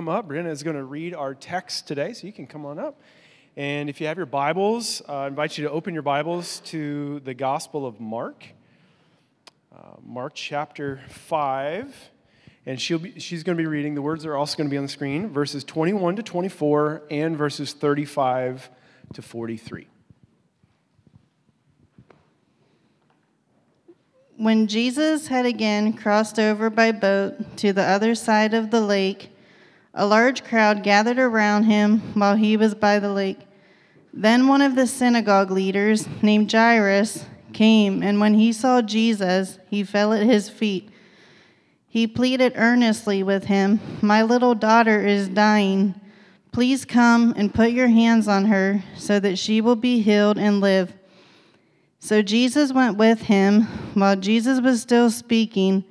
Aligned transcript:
come 0.00 0.08
up? 0.08 0.30
Brianna 0.30 0.50
is 0.50 0.62
going 0.62 0.76
to 0.76 0.84
read 0.84 1.14
our 1.14 1.34
text 1.34 1.86
today, 1.86 2.14
so 2.14 2.26
you 2.26 2.32
can 2.32 2.46
come 2.46 2.64
on 2.64 2.78
up. 2.78 3.02
And 3.54 3.90
if 3.90 4.00
you 4.00 4.06
have 4.06 4.16
your 4.16 4.24
Bibles, 4.24 5.02
uh, 5.06 5.12
I 5.12 5.26
invite 5.26 5.58
you 5.58 5.64
to 5.64 5.70
open 5.70 5.92
your 5.92 6.02
Bibles 6.02 6.60
to 6.66 7.20
the 7.20 7.34
Gospel 7.34 7.84
of 7.84 8.00
Mark, 8.00 8.46
uh, 9.76 9.96
Mark 10.02 10.32
chapter 10.34 11.02
5. 11.10 11.94
And 12.64 12.80
she'll 12.80 12.98
be, 12.98 13.20
she's 13.20 13.42
going 13.42 13.58
to 13.58 13.62
be 13.62 13.66
reading, 13.66 13.94
the 13.94 14.00
words 14.00 14.24
are 14.24 14.34
also 14.34 14.56
going 14.56 14.68
to 14.68 14.70
be 14.70 14.78
on 14.78 14.84
the 14.84 14.88
screen, 14.88 15.28
verses 15.28 15.64
21 15.64 16.16
to 16.16 16.22
24 16.22 17.02
and 17.10 17.36
verses 17.36 17.74
35 17.74 18.70
to 19.12 19.20
43. 19.20 19.86
When 24.38 24.66
Jesus 24.66 25.26
had 25.26 25.44
again 25.44 25.92
crossed 25.92 26.38
over 26.38 26.70
by 26.70 26.90
boat 26.92 27.58
to 27.58 27.74
the 27.74 27.84
other 27.84 28.14
side 28.14 28.54
of 28.54 28.70
the 28.70 28.80
lake, 28.80 29.29
a 29.94 30.06
large 30.06 30.44
crowd 30.44 30.82
gathered 30.82 31.18
around 31.18 31.64
him 31.64 32.00
while 32.14 32.36
he 32.36 32.56
was 32.56 32.74
by 32.74 32.98
the 32.98 33.12
lake. 33.12 33.40
Then 34.12 34.48
one 34.48 34.62
of 34.62 34.74
the 34.74 34.86
synagogue 34.86 35.50
leaders, 35.50 36.08
named 36.22 36.50
Jairus, 36.50 37.24
came, 37.52 38.02
and 38.02 38.20
when 38.20 38.34
he 38.34 38.52
saw 38.52 38.82
Jesus, 38.82 39.58
he 39.68 39.84
fell 39.84 40.12
at 40.12 40.26
his 40.26 40.48
feet. 40.48 40.90
He 41.88 42.06
pleaded 42.06 42.52
earnestly 42.56 43.22
with 43.22 43.44
him, 43.44 43.80
My 44.00 44.22
little 44.22 44.54
daughter 44.54 45.04
is 45.04 45.28
dying. 45.28 46.00
Please 46.52 46.84
come 46.84 47.32
and 47.36 47.54
put 47.54 47.70
your 47.70 47.88
hands 47.88 48.26
on 48.26 48.46
her 48.46 48.82
so 48.96 49.20
that 49.20 49.38
she 49.38 49.60
will 49.60 49.76
be 49.76 50.00
healed 50.00 50.38
and 50.38 50.60
live. 50.60 50.92
So 52.00 52.22
Jesus 52.22 52.72
went 52.72 52.96
with 52.96 53.22
him. 53.22 53.62
While 53.94 54.16
Jesus 54.16 54.60
was 54.60 54.80
still 54.80 55.10
speaking, 55.10 55.84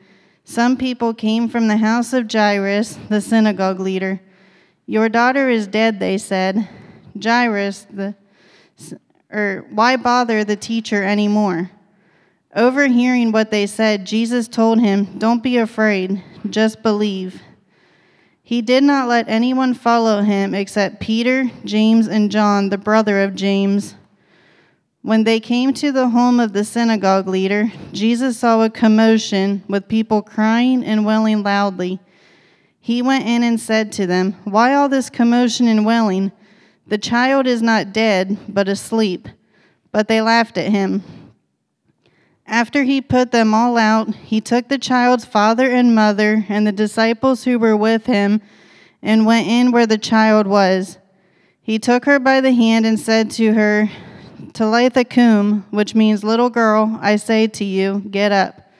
some 0.50 0.78
people 0.78 1.14
came 1.14 1.48
from 1.48 1.68
the 1.68 1.78
house 1.78 2.12
of 2.12 2.26
Jairus, 2.32 2.98
the 3.08 3.22
synagogue 3.22 3.80
leader. 3.80 4.20
Your 4.88 5.08
daughter 5.08 5.48
is 5.48 5.68
dead, 5.68 6.00
they 6.00 6.18
said. 6.18 6.68
Jairus, 7.22 7.86
the, 7.94 8.16
or 9.32 9.40
er, 9.40 9.66
why 9.70 9.96
bother 9.96 10.44
the 10.44 10.56
teacher 10.56 11.04
anymore? 11.04 11.70
Overhearing 12.56 13.32
what 13.32 13.52
they 13.52 13.68
said, 13.68 14.08
Jesus 14.08 14.48
told 14.48 14.80
him, 14.80 15.20
Don't 15.20 15.44
be 15.44 15.58
afraid, 15.58 16.24
just 16.50 16.82
believe. 16.82 17.44
He 18.42 18.64
did 18.64 18.84
not 18.84 19.08
let 19.08 19.30
anyone 19.30 19.76
follow 19.76 20.24
him 20.24 20.56
except 20.56 21.00
Peter, 21.00 21.52
James, 21.64 22.08
and 22.08 22.32
John, 22.32 22.70
the 22.70 22.78
brother 22.80 23.22
of 23.22 23.36
James. 23.36 23.94
When 25.02 25.24
they 25.24 25.40
came 25.40 25.74
to 25.76 25.92
the 25.94 26.10
home 26.10 26.40
of 26.42 26.52
the 26.52 26.66
synagogue 26.66 27.28
leader, 27.28 27.72
Jesus 27.94 28.38
saw 28.38 28.62
a 28.62 28.70
commotion 28.70 29.64
with 29.70 29.88
people 29.88 30.22
crying 30.22 30.84
and 30.84 31.06
wailing 31.06 31.42
loudly. 31.42 32.00
He 32.82 33.02
went 33.02 33.26
in 33.26 33.42
and 33.42 33.60
said 33.60 33.94
to 33.94 34.06
them, 34.06 34.34
Why 34.44 34.74
all 34.74 34.90
this 34.90 35.10
commotion 35.10 35.68
and 35.68 35.86
wailing? 35.86 36.34
The 36.88 36.98
child 36.98 37.48
is 37.48 37.62
not 37.62 37.94
dead, 37.94 38.38
but 38.50 38.68
asleep. 38.68 39.30
But 39.92 40.10
they 40.10 40.22
laughed 40.22 40.58
at 40.58 40.72
him. 40.72 41.04
After 42.46 42.84
he 42.84 43.00
put 43.00 43.32
them 43.32 43.54
all 43.54 43.78
out, 43.78 44.14
he 44.16 44.42
took 44.42 44.68
the 44.68 44.80
child's 44.80 45.24
father 45.24 45.70
and 45.70 45.96
mother 45.96 46.46
and 46.50 46.68
the 46.68 46.72
disciples 46.72 47.44
who 47.46 47.58
were 47.58 47.78
with 47.78 48.06
him 48.08 48.42
and 49.02 49.26
went 49.26 49.48
in 49.48 49.72
where 49.72 49.88
the 49.88 49.98
child 49.98 50.46
was. 50.46 50.98
He 51.62 51.80
took 51.80 52.06
her 52.06 52.20
by 52.20 52.42
the 52.42 52.52
hand 52.52 52.86
and 52.86 53.00
said 53.00 53.30
to 53.32 53.54
her, 53.54 53.90
Talitha 54.54 55.04
cum, 55.06 55.66
which 55.70 55.96
means 55.96 56.24
little 56.24 56.50
girl, 56.50 56.98
I 57.02 57.16
say 57.18 57.48
to 57.48 57.66
you, 57.66 58.04
get 58.10 58.32
up. 58.32 58.72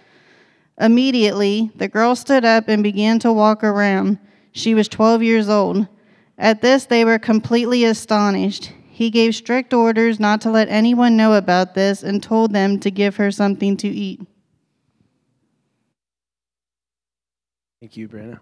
Immediately, 0.80 1.72
the 1.76 1.88
girl 1.88 2.16
stood 2.16 2.46
up 2.46 2.68
and 2.68 2.82
began 2.82 3.20
to 3.20 3.34
walk 3.34 3.64
around. 3.64 4.18
She 4.52 4.74
was 4.74 4.88
12 4.88 5.22
years 5.24 5.50
old. 5.50 5.88
At 6.38 6.62
this, 6.62 6.86
they 6.86 7.04
were 7.04 7.20
completely 7.20 7.84
astonished. 7.84 8.72
He 8.90 9.10
gave 9.10 9.36
strict 9.36 9.74
orders 9.74 10.20
not 10.20 10.42
to 10.42 10.52
let 10.52 10.70
anyone 10.70 11.18
know 11.18 11.34
about 11.34 11.76
this 11.76 12.04
and 12.04 12.24
told 12.24 12.54
them 12.54 12.80
to 12.80 12.90
give 12.90 13.18
her 13.18 13.32
something 13.32 13.78
to 13.78 13.88
eat. 13.88 14.22
Thank 17.82 17.96
you, 17.96 18.10
Brianna. 18.10 18.40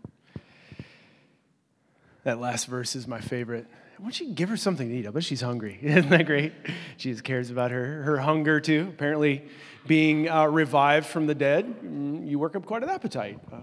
That 2.23 2.39
last 2.39 2.65
verse 2.65 2.95
is 2.95 3.07
my 3.07 3.21
favorite. 3.21 3.67
Why 3.99 4.03
don't 4.03 4.19
you 4.19 4.27
give 4.27 4.49
her 4.49 4.57
something 4.57 4.87
to 4.89 4.95
eat? 4.95 5.07
I 5.07 5.09
bet 5.09 5.23
she's 5.23 5.41
hungry. 5.41 5.79
Isn't 5.81 6.09
that 6.11 6.27
great? 6.27 6.53
She 6.97 7.09
just 7.09 7.23
cares 7.23 7.49
about 7.49 7.71
her, 7.71 8.03
her 8.03 8.19
hunger 8.19 8.59
too. 8.59 8.85
Apparently, 8.93 9.43
being 9.87 10.29
uh, 10.29 10.45
revived 10.45 11.07
from 11.07 11.25
the 11.25 11.33
dead, 11.33 11.65
mm, 11.83 12.29
you 12.29 12.37
work 12.37 12.55
up 12.55 12.63
quite 12.63 12.83
an 12.83 12.89
appetite. 12.89 13.39
Uh, 13.51 13.57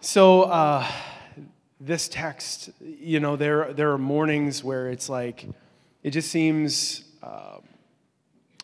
so, 0.00 0.42
uh, 0.42 0.86
this 1.80 2.06
text, 2.06 2.70
you 2.80 3.18
know, 3.18 3.34
there, 3.34 3.72
there 3.72 3.90
are 3.90 3.98
mornings 3.98 4.62
where 4.62 4.88
it's 4.88 5.08
like, 5.08 5.44
it 6.04 6.10
just 6.10 6.30
seems 6.30 7.02
uh, 7.20 7.56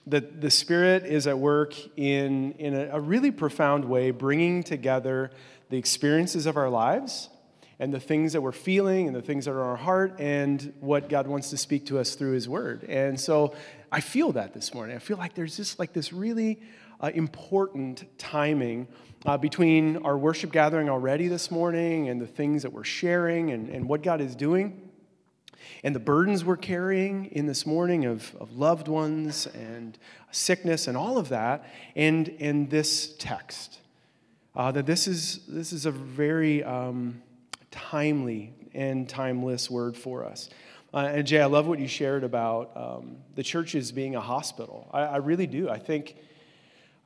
that 0.06 0.40
the 0.40 0.50
Spirit 0.50 1.04
is 1.04 1.26
at 1.26 1.36
work 1.36 1.74
in, 1.96 2.52
in 2.52 2.72
a, 2.72 2.90
a 2.92 3.00
really 3.00 3.32
profound 3.32 3.84
way, 3.84 4.12
bringing 4.12 4.62
together 4.62 5.32
the 5.70 5.76
experiences 5.76 6.46
of 6.46 6.56
our 6.56 6.68
lives 6.68 7.30
and 7.78 7.92
the 7.92 8.00
things 8.00 8.32
that 8.32 8.41
we're 8.41 8.53
feeling 8.53 9.06
and 9.06 9.14
the 9.14 9.22
things 9.22 9.44
that 9.44 9.53
are 9.53 9.60
in 9.60 9.66
our 9.66 9.76
heart 9.76 10.19
and 10.19 10.72
what 10.81 11.09
God 11.09 11.26
wants 11.26 11.50
to 11.50 11.56
speak 11.56 11.87
to 11.87 11.98
us 11.98 12.14
through 12.14 12.32
His 12.32 12.48
Word. 12.48 12.84
And 12.84 13.20
so 13.20 13.54
I 13.92 14.00
feel 14.00 14.32
that 14.32 14.54
this 14.54 14.72
morning. 14.75 14.97
I 14.97 14.98
feel 14.98 15.16
like 15.16 15.34
there's 15.34 15.56
just 15.56 15.78
like 15.78 15.92
this 15.92 16.12
really 16.12 16.60
uh, 17.00 17.10
important 17.15 18.04
timing 18.19 18.88
uh, 19.26 19.36
between 19.36 19.98
our 19.98 20.16
worship 20.16 20.53
gathering 20.53 20.88
already 20.88 21.28
this 21.28 21.50
morning 21.50 22.09
and 22.09 22.20
the 22.20 22.26
things 22.26 22.62
that 22.62 22.72
we're 22.72 22.84
sharing 22.84 23.50
and, 23.50 23.69
and 23.69 23.88
what 23.88 24.03
God 24.03 24.20
is 24.20 24.34
doing 24.34 24.86
and 25.82 25.94
the 25.94 26.00
burdens 26.00 26.44
we're 26.44 26.56
carrying 26.56 27.26
in 27.26 27.47
this 27.47 27.66
morning 27.66 28.04
of, 28.04 28.34
of 28.41 28.56
loved 28.56 28.88
ones 28.88 29.47
and 29.48 29.98
sickness 30.31 30.86
and 30.86 30.97
all 30.97 31.19
of 31.19 31.28
that 31.28 31.65
and, 31.94 32.34
and 32.41 32.70
this 32.70 33.15
text. 33.19 33.78
Uh, 34.54 34.72
that 34.72 34.86
this 34.86 35.06
is, 35.06 35.41
this 35.47 35.72
is 35.72 35.84
a 35.84 35.91
very 35.91 36.65
um, 36.65 37.22
timely 37.76 38.54
and 38.75 39.09
timeless 39.09 39.70
word 39.70 39.97
for 39.97 40.25
us. 40.25 40.48
Uh, 40.94 41.10
and 41.12 41.26
Jay, 41.26 41.41
I 41.41 41.47
love 41.47 41.66
what 41.66 41.78
you 41.78 41.87
shared 41.87 42.25
about 42.25 42.72
um, 42.75 43.19
the 43.34 43.42
church 43.42 43.75
as 43.75 43.92
being 43.92 44.16
a 44.16 44.20
hospital. 44.20 44.88
I, 44.92 45.00
I 45.03 45.16
really 45.19 45.47
do. 45.47 45.69
I 45.69 45.78
think, 45.78 46.16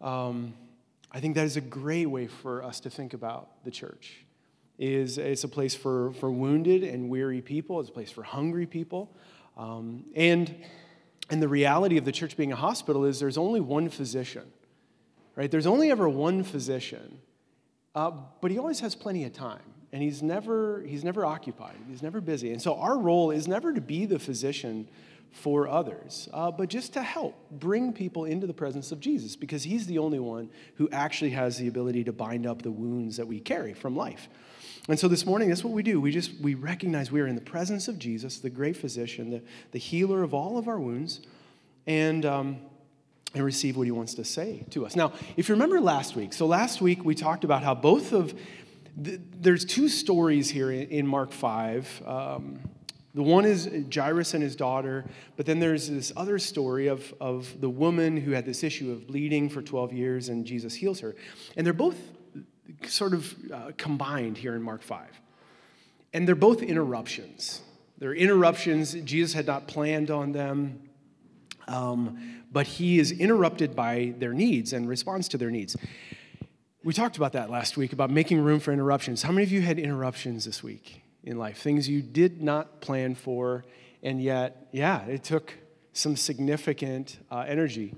um, 0.00 0.54
I 1.10 1.18
think 1.18 1.34
that 1.34 1.44
is 1.44 1.56
a 1.56 1.60
great 1.60 2.06
way 2.06 2.28
for 2.28 2.62
us 2.62 2.78
to 2.80 2.90
think 2.90 3.14
about 3.14 3.64
the 3.64 3.70
church. 3.70 4.24
Is 4.78 5.18
it's 5.18 5.44
a 5.44 5.48
place 5.48 5.74
for, 5.74 6.12
for 6.14 6.30
wounded 6.30 6.84
and 6.84 7.10
weary 7.10 7.42
people. 7.42 7.80
It's 7.80 7.90
a 7.90 7.92
place 7.92 8.10
for 8.10 8.22
hungry 8.22 8.64
people, 8.64 9.14
um, 9.58 10.04
and 10.14 10.54
and 11.28 11.42
the 11.42 11.48
reality 11.48 11.98
of 11.98 12.06
the 12.06 12.12
church 12.12 12.34
being 12.34 12.50
a 12.50 12.56
hospital 12.56 13.04
is 13.04 13.20
there's 13.20 13.36
only 13.36 13.60
one 13.60 13.90
physician, 13.90 14.50
right? 15.36 15.50
There's 15.50 15.66
only 15.66 15.90
ever 15.90 16.08
one 16.08 16.42
physician, 16.44 17.18
uh, 17.94 18.10
but 18.40 18.50
he 18.50 18.58
always 18.58 18.80
has 18.80 18.94
plenty 18.94 19.24
of 19.24 19.34
time 19.34 19.60
and 19.92 20.02
he's 20.02 20.22
never 20.22 20.82
he's 20.82 21.04
never 21.04 21.24
occupied 21.24 21.76
he's 21.88 22.02
never 22.02 22.20
busy. 22.20 22.52
And 22.52 22.60
so 22.60 22.76
our 22.76 22.98
role 22.98 23.30
is 23.30 23.48
never 23.48 23.72
to 23.72 23.80
be 23.80 24.06
the 24.06 24.18
physician 24.18 24.88
for 25.32 25.68
others 25.68 26.28
uh, 26.32 26.50
but 26.50 26.68
just 26.68 26.92
to 26.94 27.02
help 27.02 27.36
bring 27.52 27.92
people 27.92 28.24
into 28.24 28.48
the 28.48 28.52
presence 28.52 28.90
of 28.90 28.98
jesus 28.98 29.36
because 29.36 29.62
he's 29.62 29.86
the 29.86 29.96
only 29.98 30.18
one 30.18 30.50
who 30.74 30.88
actually 30.90 31.30
has 31.30 31.56
the 31.56 31.68
ability 31.68 32.02
to 32.02 32.12
bind 32.12 32.46
up 32.46 32.62
the 32.62 32.70
wounds 32.70 33.16
that 33.16 33.26
we 33.26 33.38
carry 33.38 33.72
from 33.72 33.94
life. 33.94 34.28
And 34.88 34.98
so 34.98 35.06
this 35.06 35.24
morning 35.24 35.48
that's 35.48 35.62
what 35.62 35.72
we 35.72 35.84
do. 35.84 36.00
We 36.00 36.10
just 36.10 36.40
we 36.40 36.54
recognize 36.54 37.12
we 37.12 37.20
are 37.20 37.26
in 37.26 37.36
the 37.36 37.40
presence 37.40 37.86
of 37.86 37.98
jesus 37.98 38.38
the 38.38 38.50
great 38.50 38.76
physician 38.76 39.30
the, 39.30 39.42
the 39.72 39.78
healer 39.78 40.22
of 40.22 40.34
all 40.34 40.58
of 40.58 40.66
our 40.68 40.80
wounds 40.80 41.20
and 41.86 42.26
um, 42.26 42.60
and 43.34 43.44
receive 43.44 43.76
what 43.76 43.84
he 43.84 43.90
wants 43.90 44.14
to 44.14 44.24
say 44.24 44.64
to 44.70 44.84
us. 44.84 44.96
Now, 44.96 45.12
if 45.36 45.48
you 45.48 45.54
remember 45.54 45.80
last 45.80 46.16
week, 46.16 46.32
so 46.32 46.46
last 46.46 46.80
week 46.80 47.04
we 47.04 47.14
talked 47.14 47.44
about 47.44 47.62
how 47.62 47.74
both 47.74 48.12
of 48.12 48.34
there's 48.96 49.64
two 49.64 49.88
stories 49.88 50.50
here 50.50 50.70
in 50.70 51.06
Mark 51.06 51.32
5. 51.32 52.02
Um, 52.06 52.60
the 53.12 53.22
one 53.22 53.44
is 53.44 53.68
Jairus 53.92 54.34
and 54.34 54.42
his 54.42 54.54
daughter, 54.54 55.04
but 55.36 55.44
then 55.44 55.58
there's 55.58 55.88
this 55.88 56.12
other 56.16 56.38
story 56.38 56.86
of, 56.86 57.12
of 57.20 57.60
the 57.60 57.68
woman 57.68 58.16
who 58.16 58.30
had 58.32 58.46
this 58.46 58.62
issue 58.62 58.92
of 58.92 59.06
bleeding 59.08 59.48
for 59.48 59.62
12 59.62 59.92
years 59.92 60.28
and 60.28 60.44
Jesus 60.44 60.74
heals 60.74 61.00
her. 61.00 61.16
And 61.56 61.66
they're 61.66 61.72
both 61.72 61.96
sort 62.86 63.14
of 63.14 63.34
uh, 63.52 63.72
combined 63.76 64.38
here 64.38 64.54
in 64.54 64.62
Mark 64.62 64.82
5. 64.82 65.08
And 66.12 66.26
they're 66.26 66.34
both 66.36 66.62
interruptions. 66.62 67.62
They're 67.98 68.14
interruptions. 68.14 68.94
Jesus 68.94 69.32
had 69.32 69.46
not 69.46 69.66
planned 69.66 70.10
on 70.10 70.32
them, 70.32 70.80
um, 71.66 72.42
but 72.52 72.66
he 72.66 72.98
is 72.98 73.12
interrupted 73.12 73.74
by 73.74 74.14
their 74.18 74.32
needs 74.32 74.72
and 74.72 74.88
responds 74.88 75.28
to 75.28 75.38
their 75.38 75.50
needs. 75.50 75.76
We 76.82 76.94
talked 76.94 77.18
about 77.18 77.32
that 77.32 77.50
last 77.50 77.76
week 77.76 77.92
about 77.92 78.10
making 78.10 78.40
room 78.40 78.58
for 78.58 78.72
interruptions. 78.72 79.22
How 79.22 79.32
many 79.32 79.42
of 79.42 79.52
you 79.52 79.60
had 79.60 79.78
interruptions 79.78 80.46
this 80.46 80.62
week 80.62 81.02
in 81.22 81.36
life? 81.36 81.58
Things 81.58 81.86
you 81.86 82.00
did 82.00 82.42
not 82.42 82.80
plan 82.80 83.14
for, 83.14 83.66
and 84.02 84.22
yet, 84.22 84.66
yeah, 84.72 85.04
it 85.04 85.22
took 85.22 85.52
some 85.92 86.16
significant 86.16 87.18
uh, 87.30 87.44
energy. 87.46 87.94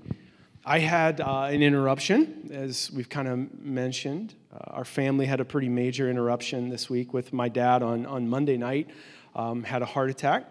I 0.65 0.79
had 0.79 1.21
uh, 1.21 1.43
an 1.43 1.63
interruption, 1.63 2.49
as 2.51 2.91
we've 2.91 3.07
kind 3.07 3.29
of 3.29 3.53
mentioned. 3.57 4.35
Uh, 4.53 4.57
our 4.71 4.85
family 4.85 5.27
had 5.27 5.39
a 5.39 5.45
pretty 5.45 5.69
major 5.69 6.09
interruption 6.09 6.67
this 6.67 6.89
week 6.89 7.13
with 7.13 7.31
my 7.31 7.47
dad 7.47 7.83
on, 7.83 8.05
on 8.05 8.27
Monday 8.27 8.57
night, 8.57 8.89
um, 9.33 9.63
had 9.63 9.81
a 9.81 9.85
heart 9.85 10.09
attack. 10.09 10.45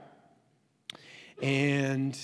And 1.43 2.19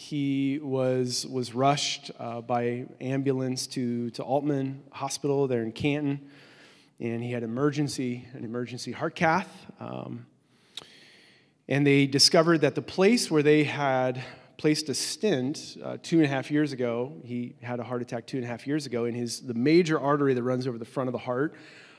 he 0.00 0.58
was, 0.62 1.26
was 1.26 1.54
rushed 1.54 2.10
uh, 2.18 2.40
by 2.40 2.86
ambulance 3.02 3.66
to, 3.66 4.08
to 4.10 4.22
Aultman 4.22 4.78
Hospital 4.92 5.46
there 5.46 5.62
in 5.62 5.72
Canton. 5.72 6.26
And 6.98 7.22
he 7.22 7.32
had 7.32 7.42
emergency, 7.42 8.26
an 8.32 8.42
emergency 8.42 8.92
heart 8.92 9.14
cath. 9.14 9.50
Um, 9.78 10.24
and 11.68 11.86
they 11.86 12.06
discovered 12.06 12.62
that 12.62 12.74
the 12.74 12.82
place 12.82 13.30
where 13.30 13.42
they 13.42 13.64
had 13.64 14.24
placed 14.56 14.88
a 14.88 14.94
stent 14.94 15.76
uh, 15.84 15.98
two 16.02 16.16
and 16.16 16.24
a 16.24 16.28
half 16.28 16.50
years 16.50 16.72
ago. 16.72 17.12
He 17.22 17.56
had 17.62 17.78
a 17.78 17.84
heart 17.84 18.00
attack 18.00 18.26
two 18.26 18.38
and 18.38 18.46
a 18.46 18.48
half 18.48 18.66
years 18.66 18.86
ago, 18.86 19.04
and 19.04 19.14
his 19.14 19.42
the 19.42 19.54
major 19.54 20.00
artery 20.00 20.32
that 20.32 20.42
runs 20.42 20.66
over 20.66 20.78
the 20.78 20.84
front 20.86 21.08
of 21.08 21.12
the 21.12 21.18
heart, 21.18 21.54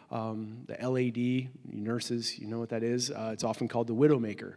um, 0.10 0.66
the 0.66 0.76
LAD. 0.88 1.50
nurses, 1.72 2.40
you 2.40 2.48
know 2.48 2.60
what 2.60 2.70
that 2.70 2.82
is. 2.82 3.12
Uh, 3.12 3.30
it's 3.32 3.44
often 3.44 3.68
called 3.68 3.86
the 3.86 3.96
widowmaker. 3.96 4.56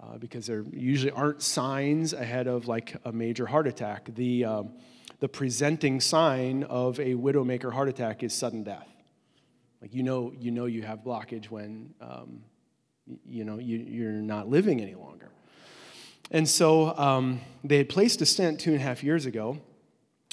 Uh, 0.00 0.16
because 0.16 0.46
there 0.46 0.64
usually 0.72 1.10
aren't 1.10 1.42
signs 1.42 2.12
ahead 2.12 2.46
of 2.46 2.68
like 2.68 2.94
a 3.04 3.10
major 3.10 3.46
heart 3.46 3.66
attack. 3.66 4.08
The, 4.14 4.44
um, 4.44 4.70
the 5.18 5.28
presenting 5.28 6.00
sign 6.00 6.62
of 6.64 7.00
a 7.00 7.14
widowmaker 7.14 7.72
heart 7.72 7.88
attack 7.88 8.22
is 8.22 8.32
sudden 8.32 8.62
death. 8.62 8.86
Like 9.82 9.94
you 9.94 10.02
know, 10.02 10.32
you 10.38 10.50
know 10.50 10.66
you 10.66 10.82
have 10.82 11.00
blockage 11.00 11.46
when 11.46 11.94
um, 12.00 12.42
you 13.26 13.44
know 13.44 13.58
you, 13.58 13.78
you're 13.78 14.12
not 14.12 14.48
living 14.48 14.80
any 14.80 14.94
longer. 14.94 15.30
And 16.30 16.48
so 16.48 16.96
um, 16.96 17.40
they 17.64 17.78
had 17.78 17.88
placed 17.88 18.20
a 18.20 18.26
stent 18.26 18.60
two 18.60 18.72
and 18.72 18.80
a 18.80 18.82
half 18.82 19.02
years 19.02 19.24
ago, 19.24 19.58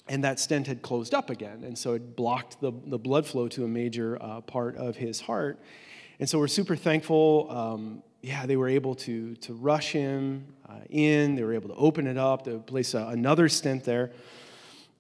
and 0.08 0.24
that 0.24 0.40
stent 0.40 0.68
had 0.68 0.82
closed 0.82 1.14
up 1.14 1.30
again. 1.30 1.64
And 1.64 1.78
so 1.78 1.94
it 1.94 2.16
blocked 2.16 2.60
the, 2.60 2.74
the 2.86 2.98
blood 2.98 3.26
flow 3.26 3.48
to 3.50 3.64
a 3.64 3.68
major 3.68 4.22
uh, 4.22 4.42
part 4.42 4.76
of 4.76 4.98
his 4.98 5.22
heart. 5.22 5.60
And 6.20 6.30
so 6.30 6.38
we're 6.38 6.48
super 6.48 6.76
thankful. 6.76 7.48
Um, 7.50 8.04
yeah, 8.26 8.48
they 8.48 8.58
were 8.58 8.68
able 8.68 8.96
to, 8.96 9.36
to 9.36 9.54
rush 9.54 9.92
him 9.92 10.48
uh, 10.68 10.80
in, 10.90 11.36
they 11.36 11.44
were 11.44 11.54
able 11.54 11.70
to 11.70 11.76
open 11.76 12.08
it 12.08 12.18
up, 12.18 12.46
to 12.46 12.58
place 12.58 12.96
a, 12.96 13.06
another 13.10 13.48
stent 13.48 13.84
there. 13.84 14.14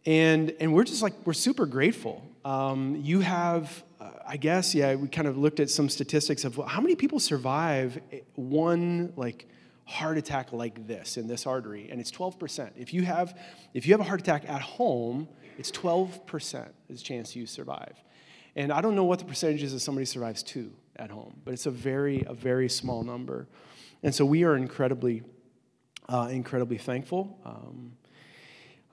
And, 0.06 0.54
and 0.60 0.72
we're 0.72 0.84
just 0.84 1.02
like, 1.02 1.14
we're 1.26 1.34
super 1.34 1.66
grateful. 1.66 2.24
Um, 2.46 2.96
you 2.98 3.22
have, 3.22 3.84
uh, 4.00 4.12
I 4.28 4.38
guess, 4.38 4.76
yeah, 4.76 4.94
we 4.94 5.08
kind 5.08 5.28
of 5.28 5.40
looked 5.40 5.60
at 5.60 5.72
some 5.72 5.90
statistics 5.90 6.46
of 6.46 6.62
how 6.68 6.80
many 6.82 6.96
people 6.96 7.20
survive 7.20 8.00
one, 8.36 9.12
like, 9.16 9.50
heart 9.86 10.20
attack 10.20 10.54
like 10.54 10.86
this 10.86 11.18
in 11.18 11.26
this 11.26 11.48
artery, 11.48 11.90
and 11.90 12.00
it's 12.00 12.12
12%. 12.12 12.74
If 12.78 12.94
you 12.94 13.06
have, 13.06 13.36
if 13.74 13.88
you 13.88 13.94
have 13.94 14.02
a 14.02 14.04
heart 14.04 14.22
attack 14.22 14.48
at 14.48 14.62
home, 14.62 15.28
it's 15.58 15.72
12% 15.72 16.68
is 16.90 17.02
chance 17.02 17.36
you 17.36 17.48
survive. 17.48 17.96
And 18.56 18.72
I 18.72 18.82
don't 18.82 18.94
know 18.94 19.04
what 19.04 19.18
the 19.18 19.26
percentage 19.26 19.64
is 19.64 19.74
if 19.74 19.82
somebody 19.82 20.06
survives 20.06 20.44
two 20.44 20.74
at 20.98 21.12
home, 21.12 21.42
but 21.44 21.54
it's 21.54 21.66
a 21.66 21.72
very, 21.72 22.24
a 22.28 22.34
very 22.34 22.70
small 22.70 23.04
number. 23.04 23.48
And 24.04 24.14
so 24.14 24.26
we 24.26 24.44
are 24.44 24.56
incredibly, 24.56 25.24
uh, 26.08 26.30
incredibly 26.32 26.78
thankful 26.78 27.40
um, 27.46 27.94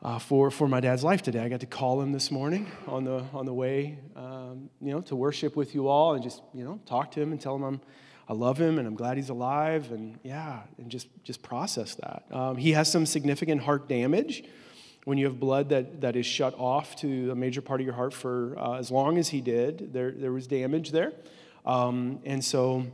uh, 0.02 0.18
for, 0.18 0.50
for 0.50 0.66
my 0.68 0.80
dad's 0.80 1.04
life 1.04 1.22
today. 1.22 1.40
I 1.40 1.48
got 1.48 1.60
to 1.60 1.66
call 1.66 2.00
him 2.00 2.12
this 2.12 2.30
morning 2.30 2.70
on 2.86 3.04
the, 3.04 3.24
on 3.32 3.46
the 3.46 3.54
way, 3.54 3.98
um, 4.16 4.70
you 4.80 4.92
know, 4.92 5.00
to 5.02 5.16
worship 5.16 5.54
with 5.54 5.74
you 5.74 5.88
all 5.88 6.14
and 6.14 6.22
just, 6.22 6.42
you 6.54 6.64
know, 6.64 6.80
talk 6.86 7.10
to 7.12 7.20
him 7.20 7.30
and 7.32 7.40
tell 7.40 7.54
him 7.54 7.62
I'm, 7.62 7.80
I 8.28 8.32
love 8.32 8.58
him 8.58 8.78
and 8.78 8.88
I'm 8.88 8.94
glad 8.94 9.16
he's 9.16 9.28
alive 9.28 9.92
and 9.92 10.18
yeah, 10.22 10.60
and 10.78 10.90
just, 10.90 11.08
just 11.22 11.42
process 11.42 11.94
that. 11.96 12.24
Um, 12.30 12.56
he 12.56 12.72
has 12.72 12.90
some 12.90 13.06
significant 13.06 13.62
heart 13.62 13.88
damage. 13.88 14.44
When 15.04 15.18
you 15.18 15.26
have 15.26 15.40
blood 15.40 15.68
that, 15.70 16.00
that 16.02 16.14
is 16.14 16.26
shut 16.26 16.54
off 16.56 16.94
to 16.96 17.32
a 17.32 17.34
major 17.34 17.60
part 17.60 17.80
of 17.80 17.84
your 17.84 17.94
heart 17.94 18.14
for 18.14 18.56
uh, 18.56 18.78
as 18.78 18.90
long 18.90 19.18
as 19.18 19.28
he 19.28 19.40
did, 19.40 19.92
there, 19.92 20.12
there 20.12 20.32
was 20.32 20.46
damage 20.46 20.92
there. 20.92 21.12
Um, 21.64 22.20
and 22.24 22.44
so 22.44 22.86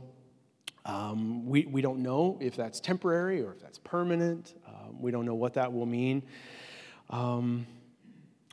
um, 0.85 1.45
we, 1.45 1.65
we 1.65 1.81
don't 1.81 1.99
know 1.99 2.37
if 2.41 2.55
that's 2.55 2.79
temporary 2.79 3.41
or 3.41 3.53
if 3.53 3.61
that's 3.61 3.79
permanent. 3.79 4.53
Um, 4.67 5.01
we 5.01 5.11
don't 5.11 5.25
know 5.25 5.35
what 5.35 5.53
that 5.55 5.71
will 5.73 5.85
mean. 5.85 6.23
Um, 7.09 7.65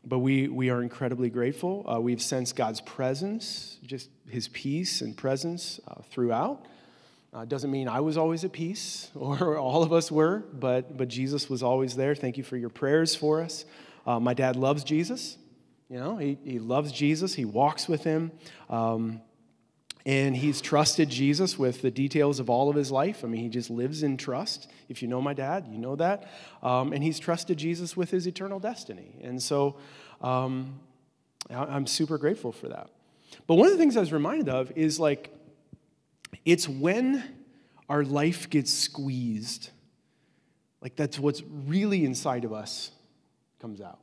but 0.04 0.20
we, 0.20 0.48
we 0.48 0.70
are 0.70 0.82
incredibly 0.82 1.30
grateful. 1.30 1.84
Uh, 1.90 2.00
we've 2.00 2.22
sensed 2.22 2.54
God's 2.54 2.80
presence, 2.80 3.78
just 3.84 4.08
his 4.28 4.48
peace 4.48 5.00
and 5.00 5.16
presence 5.16 5.80
uh, 5.88 6.02
throughout. 6.10 6.66
Uh, 7.34 7.44
doesn't 7.44 7.70
mean 7.70 7.88
I 7.88 8.00
was 8.00 8.16
always 8.16 8.44
at 8.44 8.52
peace 8.52 9.10
or 9.14 9.58
all 9.58 9.82
of 9.82 9.92
us 9.92 10.10
were, 10.10 10.44
but, 10.52 10.96
but 10.96 11.08
Jesus 11.08 11.50
was 11.50 11.62
always 11.62 11.96
there. 11.96 12.14
Thank 12.14 12.36
you 12.36 12.44
for 12.44 12.56
your 12.56 12.70
prayers 12.70 13.14
for 13.14 13.42
us. 13.42 13.64
Uh, 14.06 14.20
my 14.20 14.34
dad 14.34 14.56
loves 14.56 14.84
Jesus. 14.84 15.36
You 15.88 15.98
know, 15.98 16.16
he, 16.16 16.38
he 16.44 16.58
loves 16.58 16.90
Jesus, 16.90 17.34
he 17.34 17.44
walks 17.44 17.88
with 17.88 18.02
him. 18.02 18.32
Um, 18.68 19.20
and 20.06 20.36
he's 20.36 20.60
trusted 20.60 21.08
Jesus 21.08 21.58
with 21.58 21.82
the 21.82 21.90
details 21.90 22.38
of 22.38 22.48
all 22.48 22.70
of 22.70 22.76
his 22.76 22.92
life. 22.92 23.24
I 23.24 23.26
mean, 23.26 23.42
he 23.42 23.48
just 23.48 23.70
lives 23.70 24.04
in 24.04 24.16
trust. 24.16 24.70
If 24.88 25.02
you 25.02 25.08
know 25.08 25.20
my 25.20 25.34
dad, 25.34 25.66
you 25.68 25.78
know 25.78 25.96
that. 25.96 26.30
Um, 26.62 26.92
and 26.92 27.02
he's 27.02 27.18
trusted 27.18 27.58
Jesus 27.58 27.96
with 27.96 28.12
his 28.12 28.28
eternal 28.28 28.60
destiny. 28.60 29.16
And 29.20 29.42
so 29.42 29.76
um, 30.20 30.78
I'm 31.50 31.88
super 31.88 32.18
grateful 32.18 32.52
for 32.52 32.68
that. 32.68 32.88
But 33.48 33.56
one 33.56 33.66
of 33.66 33.72
the 33.72 33.78
things 33.78 33.96
I 33.96 34.00
was 34.00 34.12
reminded 34.12 34.48
of 34.48 34.70
is 34.76 35.00
like, 35.00 35.34
it's 36.44 36.68
when 36.68 37.24
our 37.88 38.04
life 38.04 38.48
gets 38.48 38.72
squeezed, 38.72 39.70
like 40.82 40.94
that's 40.94 41.18
what's 41.18 41.42
really 41.66 42.04
inside 42.04 42.44
of 42.44 42.52
us 42.52 42.92
comes 43.60 43.80
out. 43.80 43.98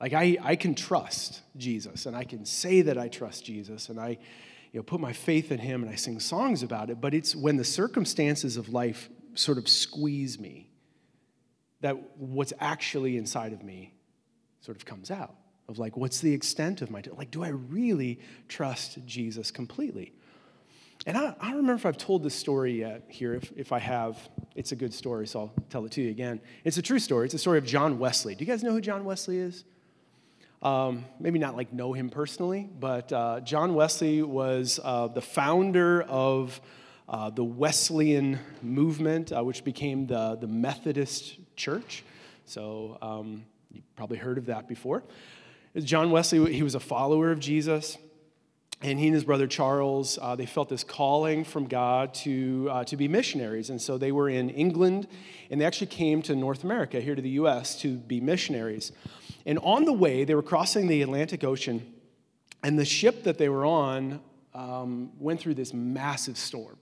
Like 0.00 0.12
I, 0.12 0.38
I 0.40 0.54
can 0.54 0.76
trust 0.76 1.40
Jesus 1.56 2.06
and 2.06 2.16
I 2.16 2.22
can 2.22 2.44
say 2.44 2.82
that 2.82 2.98
I 2.98 3.08
trust 3.08 3.44
Jesus 3.44 3.88
and 3.88 3.98
I 3.98 4.18
you 4.72 4.78
know, 4.78 4.82
put 4.82 5.00
my 5.00 5.12
faith 5.12 5.52
in 5.52 5.58
him 5.58 5.82
and 5.82 5.92
I 5.92 5.96
sing 5.96 6.18
songs 6.18 6.62
about 6.62 6.90
it, 6.90 7.00
but 7.00 7.12
it's 7.14 7.36
when 7.36 7.56
the 7.58 7.64
circumstances 7.64 8.56
of 8.56 8.70
life 8.70 9.10
sort 9.34 9.58
of 9.58 9.68
squeeze 9.68 10.38
me 10.38 10.70
that 11.82 11.96
what's 12.18 12.52
actually 12.58 13.16
inside 13.16 13.52
of 13.52 13.62
me 13.62 13.92
sort 14.60 14.76
of 14.76 14.84
comes 14.84 15.10
out 15.10 15.34
of 15.68 15.78
like 15.78 15.96
what's 15.96 16.20
the 16.20 16.32
extent 16.32 16.82
of 16.82 16.90
my 16.90 17.02
like 17.16 17.30
do 17.30 17.42
i 17.42 17.48
really 17.48 18.20
trust 18.48 18.98
jesus 19.06 19.50
completely? 19.50 20.12
And 21.04 21.16
I, 21.16 21.34
I 21.40 21.48
don't 21.48 21.56
remember 21.56 21.74
if 21.74 21.86
i've 21.86 21.96
told 21.96 22.22
this 22.22 22.34
story 22.34 22.80
yet 22.80 23.04
here. 23.08 23.34
If, 23.34 23.52
if 23.56 23.72
i 23.72 23.78
have 23.78 24.16
it's 24.54 24.72
a 24.72 24.76
good 24.76 24.94
story 24.94 25.26
so 25.26 25.40
i'll 25.40 25.52
tell 25.70 25.84
it 25.84 25.92
to 25.92 26.02
you 26.02 26.10
again. 26.10 26.40
It's 26.64 26.78
a 26.78 26.82
true 26.82 26.98
story. 26.98 27.26
It's 27.26 27.34
a 27.34 27.38
story 27.38 27.58
of 27.58 27.66
john 27.66 27.98
wesley. 27.98 28.34
Do 28.34 28.44
you 28.44 28.50
guys 28.50 28.62
know 28.62 28.72
who 28.72 28.80
john 28.80 29.04
wesley 29.04 29.38
is 29.38 29.64
um, 30.62 31.04
maybe 31.18 31.38
not 31.38 31.56
like 31.56 31.72
know 31.72 31.92
him 31.92 32.08
personally, 32.08 32.70
but 32.78 33.12
uh, 33.12 33.40
John 33.40 33.74
Wesley 33.74 34.22
was 34.22 34.78
uh, 34.82 35.08
the 35.08 35.20
founder 35.20 36.02
of 36.02 36.60
uh, 37.08 37.30
the 37.30 37.44
Wesleyan 37.44 38.38
movement, 38.62 39.32
uh, 39.32 39.42
which 39.42 39.64
became 39.64 40.06
the, 40.06 40.36
the 40.40 40.46
Methodist 40.46 41.38
Church. 41.56 42.04
So 42.44 42.96
um, 43.02 43.44
you 43.72 43.82
probably 43.96 44.18
heard 44.18 44.38
of 44.38 44.46
that 44.46 44.68
before. 44.68 45.02
John 45.76 46.10
Wesley, 46.10 46.52
he 46.52 46.62
was 46.62 46.74
a 46.74 46.80
follower 46.80 47.32
of 47.32 47.40
Jesus. 47.40 47.98
And 48.84 48.98
he 48.98 49.06
and 49.06 49.14
his 49.14 49.22
brother 49.22 49.46
Charles, 49.46 50.18
uh, 50.20 50.34
they 50.34 50.44
felt 50.44 50.68
this 50.68 50.82
calling 50.82 51.44
from 51.44 51.66
God 51.66 52.14
to, 52.14 52.68
uh, 52.68 52.84
to 52.84 52.96
be 52.96 53.06
missionaries. 53.06 53.70
And 53.70 53.80
so 53.80 53.96
they 53.96 54.10
were 54.10 54.28
in 54.28 54.50
England, 54.50 55.06
and 55.50 55.60
they 55.60 55.64
actually 55.64 55.86
came 55.86 56.20
to 56.22 56.34
North 56.34 56.64
America, 56.64 57.00
here 57.00 57.14
to 57.14 57.22
the 57.22 57.30
U.S., 57.30 57.80
to 57.82 57.96
be 57.96 58.20
missionaries. 58.20 58.90
And 59.46 59.58
on 59.60 59.84
the 59.84 59.92
way, 59.92 60.24
they 60.24 60.34
were 60.34 60.42
crossing 60.42 60.86
the 60.86 61.02
Atlantic 61.02 61.44
Ocean, 61.44 61.94
and 62.62 62.78
the 62.78 62.84
ship 62.84 63.24
that 63.24 63.38
they 63.38 63.48
were 63.48 63.66
on 63.66 64.20
um, 64.54 65.10
went 65.18 65.40
through 65.40 65.54
this 65.54 65.72
massive 65.74 66.36
storm. 66.36 66.78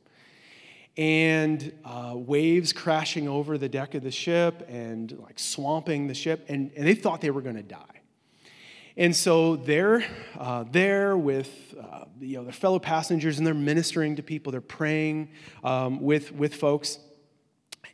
And 0.96 1.72
uh, 1.84 2.14
waves 2.16 2.72
crashing 2.72 3.28
over 3.28 3.56
the 3.56 3.68
deck 3.68 3.94
of 3.94 4.02
the 4.02 4.10
ship 4.10 4.66
and 4.68 5.16
like 5.20 5.38
swamping 5.38 6.08
the 6.08 6.14
ship, 6.14 6.44
and, 6.48 6.70
and 6.76 6.86
they 6.86 6.94
thought 6.94 7.20
they 7.20 7.30
were 7.30 7.40
going 7.40 7.56
to 7.56 7.62
die. 7.62 8.00
And 8.96 9.14
so 9.14 9.56
they're 9.56 10.04
uh, 10.38 10.64
there 10.70 11.16
with 11.16 11.74
uh, 11.80 12.04
you 12.20 12.36
know, 12.36 12.44
their 12.44 12.52
fellow 12.52 12.78
passengers 12.78 13.38
and 13.38 13.46
they're 13.46 13.54
ministering 13.54 14.16
to 14.16 14.22
people, 14.22 14.52
they're 14.52 14.60
praying 14.60 15.30
um, 15.64 16.00
with, 16.00 16.32
with 16.32 16.54
folks. 16.54 16.98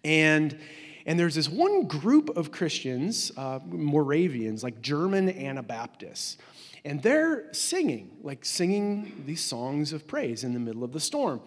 And 0.02 0.58
and 1.06 1.18
there's 1.18 1.36
this 1.36 1.48
one 1.48 1.86
group 1.86 2.36
of 2.36 2.50
Christians, 2.50 3.30
uh, 3.36 3.60
Moravians, 3.64 4.64
like 4.64 4.82
German 4.82 5.30
Anabaptists, 5.30 6.36
and 6.84 7.02
they're 7.02 7.52
singing, 7.52 8.16
like 8.22 8.44
singing 8.44 9.22
these 9.24 9.40
songs 9.40 9.92
of 9.92 10.06
praise 10.06 10.44
in 10.44 10.52
the 10.52 10.60
middle 10.60 10.84
of 10.84 10.92
the 10.92 11.00
storm. 11.00 11.40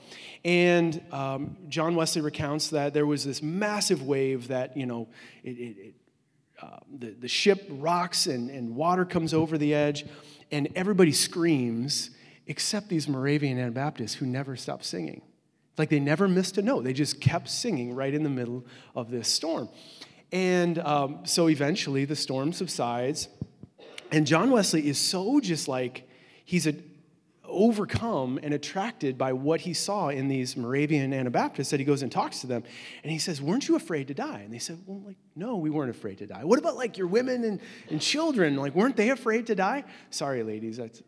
And 0.44 1.02
um, 1.12 1.58
John 1.68 1.96
Wesley 1.96 2.22
recounts 2.22 2.70
that 2.70 2.94
there 2.94 3.06
was 3.06 3.24
this 3.24 3.42
massive 3.42 4.02
wave 4.02 4.48
that, 4.48 4.76
you 4.76 4.86
know, 4.86 5.08
it, 5.44 5.52
it, 5.52 5.78
it, 5.78 5.96
uh, 6.62 6.80
the, 6.98 7.12
the 7.12 7.28
ship 7.28 7.68
rocks 7.70 8.28
and, 8.28 8.50
and 8.50 8.76
water 8.76 9.06
comes 9.06 9.34
over 9.34 9.58
the 9.58 9.74
edge, 9.74 10.06
and 10.52 10.70
everybody 10.76 11.12
screams 11.12 12.12
except 12.48 12.90
these 12.90 13.08
Moravian 13.08 13.60
Anabaptists 13.60 14.16
who 14.16 14.26
never 14.26 14.56
stop 14.56 14.84
singing. 14.84 15.22
Like 15.80 15.90
they 15.90 16.00
never 16.02 16.28
missed 16.28 16.58
a 16.58 16.62
note. 16.62 16.84
They 16.84 16.94
just 16.94 17.22
kept 17.22 17.50
singing 17.50 17.96
right 17.96 18.14
in 18.14 18.22
the 18.22 18.30
middle 18.30 18.66
of 18.96 19.10
this 19.10 19.30
storm. 19.30 19.70
And 20.32 20.78
um, 20.80 21.22
so 21.24 21.50
eventually 21.50 22.04
the 22.04 22.18
storm 22.18 22.52
subsides. 22.52 23.30
And 24.12 24.28
John 24.28 24.52
Wesley 24.52 24.88
is 24.88 25.00
so 25.00 25.40
just 25.40 25.70
like, 25.70 26.08
he's 26.44 26.68
a, 26.68 26.76
overcome 27.46 28.40
and 28.44 28.54
attracted 28.54 29.18
by 29.18 29.34
what 29.34 29.62
he 29.62 29.74
saw 29.74 30.10
in 30.10 30.28
these 30.28 30.56
Moravian 30.56 31.14
Anabaptists 31.14 31.72
that 31.72 31.80
he 31.80 31.86
goes 31.86 32.04
and 32.04 32.12
talks 32.12 32.42
to 32.42 32.48
them. 32.48 32.64
And 33.04 33.12
he 33.12 33.18
says, 33.18 33.42
Weren't 33.42 33.68
you 33.68 33.76
afraid 33.76 34.10
to 34.10 34.14
die? 34.14 34.42
And 34.44 34.54
they 34.54 34.60
said, 34.60 34.80
Well, 34.86 35.02
like, 35.06 35.18
no, 35.36 35.58
we 35.58 35.70
weren't 35.70 35.90
afraid 35.90 36.20
to 36.20 36.28
die. 36.28 36.44
What 36.44 36.60
about 36.60 36.76
like 36.76 36.98
your 36.98 37.08
women 37.08 37.44
and, 37.44 37.60
and 37.90 38.02
children? 38.02 38.58
Like, 38.58 38.76
weren't 38.76 38.98
they 38.98 39.10
afraid 39.10 39.48
to 39.48 39.56
die? 39.56 39.86
Sorry, 40.10 40.44
ladies, 40.44 40.78
that's 40.78 41.02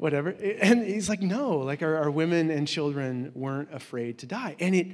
whatever. 0.00 0.30
And 0.30 0.84
he's 0.84 1.08
like, 1.08 1.20
No, 1.20 1.58
like 1.58 1.82
our, 1.82 1.96
our 1.96 2.10
women 2.10 2.50
and 2.50 2.66
children 2.66 3.30
weren't 3.34 3.72
afraid 3.72 4.18
to 4.20 4.26
die. 4.26 4.56
And 4.58 4.74
it 4.74 4.88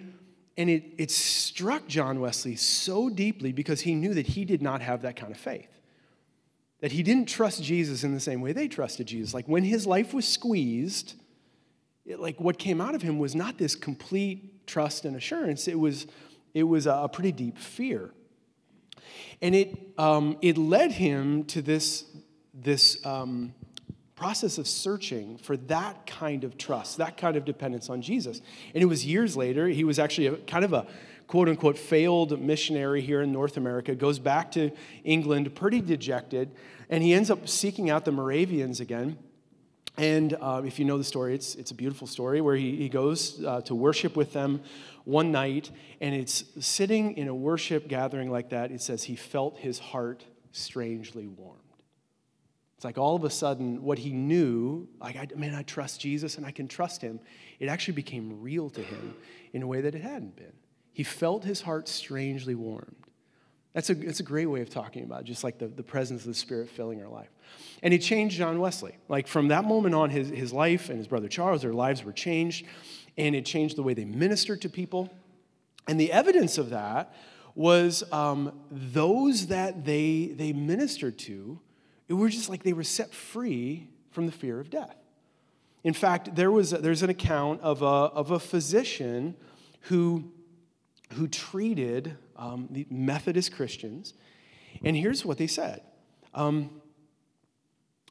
and 0.59 0.71
it, 0.71 0.85
it 0.97 1.11
struck 1.11 1.87
John 1.87 2.19
Wesley 2.19 2.57
so 2.57 3.11
deeply 3.11 3.53
because 3.53 3.83
he 3.83 3.95
knew 3.95 4.15
that 4.15 4.27
he 4.29 4.45
did 4.47 4.63
not 4.63 4.81
have 4.81 5.03
that 5.03 5.15
kind 5.15 5.31
of 5.31 5.39
faith. 5.39 5.69
That 6.81 6.93
he 6.93 7.03
didn't 7.03 7.27
trust 7.27 7.63
Jesus 7.63 8.05
in 8.05 8.15
the 8.15 8.21
same 8.21 8.41
way 8.41 8.53
they 8.53 8.67
trusted 8.67 9.07
Jesus. 9.07 9.35
Like 9.35 9.47
when 9.47 9.65
his 9.65 9.87
life 9.87 10.15
was 10.15 10.27
squeezed, 10.27 11.15
it, 12.07 12.21
like 12.21 12.41
what 12.41 12.59
came 12.59 12.81
out 12.81 12.95
of 12.95 13.03
him 13.03 13.19
was 13.19 13.35
not 13.35 13.59
this 13.59 13.75
complete 13.75 14.67
trust 14.67 15.05
and 15.05 15.15
assurance, 15.15 15.69
it 15.69 15.79
was, 15.79 16.07
it 16.55 16.65
was 16.65 16.87
a, 16.87 17.09
pretty 17.13 17.33
deep 17.33 17.59
fear. 17.59 18.13
And 19.43 19.55
it, 19.55 19.77
um, 19.99 20.39
it 20.41 20.57
led 20.57 20.93
him 20.93 21.45
to 21.45 21.61
this, 21.61 22.05
this 22.55 23.05
um, 23.05 23.55
process 24.17 24.57
of 24.57 24.67
searching 24.67 25.37
for 25.37 25.57
that 25.59 26.07
kind 26.07 26.43
of 26.43 26.57
trust, 26.57 26.97
that 26.97 27.19
kind 27.19 27.37
of 27.37 27.45
dependence 27.45 27.91
on 27.91 28.01
Jesus. 28.01 28.41
And 28.75 28.83
it 28.83 28.87
was 28.87 29.05
years 29.05 29.37
later, 29.37 29.69
he 29.69 29.85
was 29.85 29.99
actually 29.99 30.29
a, 30.29 30.37
kind 30.39 30.65
of 30.65 30.73
a 30.73 30.87
quote 31.27 31.49
unquote 31.49 31.77
failed 31.77 32.41
missionary 32.41 33.03
here 33.03 33.21
in 33.21 33.31
North 33.31 33.59
America, 33.59 33.95
goes 33.95 34.19
back 34.19 34.51
to 34.53 34.71
England 35.05 35.55
pretty 35.55 35.83
dejected, 35.83 36.51
and 36.89 37.03
he 37.03 37.13
ends 37.13 37.31
up 37.31 37.47
seeking 37.47 37.91
out 37.91 38.05
the 38.05 38.13
Moravians 38.13 38.81
again. 38.81 39.19
And 39.99 40.37
uh, 40.41 40.63
if 40.65 40.79
you 40.79 40.85
know 40.85 40.99
the 40.99 41.05
story, 41.05 41.35
it's, 41.35 41.55
it's 41.55 41.71
a 41.71 41.75
beautiful 41.75 42.07
story 42.07 42.41
where 42.41 42.57
he, 42.57 42.77
he 42.77 42.89
goes 42.89 43.43
uh, 43.45 43.63
to 43.63 43.75
worship 43.75 44.15
with 44.15 44.33
them 44.33 44.61
one 45.05 45.31
night, 45.31 45.71
and 46.01 46.15
it's 46.15 46.45
sitting 46.61 47.17
in 47.17 47.29
a 47.29 47.35
worship 47.35 47.89
gathering 47.89 48.31
like 48.31 48.51
that. 48.51 48.71
It 48.71 48.83
says 48.83 49.05
he 49.05 49.17
felt 49.17 49.59
his 49.59 49.79
heart 49.79 50.25
strangely 50.53 51.27
warmed. 51.27 51.66
It's 52.77 52.85
like 52.85 52.99
all 52.99 53.17
of 53.17 53.25
a 53.25 53.31
sudden, 53.31 53.83
what 53.83 53.99
he 53.99 54.13
knew, 54.13 54.87
like, 55.01 55.17
I, 55.17 55.29
man, 55.35 55.55
I 55.55 55.63
trust 55.63 55.99
Jesus 56.01 56.37
and 56.37 56.45
I 56.45 56.51
can 56.51 56.69
trust 56.69 57.01
him, 57.01 57.21
it 57.59 57.69
actually 57.69 57.95
became 57.95 58.43
real 58.43 58.69
to 58.71 58.83
him 58.83 59.15
in 59.55 59.63
a 59.63 59.67
way 59.67 59.81
that 59.81 59.95
it 59.95 60.03
hadn't 60.03 60.37
been. 60.37 60.53
He 60.93 61.03
felt 61.03 61.45
his 61.45 61.63
heart 61.63 61.89
strangely 61.89 62.55
warmed. 62.55 62.97
That's 63.73 63.91
a, 63.91 63.95
that's 63.95 64.21
a 64.21 64.25
great 64.25 64.47
way 64.47 64.61
of 64.61 64.71
talking 64.71 65.05
about 65.05 65.25
just 65.25 65.45
like 65.45 65.59
the, 65.59 65.69
the 65.69 65.83
presence 65.83 66.23
of 66.23 66.29
the 66.29 66.35
Spirit 66.35 66.69
filling 66.71 67.03
our 67.03 67.09
life. 67.09 67.29
And 67.83 67.93
he 67.93 67.99
changed 67.99 68.37
John 68.37 68.59
Wesley. 68.59 68.97
Like 69.09 69.27
from 69.27 69.49
that 69.49 69.65
moment 69.65 69.95
on, 69.95 70.11
his, 70.11 70.29
his 70.29 70.53
life 70.53 70.89
and 70.89 70.99
his 70.99 71.07
brother 71.07 71.29
Charles, 71.29 71.63
their 71.63 71.75
lives 71.75 72.05
were 72.05 72.13
changed, 72.13 72.67
and 73.19 73.35
it 73.35 73.45
changed 73.45 73.77
the 73.77 73.83
way 73.83 73.95
they 73.95 74.05
ministered 74.05 74.63
to 74.63 74.69
people. 74.69 75.11
And 75.89 76.01
the 76.01 76.13
evidence 76.13 76.59
of 76.59 76.71
that 76.71 77.15
was 77.55 78.03
um, 78.13 78.53
those 78.71 79.47
that 79.47 79.85
they, 79.85 80.33
they 80.35 80.53
ministered 80.53 81.19
to, 81.21 81.61
it 82.09 82.15
were 82.15 82.29
just 82.29 82.49
like 82.49 82.63
they 82.63 82.73
were 82.73 82.85
set 82.85 83.13
free 83.13 83.89
from 84.11 84.27
the 84.27 84.33
fear 84.33 84.61
of 84.61 84.71
death. 84.71 84.97
In 85.85 85.95
fact, 85.95 86.35
there 86.35 86.51
was, 86.51 86.71
there's 86.71 87.03
an 87.03 87.11
account 87.11 87.61
of 87.61 87.83
a, 87.83 87.85
of 87.85 88.31
a 88.31 88.41
physician 88.41 89.37
who 89.83 90.33
who 91.15 91.29
treated 91.29 92.17
um, 92.37 92.69
the 92.71 92.87
Methodist 92.91 93.55
Christians. 93.55 94.15
And 94.85 94.97
here's 94.97 95.25
what 95.25 95.39
they 95.39 95.47
said 95.47 95.83
um, 96.35 96.83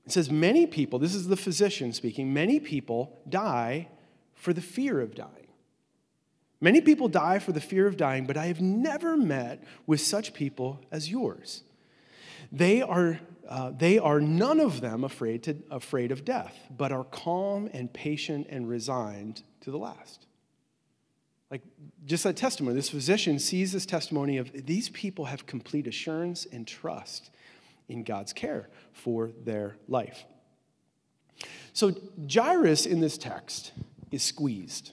It 0.05 0.11
says, 0.11 0.29
Many 0.29 0.65
people, 0.65 0.99
this 0.99 1.15
is 1.15 1.27
the 1.27 1.37
physician 1.37 1.93
speaking, 1.93 2.33
many 2.33 2.59
people 2.59 3.19
die 3.27 3.89
for 4.33 4.53
the 4.53 4.61
fear 4.61 5.01
of 5.01 5.15
dying. 5.15 5.31
Many 6.61 6.81
people 6.81 7.07
die 7.07 7.39
for 7.39 7.51
the 7.51 7.61
fear 7.61 7.85
of 7.85 7.97
dying, 7.97 8.25
but 8.25 8.37
I 8.37 8.47
have 8.47 8.61
never 8.61 9.17
met 9.17 9.63
with 9.85 10.01
such 10.01 10.33
people 10.33 10.81
as 10.89 11.11
yours. 11.11 11.63
They 12.51 12.81
are, 12.81 13.19
uh, 13.47 13.71
they 13.77 13.99
are 13.99 14.19
none 14.19 14.59
of 14.59 14.81
them 14.81 15.03
afraid, 15.03 15.43
to, 15.43 15.55
afraid 15.69 16.11
of 16.11 16.25
death, 16.25 16.55
but 16.75 16.91
are 16.91 17.03
calm 17.03 17.69
and 17.73 17.91
patient 17.93 18.47
and 18.49 18.67
resigned 18.67 19.43
to 19.61 19.71
the 19.71 19.77
last. 19.77 20.25
Like 21.51 21.61
just 22.05 22.23
that 22.23 22.35
testimony, 22.35 22.75
this 22.75 22.89
physician 22.89 23.39
sees 23.39 23.71
this 23.71 23.85
testimony 23.85 24.37
of 24.37 24.51
these 24.65 24.89
people 24.89 25.25
have 25.25 25.45
complete 25.45 25.87
assurance 25.87 26.45
and 26.51 26.67
trust 26.67 27.29
in 27.87 28.03
God's 28.03 28.33
care 28.33 28.69
for 28.93 29.31
their 29.43 29.77
life. 29.87 30.25
So 31.73 31.93
Jairus 32.31 32.85
in 32.85 32.99
this 32.99 33.17
text 33.17 33.73
is 34.11 34.23
squeezed. 34.23 34.91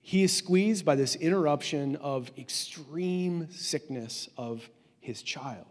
He 0.00 0.24
is 0.24 0.36
squeezed 0.36 0.84
by 0.84 0.96
this 0.96 1.14
interruption 1.14 1.96
of 1.96 2.30
extreme 2.36 3.48
sickness 3.52 4.28
of 4.36 4.68
his 5.00 5.22
child, 5.22 5.66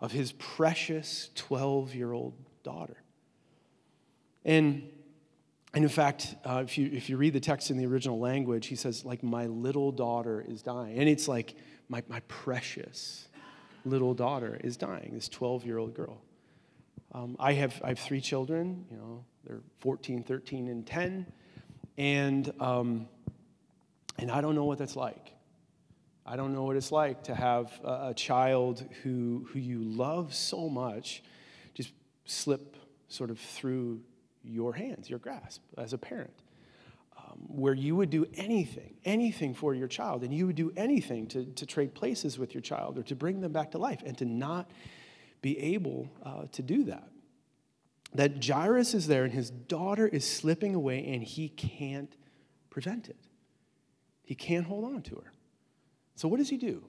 of 0.00 0.12
his 0.12 0.32
precious 0.32 1.30
12 1.34 1.94
year 1.94 2.12
old 2.12 2.34
daughter. 2.62 2.96
And 4.44 4.90
and 5.74 5.84
in 5.84 5.90
fact, 5.90 6.34
uh, 6.44 6.62
if, 6.64 6.78
you, 6.78 6.90
if 6.92 7.10
you 7.10 7.16
read 7.18 7.34
the 7.34 7.40
text 7.40 7.70
in 7.70 7.76
the 7.76 7.86
original 7.86 8.18
language, 8.18 8.66
he 8.66 8.74
says, 8.74 9.04
like, 9.04 9.22
my 9.22 9.46
little 9.46 9.92
daughter 9.92 10.44
is 10.48 10.62
dying. 10.62 10.98
And 10.98 11.08
it's 11.08 11.28
like, 11.28 11.54
my, 11.88 12.02
my 12.08 12.20
precious 12.20 13.28
little 13.84 14.14
daughter 14.14 14.58
is 14.64 14.76
dying, 14.76 15.10
this 15.12 15.28
12 15.28 15.64
year 15.64 15.78
old 15.78 15.94
girl. 15.94 16.22
Um, 17.12 17.36
I, 17.38 17.52
have, 17.54 17.80
I 17.84 17.88
have 17.88 17.98
three 17.98 18.20
children, 18.20 18.86
you 18.90 18.96
know, 18.96 19.24
they're 19.44 19.60
14, 19.80 20.22
13, 20.24 20.68
and 20.68 20.86
10. 20.86 21.26
And, 21.96 22.52
um, 22.60 23.08
and 24.18 24.30
I 24.30 24.40
don't 24.40 24.54
know 24.54 24.64
what 24.64 24.78
that's 24.78 24.96
like. 24.96 25.32
I 26.30 26.36
don't 26.36 26.52
know 26.52 26.64
what 26.64 26.76
it's 26.76 26.92
like 26.92 27.22
to 27.24 27.34
have 27.34 27.72
a, 27.82 28.08
a 28.08 28.14
child 28.14 28.84
who, 29.02 29.48
who 29.50 29.58
you 29.58 29.82
love 29.82 30.34
so 30.34 30.68
much 30.68 31.22
just 31.72 31.92
slip 32.26 32.76
sort 33.08 33.30
of 33.30 33.38
through 33.38 34.02
your 34.44 34.74
hands, 34.74 35.08
your 35.08 35.20
grasp 35.20 35.62
as 35.78 35.94
a 35.94 35.98
parent, 35.98 36.34
um, 37.16 37.38
where 37.46 37.72
you 37.72 37.96
would 37.96 38.10
do 38.10 38.26
anything, 38.34 38.94
anything 39.06 39.54
for 39.54 39.74
your 39.74 39.88
child, 39.88 40.22
and 40.22 40.34
you 40.34 40.46
would 40.46 40.56
do 40.56 40.70
anything 40.76 41.26
to, 41.28 41.46
to 41.46 41.64
trade 41.64 41.94
places 41.94 42.38
with 42.38 42.52
your 42.52 42.60
child 42.60 42.98
or 42.98 43.02
to 43.04 43.16
bring 43.16 43.40
them 43.40 43.52
back 43.52 43.70
to 43.70 43.78
life, 43.78 44.02
and 44.04 44.18
to 44.18 44.26
not 44.26 44.70
be 45.40 45.58
able 45.58 46.10
uh, 46.22 46.42
to 46.52 46.60
do 46.60 46.84
that. 46.84 47.08
That 48.12 48.44
Jairus 48.44 48.92
is 48.92 49.06
there 49.06 49.24
and 49.24 49.32
his 49.32 49.48
daughter 49.48 50.06
is 50.06 50.30
slipping 50.30 50.74
away, 50.74 51.06
and 51.06 51.22
he 51.22 51.48
can't 51.48 52.14
prevent 52.68 53.08
it. 53.08 53.16
He 54.24 54.34
can't 54.34 54.66
hold 54.66 54.84
on 54.84 55.00
to 55.02 55.14
her. 55.14 55.32
So, 56.18 56.26
what 56.26 56.38
does 56.38 56.48
he 56.48 56.56
do? 56.56 56.82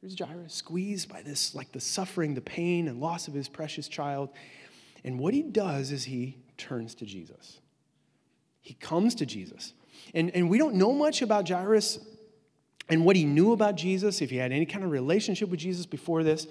Here's 0.00 0.18
Jairus, 0.18 0.54
squeezed 0.54 1.10
by 1.10 1.20
this, 1.20 1.54
like 1.54 1.72
the 1.72 1.80
suffering, 1.80 2.32
the 2.32 2.40
pain, 2.40 2.88
and 2.88 3.02
loss 3.02 3.28
of 3.28 3.34
his 3.34 3.46
precious 3.46 3.86
child. 3.86 4.30
And 5.04 5.18
what 5.18 5.34
he 5.34 5.42
does 5.42 5.92
is 5.92 6.04
he 6.04 6.38
turns 6.56 6.94
to 6.94 7.04
Jesus. 7.04 7.60
He 8.62 8.72
comes 8.72 9.14
to 9.16 9.26
Jesus. 9.26 9.74
And, 10.14 10.30
and 10.34 10.48
we 10.48 10.56
don't 10.56 10.76
know 10.76 10.94
much 10.94 11.20
about 11.20 11.46
Jairus 11.46 11.98
and 12.88 13.04
what 13.04 13.14
he 13.14 13.26
knew 13.26 13.52
about 13.52 13.74
Jesus, 13.74 14.22
if 14.22 14.30
he 14.30 14.36
had 14.36 14.52
any 14.52 14.64
kind 14.64 14.86
of 14.86 14.90
relationship 14.90 15.50
with 15.50 15.60
Jesus 15.60 15.84
before 15.84 16.22
this. 16.24 16.46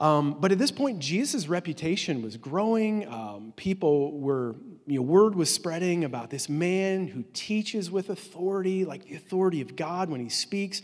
Um, 0.00 0.38
but 0.40 0.50
at 0.50 0.58
this 0.58 0.70
point, 0.70 0.98
Jesus' 0.98 1.46
reputation 1.46 2.22
was 2.22 2.38
growing. 2.38 3.06
Um, 3.06 3.52
people 3.54 4.18
were, 4.18 4.56
you 4.86 4.96
know, 4.96 5.02
word 5.02 5.34
was 5.34 5.52
spreading 5.52 6.04
about 6.04 6.30
this 6.30 6.48
man 6.48 7.06
who 7.06 7.22
teaches 7.34 7.90
with 7.90 8.08
authority, 8.08 8.86
like 8.86 9.04
the 9.04 9.14
authority 9.14 9.60
of 9.60 9.76
God 9.76 10.08
when 10.08 10.20
he 10.20 10.30
speaks, 10.30 10.80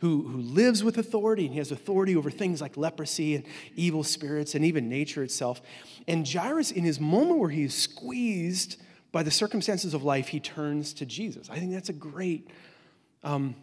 who, 0.00 0.22
who 0.22 0.38
lives 0.38 0.84
with 0.84 0.98
authority, 0.98 1.46
and 1.46 1.52
he 1.52 1.58
has 1.58 1.72
authority 1.72 2.14
over 2.14 2.30
things 2.30 2.60
like 2.60 2.76
leprosy 2.76 3.34
and 3.34 3.44
evil 3.74 4.04
spirits 4.04 4.54
and 4.54 4.64
even 4.64 4.88
nature 4.88 5.24
itself. 5.24 5.60
And 6.06 6.26
Jairus, 6.26 6.70
in 6.70 6.84
his 6.84 7.00
moment 7.00 7.40
where 7.40 7.50
he 7.50 7.64
is 7.64 7.74
squeezed 7.74 8.80
by 9.10 9.24
the 9.24 9.32
circumstances 9.32 9.94
of 9.94 10.04
life, 10.04 10.28
he 10.28 10.38
turns 10.38 10.92
to 10.94 11.04
Jesus. 11.06 11.50
I 11.50 11.58
think 11.58 11.72
that's 11.72 11.88
a 11.88 11.92
great, 11.92 12.48
um, 13.24 13.56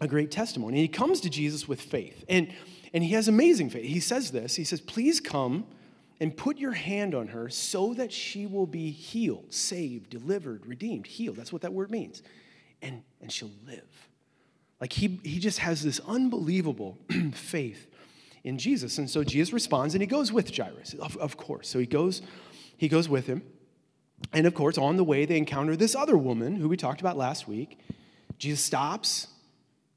a 0.00 0.08
great 0.08 0.30
testimony. 0.30 0.78
he 0.80 0.88
comes 0.88 1.20
to 1.20 1.30
Jesus 1.30 1.68
with 1.68 1.80
faith. 1.80 2.24
And 2.28 2.52
and 2.94 3.02
he 3.02 3.10
has 3.14 3.26
amazing 3.26 3.70
faith. 3.70 3.84
He 3.84 4.00
says 4.00 4.30
this 4.30 4.54
He 4.54 4.64
says, 4.64 4.80
Please 4.80 5.20
come 5.20 5.66
and 6.20 6.34
put 6.34 6.58
your 6.58 6.72
hand 6.72 7.14
on 7.14 7.28
her 7.28 7.48
so 7.50 7.92
that 7.94 8.12
she 8.12 8.46
will 8.46 8.68
be 8.68 8.90
healed, 8.90 9.52
saved, 9.52 10.08
delivered, 10.08 10.64
redeemed. 10.64 11.06
Healed. 11.06 11.36
That's 11.36 11.52
what 11.52 11.62
that 11.62 11.72
word 11.72 11.90
means. 11.90 12.22
And, 12.80 13.02
and 13.20 13.32
she'll 13.32 13.50
live. 13.66 14.08
Like 14.80 14.92
he, 14.92 15.18
he 15.24 15.40
just 15.40 15.58
has 15.58 15.82
this 15.82 16.00
unbelievable 16.06 16.98
faith 17.32 17.88
in 18.44 18.58
Jesus. 18.58 18.98
And 18.98 19.10
so 19.10 19.24
Jesus 19.24 19.52
responds 19.52 19.94
and 19.94 20.02
he 20.02 20.06
goes 20.06 20.32
with 20.32 20.56
Jairus, 20.56 20.94
of, 20.94 21.16
of 21.16 21.36
course. 21.36 21.68
So 21.68 21.78
he 21.80 21.86
goes, 21.86 22.22
he 22.76 22.88
goes 22.88 23.08
with 23.08 23.26
him. 23.26 23.42
And 24.32 24.46
of 24.46 24.54
course, 24.54 24.78
on 24.78 24.96
the 24.96 25.04
way, 25.04 25.26
they 25.26 25.36
encounter 25.36 25.74
this 25.74 25.96
other 25.96 26.16
woman 26.16 26.56
who 26.56 26.68
we 26.68 26.76
talked 26.76 27.00
about 27.00 27.16
last 27.16 27.48
week. 27.48 27.80
Jesus 28.38 28.62
stops 28.62 29.28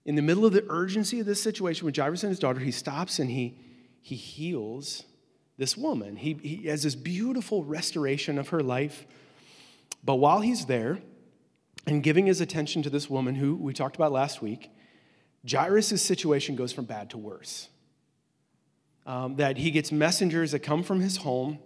in 0.08 0.16
the 0.16 0.22
middle 0.22 0.46
of 0.46 0.54
the 0.54 0.66
urgency 0.70 1.20
of 1.20 1.26
this 1.26 1.44
situation 1.44 1.86
with 1.86 1.96
Jairus 1.96 2.24
and 2.24 2.30
his 2.30 2.40
daughter, 2.40 2.62
he 2.62 2.72
stops 2.72 3.20
and 3.20 3.30
he, 3.30 3.60
he 4.02 4.16
heals 4.16 5.04
this 5.58 5.76
woman. 5.76 6.16
He, 6.16 6.34
he 6.42 6.68
has 6.68 6.84
this 6.84 6.96
beautiful 6.96 7.66
restoration 7.66 8.40
of 8.40 8.50
her 8.50 8.64
life. 8.64 9.06
But 10.06 10.16
while 10.16 10.40
he's 10.40 10.66
there 10.66 11.00
and 11.86 12.02
giving 12.02 12.26
his 12.26 12.40
attention 12.40 12.84
to 12.84 12.90
this 12.90 13.10
woman 13.10 13.36
who 13.36 13.56
we 13.58 13.74
talked 13.74 13.98
about 13.98 14.14
last 14.14 14.42
week, 14.42 14.72
Jairus' 15.50 16.02
situation 16.02 16.56
goes 16.56 16.72
from 16.72 16.86
bad 16.86 17.10
to 17.10 17.18
worse. 17.18 17.68
Um, 19.06 19.36
that 19.36 19.58
he 19.58 19.72
gets 19.72 19.92
messengers 19.92 20.54
that 20.54 20.60
come 20.60 20.84
from 20.84 21.02
his 21.02 21.18
home. 21.18 21.60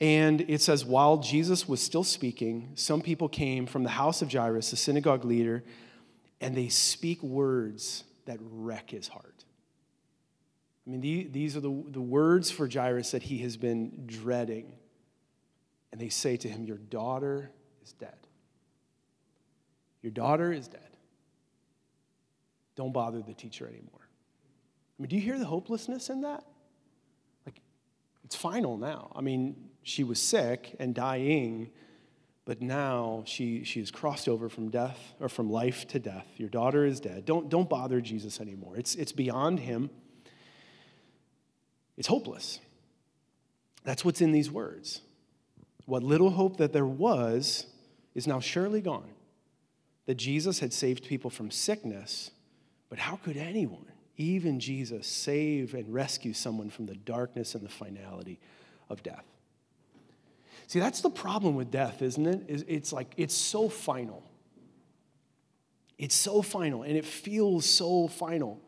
And 0.00 0.40
it 0.48 0.60
says, 0.60 0.84
while 0.84 1.18
Jesus 1.18 1.68
was 1.68 1.80
still 1.80 2.02
speaking, 2.02 2.72
some 2.74 3.02
people 3.02 3.28
came 3.28 3.66
from 3.66 3.84
the 3.84 3.90
house 3.90 4.20
of 4.20 4.32
Jairus, 4.32 4.72
the 4.72 4.76
synagogue 4.76 5.24
leader, 5.24 5.62
and 6.42 6.56
they 6.56 6.68
speak 6.68 7.22
words 7.22 8.04
that 8.26 8.38
wreck 8.40 8.90
his 8.90 9.08
heart. 9.08 9.44
I 10.86 10.90
mean, 10.90 11.30
these 11.30 11.56
are 11.56 11.60
the, 11.60 11.84
the 11.88 12.00
words 12.00 12.50
for 12.50 12.68
Jairus 12.68 13.12
that 13.12 13.22
he 13.22 13.38
has 13.38 13.56
been 13.56 14.04
dreading. 14.06 14.72
And 15.92 16.00
they 16.00 16.08
say 16.08 16.36
to 16.38 16.48
him, 16.48 16.64
Your 16.64 16.78
daughter 16.78 17.52
is 17.82 17.92
dead. 17.92 18.16
Your 20.02 20.10
daughter 20.10 20.52
is 20.52 20.66
dead. 20.66 20.80
Don't 22.74 22.92
bother 22.92 23.22
the 23.22 23.34
teacher 23.34 23.66
anymore. 23.68 24.00
I 24.00 25.02
mean, 25.02 25.08
do 25.08 25.16
you 25.16 25.22
hear 25.22 25.38
the 25.38 25.44
hopelessness 25.44 26.10
in 26.10 26.22
that? 26.22 26.44
Like, 27.46 27.60
it's 28.24 28.34
final 28.34 28.76
now. 28.76 29.12
I 29.14 29.20
mean, 29.20 29.68
she 29.82 30.02
was 30.02 30.20
sick 30.20 30.74
and 30.80 30.94
dying, 30.94 31.70
but 32.44 32.60
now 32.60 33.22
she, 33.24 33.62
she 33.64 33.78
has 33.78 33.90
crossed 33.90 34.28
over 34.28 34.48
from 34.48 34.68
death 34.68 35.14
or 35.20 35.28
from 35.28 35.50
life 35.50 35.86
to 35.88 35.98
death. 35.98 36.26
Your 36.36 36.48
daughter 36.48 36.84
is 36.84 36.98
dead. 36.98 37.24
Don't, 37.24 37.48
don't 37.48 37.68
bother 37.68 38.00
Jesus 38.00 38.40
anymore. 38.40 38.76
It's, 38.76 38.94
it's 38.96 39.12
beyond 39.12 39.60
him, 39.60 39.90
it's 41.96 42.08
hopeless. 42.08 42.58
That's 43.84 44.04
what's 44.04 44.20
in 44.20 44.32
these 44.32 44.50
words. 44.50 45.00
What 45.86 46.02
little 46.02 46.30
hope 46.30 46.58
that 46.58 46.72
there 46.72 46.86
was 46.86 47.66
is 48.14 48.26
now 48.26 48.40
surely 48.40 48.80
gone. 48.80 49.10
That 50.06 50.14
Jesus 50.14 50.60
had 50.60 50.72
saved 50.72 51.04
people 51.04 51.30
from 51.30 51.50
sickness, 51.50 52.30
but 52.88 52.98
how 52.98 53.16
could 53.16 53.36
anyone, 53.36 53.86
even 54.16 54.60
Jesus, 54.60 55.06
save 55.06 55.74
and 55.74 55.92
rescue 55.92 56.32
someone 56.32 56.70
from 56.70 56.86
the 56.86 56.94
darkness 56.94 57.54
and 57.54 57.64
the 57.64 57.68
finality 57.68 58.38
of 58.88 59.02
death? 59.02 59.24
See, 60.72 60.80
that's 60.80 61.02
the 61.02 61.10
problem 61.10 61.54
with 61.54 61.70
death, 61.70 62.00
isn't 62.00 62.26
it? 62.26 62.64
It's 62.66 62.94
like, 62.94 63.12
it's 63.18 63.34
so 63.34 63.68
final. 63.68 64.24
It's 65.98 66.14
so 66.14 66.40
final, 66.40 66.82
and 66.82 66.96
it 66.96 67.04
feels 67.04 67.66
so 67.66 68.08
final. 68.08 68.58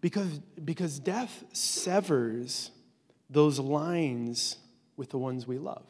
Because, 0.00 0.40
because 0.64 0.98
death 0.98 1.44
severs 1.52 2.72
those 3.30 3.60
lines 3.60 4.56
with 4.96 5.10
the 5.10 5.18
ones 5.18 5.46
we 5.46 5.58
love. 5.58 5.86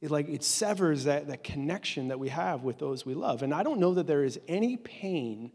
It, 0.00 0.10
like, 0.10 0.28
it 0.28 0.42
severs 0.42 1.04
that, 1.04 1.28
that 1.28 1.44
connection 1.44 2.08
that 2.08 2.18
we 2.18 2.30
have 2.30 2.64
with 2.64 2.80
those 2.80 3.06
we 3.06 3.14
love. 3.14 3.44
And 3.44 3.54
I 3.54 3.62
don't 3.62 3.78
know 3.78 3.94
that 3.94 4.08
there 4.08 4.24
is 4.24 4.40
any 4.48 4.76
pain 4.76 5.52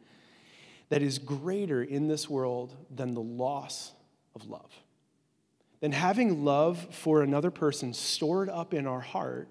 that 0.87 1.01
is 1.01 1.19
greater 1.19 1.83
in 1.83 2.07
this 2.07 2.29
world 2.29 2.77
than 2.89 3.13
the 3.13 3.19
loss 3.19 3.91
of 4.35 4.47
love 4.47 4.71
than 5.81 5.91
having 5.91 6.43
love 6.43 6.87
for 6.91 7.21
another 7.21 7.51
person 7.51 7.93
stored 7.93 8.49
up 8.49 8.73
in 8.73 8.85
our 8.85 8.99
heart, 8.99 9.47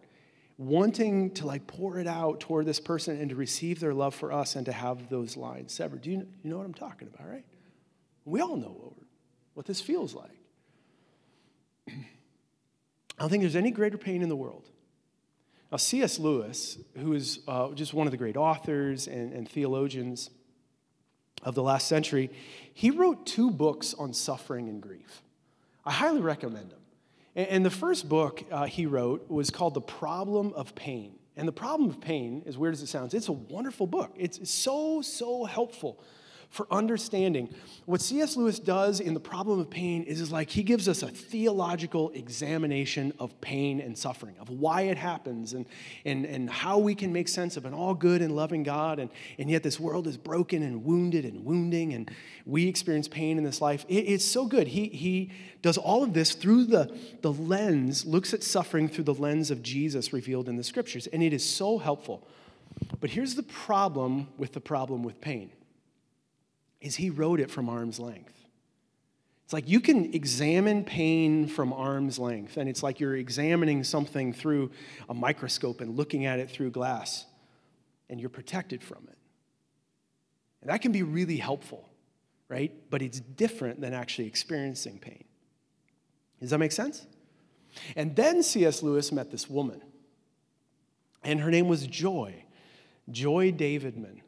wanting 0.59 1.31
to 1.33 1.47
like 1.47 1.67
pour 1.67 1.99
it 1.99 2.07
out 2.07 2.41
toward 2.41 2.67
this 2.67 2.81
person 2.81 3.19
and 3.21 3.31
to 3.31 3.37
receive 3.37 3.81
their 3.81 3.95
love 3.95 4.15
for 4.15 4.33
us 4.33 4.57
and 4.57 4.67
to 4.67 4.73
have 4.73 5.09
those 5.09 5.37
lines 5.37 5.73
severed. 5.73 6.03
Do 6.03 6.11
you, 6.11 6.27
you 6.43 6.51
know 6.51 6.59
what 6.59 6.67
I'm 6.67 6.75
talking 6.75 7.09
about, 7.13 7.29
right? 7.29 7.45
We 8.25 8.41
all 8.41 8.57
know 8.57 8.95
what 9.55 9.67
this 9.67 9.81
feels 9.81 10.15
like. 10.15 10.39
I 11.89 11.93
don't 13.19 13.31
think 13.31 13.43
there's 13.43 13.57
any 13.57 13.71
greater 13.71 13.99
pain 13.99 14.23
in 14.23 14.29
the 14.29 14.37
world. 14.37 14.69
Now, 15.71 15.77
C.S. 15.77 16.19
Lewis, 16.19 16.79
who 16.97 17.13
is 17.13 17.41
uh, 17.47 17.71
just 17.73 17.93
one 17.93 18.07
of 18.07 18.11
the 18.11 18.17
great 18.17 18.37
authors 18.37 19.07
and, 19.07 19.33
and 19.33 19.49
theologians 19.49 20.31
of 21.43 21.55
the 21.55 21.63
last 21.63 21.89
century, 21.89 22.31
he 22.73 22.91
wrote 22.91 23.27
two 23.27 23.51
books 23.51 23.95
on 23.95 24.13
suffering 24.13 24.69
and 24.69 24.83
grief. 24.83 25.23
I 25.89 25.93
highly 25.93 26.21
recommend 26.21 26.71
them. 26.71 26.81
And 27.35 27.65
the 27.65 27.71
first 27.71 28.11
book 28.11 28.45
uh, 28.51 28.67
he 28.67 28.85
wrote 28.85 29.31
was 29.31 29.49
called 29.49 29.73
The 29.73 29.81
Problem 29.81 30.53
of 30.53 30.75
Pain. 30.75 31.15
And 31.35 31.49
The 31.49 31.53
Problem 31.53 31.89
of 31.89 31.99
Pain, 31.99 32.43
as 32.45 32.59
weird 32.59 32.75
as 32.75 32.83
it 32.83 32.89
sounds, 32.89 33.15
it's 33.15 33.29
a 33.29 33.33
wonderful 33.33 33.87
book. 33.87 34.15
It's 34.15 34.51
so, 34.51 35.01
so 35.01 35.47
helpful 35.47 35.99
for 36.51 36.67
understanding. 36.71 37.55
What 37.85 38.01
C.S. 38.01 38.37
Lewis 38.37 38.59
does 38.59 39.01
in 39.01 39.15
The 39.15 39.21
Problem 39.21 39.61
of 39.61 39.69
Pain 39.69 40.03
is, 40.05 40.21
is 40.21 40.33
like 40.33 40.49
he 40.49 40.63
gives 40.63 40.89
us 40.89 41.03
a 41.03 41.09
theological 41.09 42.11
examination 42.11 43.13
of 43.19 43.39
pain 43.41 43.81
and 43.81 43.97
suffering, 43.97 44.35
of 44.41 44.49
why 44.49 44.83
it 44.83 44.97
happens 44.97 45.53
and, 45.53 45.67
and, 46.05 46.25
and 46.25 46.49
how 46.49 46.79
we 46.79 46.95
can 46.95 47.13
make 47.13 47.29
sense 47.29 47.57
of 47.57 47.67
an 47.67 47.75
all 47.75 47.95
good 47.95 48.23
and 48.23 48.35
loving 48.35 48.63
God. 48.63 48.99
And, 48.99 49.11
and 49.39 49.51
yet 49.51 49.63
this 49.63 49.79
world 49.79 50.07
is 50.07 50.17
broken 50.17 50.63
and 50.63 50.85
wounded 50.85 51.25
and 51.25 51.45
wounding, 51.45 51.93
and 51.93 52.11
we 52.47 52.67
experience 52.67 53.09
pain 53.09 53.37
in 53.37 53.45
this 53.45 53.61
life. 53.61 53.85
It, 53.89 54.05
it's 54.07 54.25
so 54.25 54.47
good. 54.47 54.69
He, 54.69 54.87
he 54.89 55.31
does 55.61 55.77
all 55.77 56.03
of 56.03 56.15
this 56.15 56.33
through 56.33 56.65
the, 56.65 56.97
the 57.21 57.33
lens, 57.33 58.07
looks 58.07 58.33
at 58.33 58.43
suffering 58.43 58.89
through 58.89 59.05
the 59.05 59.15
lens 59.15 59.51
of 59.51 59.63
Jesus 59.63 60.13
revealed 60.13 60.49
in 60.49 60.57
the 60.57 60.65
scriptures. 60.65 61.07
And 61.09 61.23
it 61.23 61.35
is 61.35 61.45
so 61.45 61.79
helpful. 61.79 62.27
But 63.01 63.11
here's 63.11 63.35
the 63.35 63.43
problem 63.43 64.29
with 64.39 64.53
the 64.53 64.61
problem 64.61 65.03
with 65.03 65.21
pain 65.21 65.51
is 66.81 66.97
he 66.97 67.11
wrote 67.11 67.41
it 67.41 67.51
from 67.51 67.69
arm's 67.69 67.99
length. 67.99 68.35
It's 69.45 69.53
like 69.55 69.69
you 69.69 69.81
can 69.81 70.15
examine 70.15 70.85
pain 70.85 71.49
from 71.49 71.73
arm's 71.73 72.19
length, 72.19 72.59
and 72.59 72.69
it's 72.69 72.83
like 72.83 73.01
you're 73.01 73.17
examining 73.17 73.83
something 73.83 74.33
through 74.33 74.71
a 75.09 75.15
microscope 75.15 75.81
and 75.81 75.97
looking 75.97 76.27
at 76.27 76.39
it 76.39 76.51
through 76.51 76.71
glass, 76.71 77.25
and 78.11 78.21
you're 78.21 78.29
protected 78.29 78.83
from 78.83 79.09
it. 79.09 79.17
And 80.61 80.71
that 80.71 80.83
can 80.83 80.93
be 80.93 81.03
really 81.03 81.39
helpful, 81.39 81.89
right? 82.49 82.73
But 82.91 83.01
it's 83.01 83.21
different 83.21 83.81
than 83.81 83.95
actually 83.95 84.27
experiencing 84.27 84.99
pain. 84.99 85.25
Does 86.41 86.51
that 86.51 86.59
make 86.59 86.73
sense? 86.73 87.07
And 87.97 88.15
then 88.15 88.43
C.S. 88.43 88.83
Lewis 88.83 89.13
met 89.13 89.31
this 89.31 89.49
woman, 89.49 89.81
and 91.25 91.41
her 91.41 91.51
name 91.51 91.69
was 91.69 91.87
Joy, 91.87 92.45
Joy 93.11 93.51
Davidman. 93.51 94.21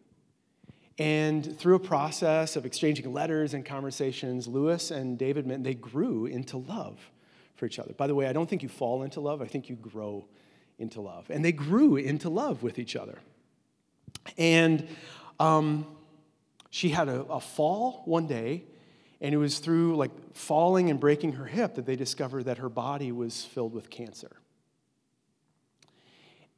And 1.00 1.58
through 1.58 1.76
a 1.76 1.80
process 1.80 2.56
of 2.56 2.66
exchanging 2.66 3.10
letters 3.10 3.54
and 3.54 3.64
conversations, 3.64 4.46
Lewis 4.46 4.90
and 4.90 5.18
Davidman, 5.18 5.62
they 5.62 5.72
grew 5.72 6.26
into 6.26 6.58
love 6.58 6.98
for 7.56 7.64
each 7.64 7.78
other. 7.78 7.94
By 7.94 8.06
the 8.06 8.14
way, 8.14 8.26
I 8.26 8.34
don't 8.34 8.46
think 8.46 8.62
you 8.62 8.68
fall 8.68 9.02
into 9.02 9.18
love, 9.18 9.40
I 9.40 9.46
think 9.46 9.70
you 9.70 9.76
grow 9.76 10.26
into 10.78 11.00
love. 11.00 11.24
And 11.30 11.42
they 11.42 11.52
grew 11.52 11.96
into 11.96 12.28
love 12.28 12.62
with 12.62 12.78
each 12.78 12.96
other. 12.96 13.18
And 14.36 14.86
um, 15.38 15.86
she 16.68 16.90
had 16.90 17.08
a, 17.08 17.22
a 17.22 17.40
fall 17.40 18.02
one 18.04 18.26
day, 18.26 18.64
and 19.22 19.32
it 19.34 19.38
was 19.38 19.58
through 19.58 19.96
like 19.96 20.10
falling 20.34 20.90
and 20.90 21.00
breaking 21.00 21.32
her 21.32 21.46
hip 21.46 21.76
that 21.76 21.86
they 21.86 21.96
discovered 21.96 22.44
that 22.44 22.58
her 22.58 22.68
body 22.68 23.10
was 23.10 23.42
filled 23.42 23.72
with 23.72 23.88
cancer. 23.88 24.36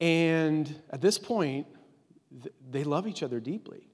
And 0.01 0.83
at 0.91 1.01
this 1.01 1.17
point, 1.17 1.69
they 2.69 2.83
love 2.83 3.07
each 3.07 3.23
other 3.23 3.39
deeply. 3.39 3.92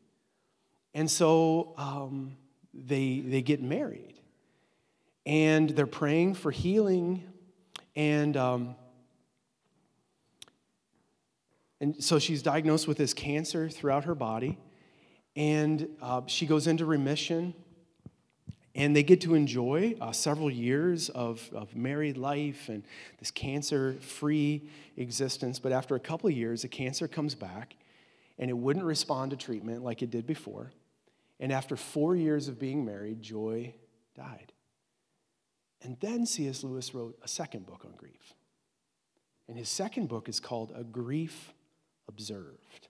And 0.94 1.10
so 1.10 1.74
um, 1.76 2.36
they, 2.72 3.20
they 3.20 3.42
get 3.42 3.62
married. 3.62 4.14
And 5.26 5.70
they're 5.70 5.86
praying 5.86 6.34
for 6.34 6.50
healing. 6.50 7.22
And, 7.94 8.36
um, 8.36 8.74
and 11.80 12.02
so 12.02 12.18
she's 12.18 12.42
diagnosed 12.42 12.88
with 12.88 12.96
this 12.96 13.12
cancer 13.12 13.68
throughout 13.68 14.04
her 14.04 14.14
body. 14.14 14.58
And 15.36 15.88
uh, 16.00 16.22
she 16.26 16.46
goes 16.46 16.66
into 16.66 16.84
remission. 16.84 17.54
And 18.74 18.94
they 18.94 19.02
get 19.02 19.20
to 19.22 19.34
enjoy 19.34 19.96
uh, 20.00 20.12
several 20.12 20.50
years 20.50 21.08
of, 21.08 21.50
of 21.52 21.74
married 21.74 22.16
life 22.16 22.68
and 22.68 22.84
this 23.18 23.30
cancer 23.30 23.94
free 24.00 24.68
existence. 24.96 25.58
But 25.58 25.72
after 25.72 25.96
a 25.96 26.00
couple 26.00 26.28
of 26.28 26.36
years, 26.36 26.62
the 26.62 26.68
cancer 26.68 27.08
comes 27.08 27.34
back 27.34 27.74
and 28.38 28.50
it 28.50 28.56
wouldn't 28.56 28.84
respond 28.84 29.30
to 29.30 29.36
treatment 29.36 29.82
like 29.82 30.02
it 30.02 30.10
did 30.10 30.26
before. 30.26 30.72
And 31.40 31.52
after 31.52 31.76
four 31.76 32.16
years 32.16 32.48
of 32.48 32.58
being 32.58 32.84
married, 32.84 33.22
Joy 33.22 33.74
died. 34.16 34.52
And 35.82 35.96
then 36.00 36.26
C.S. 36.26 36.64
Lewis 36.64 36.94
wrote 36.94 37.18
a 37.22 37.28
second 37.28 37.66
book 37.66 37.84
on 37.84 37.92
grief. 37.96 38.34
And 39.48 39.56
his 39.56 39.68
second 39.68 40.08
book 40.08 40.28
is 40.28 40.40
called 40.40 40.72
A 40.74 40.84
Grief 40.84 41.52
Observed. 42.08 42.88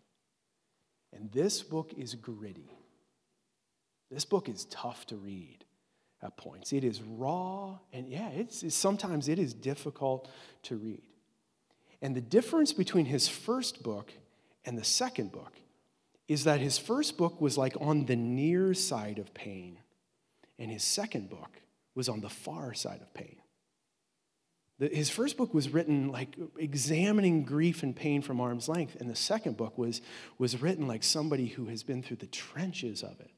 And 1.13 1.31
this 1.33 1.63
book 1.63 1.93
is 1.97 2.15
gritty. 2.15 2.71
This 4.11 4.25
book 4.25 4.49
is 4.49 4.65
tough 4.67 5.07
to 5.07 5.17
read 5.17 5.65
at 6.23 6.37
points. 6.37 6.73
It 6.73 6.85
is 6.85 7.03
raw, 7.03 7.79
and 7.93 8.09
yeah, 8.09 8.29
it's, 8.31 8.63
it's, 8.63 8.75
sometimes 8.75 9.29
it 9.29 9.39
is 9.39 9.55
difficult 9.55 10.29
to 10.65 10.77
read. 10.77 11.03
And 12.01 12.15
the 12.15 12.21
difference 12.21 12.73
between 12.73 13.07
his 13.07 13.29
first 13.29 13.83
book 13.83 14.13
and 14.65 14.77
the 14.77 14.85
second 14.85 15.33
book 15.33 15.53
is 16.27 16.45
that 16.45 16.61
his 16.61 16.79
first 16.79 17.17
book 17.17 17.41
was 17.41 17.57
like 17.57 17.75
on 17.81 18.05
the 18.07 18.17
near 18.17 18.75
side 18.75 19.19
of 19.19 19.33
pain, 19.33 19.79
and 20.59 20.71
his 20.71 20.85
second 20.85 21.31
book 21.31 21.61
was 21.95 22.09
on 22.09 22.21
the 22.21 22.29
far 22.29 22.75
side 22.75 23.01
of 23.01 23.13
pain. 23.15 23.37
His 24.79 25.11
first 25.11 25.37
book 25.37 25.53
was 25.53 25.71
written 25.71 26.13
like 26.13 26.37
examining 26.57 27.43
grief 27.43 27.83
and 27.83 27.97
pain 27.97 28.23
from 28.23 28.41
arm's 28.41 28.69
length, 28.69 28.97
and 29.01 29.11
the 29.11 29.17
second 29.17 29.57
book 29.57 29.77
was, 29.77 30.01
was 30.39 30.61
written 30.61 30.87
like 30.87 31.03
somebody 31.03 31.47
who 31.47 31.65
has 31.67 31.83
been 31.83 32.03
through 32.03 32.19
the 32.19 32.27
trenches 32.27 33.03
of 33.03 33.19
it 33.19 33.33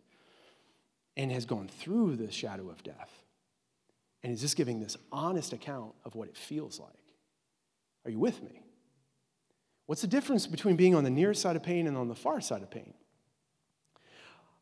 and 1.17 1.33
has 1.33 1.47
gone 1.47 1.69
through 1.69 2.17
the 2.17 2.31
shadow 2.31 2.69
of 2.69 2.83
death. 2.83 3.11
And 4.23 4.33
is 4.33 4.43
just 4.43 4.57
giving 4.57 4.81
this 4.81 4.99
honest 5.11 5.55
account 5.55 5.95
of 6.05 6.15
what 6.15 6.29
it 6.29 6.37
feels 6.37 6.79
like. 6.79 6.91
Are 8.05 8.11
you 8.11 8.19
with 8.19 8.43
me? 8.43 8.63
What's 9.91 10.03
the 10.03 10.07
difference 10.07 10.47
between 10.47 10.77
being 10.77 10.95
on 10.95 11.03
the 11.03 11.11
near 11.11 11.35
side 11.35 11.57
of 11.57 11.65
pain 11.65 11.89
and 11.89 11.97
on 11.97 12.07
the 12.07 12.15
far 12.15 12.41
side 12.41 12.63
of 12.63 12.71
pain? 12.71 12.95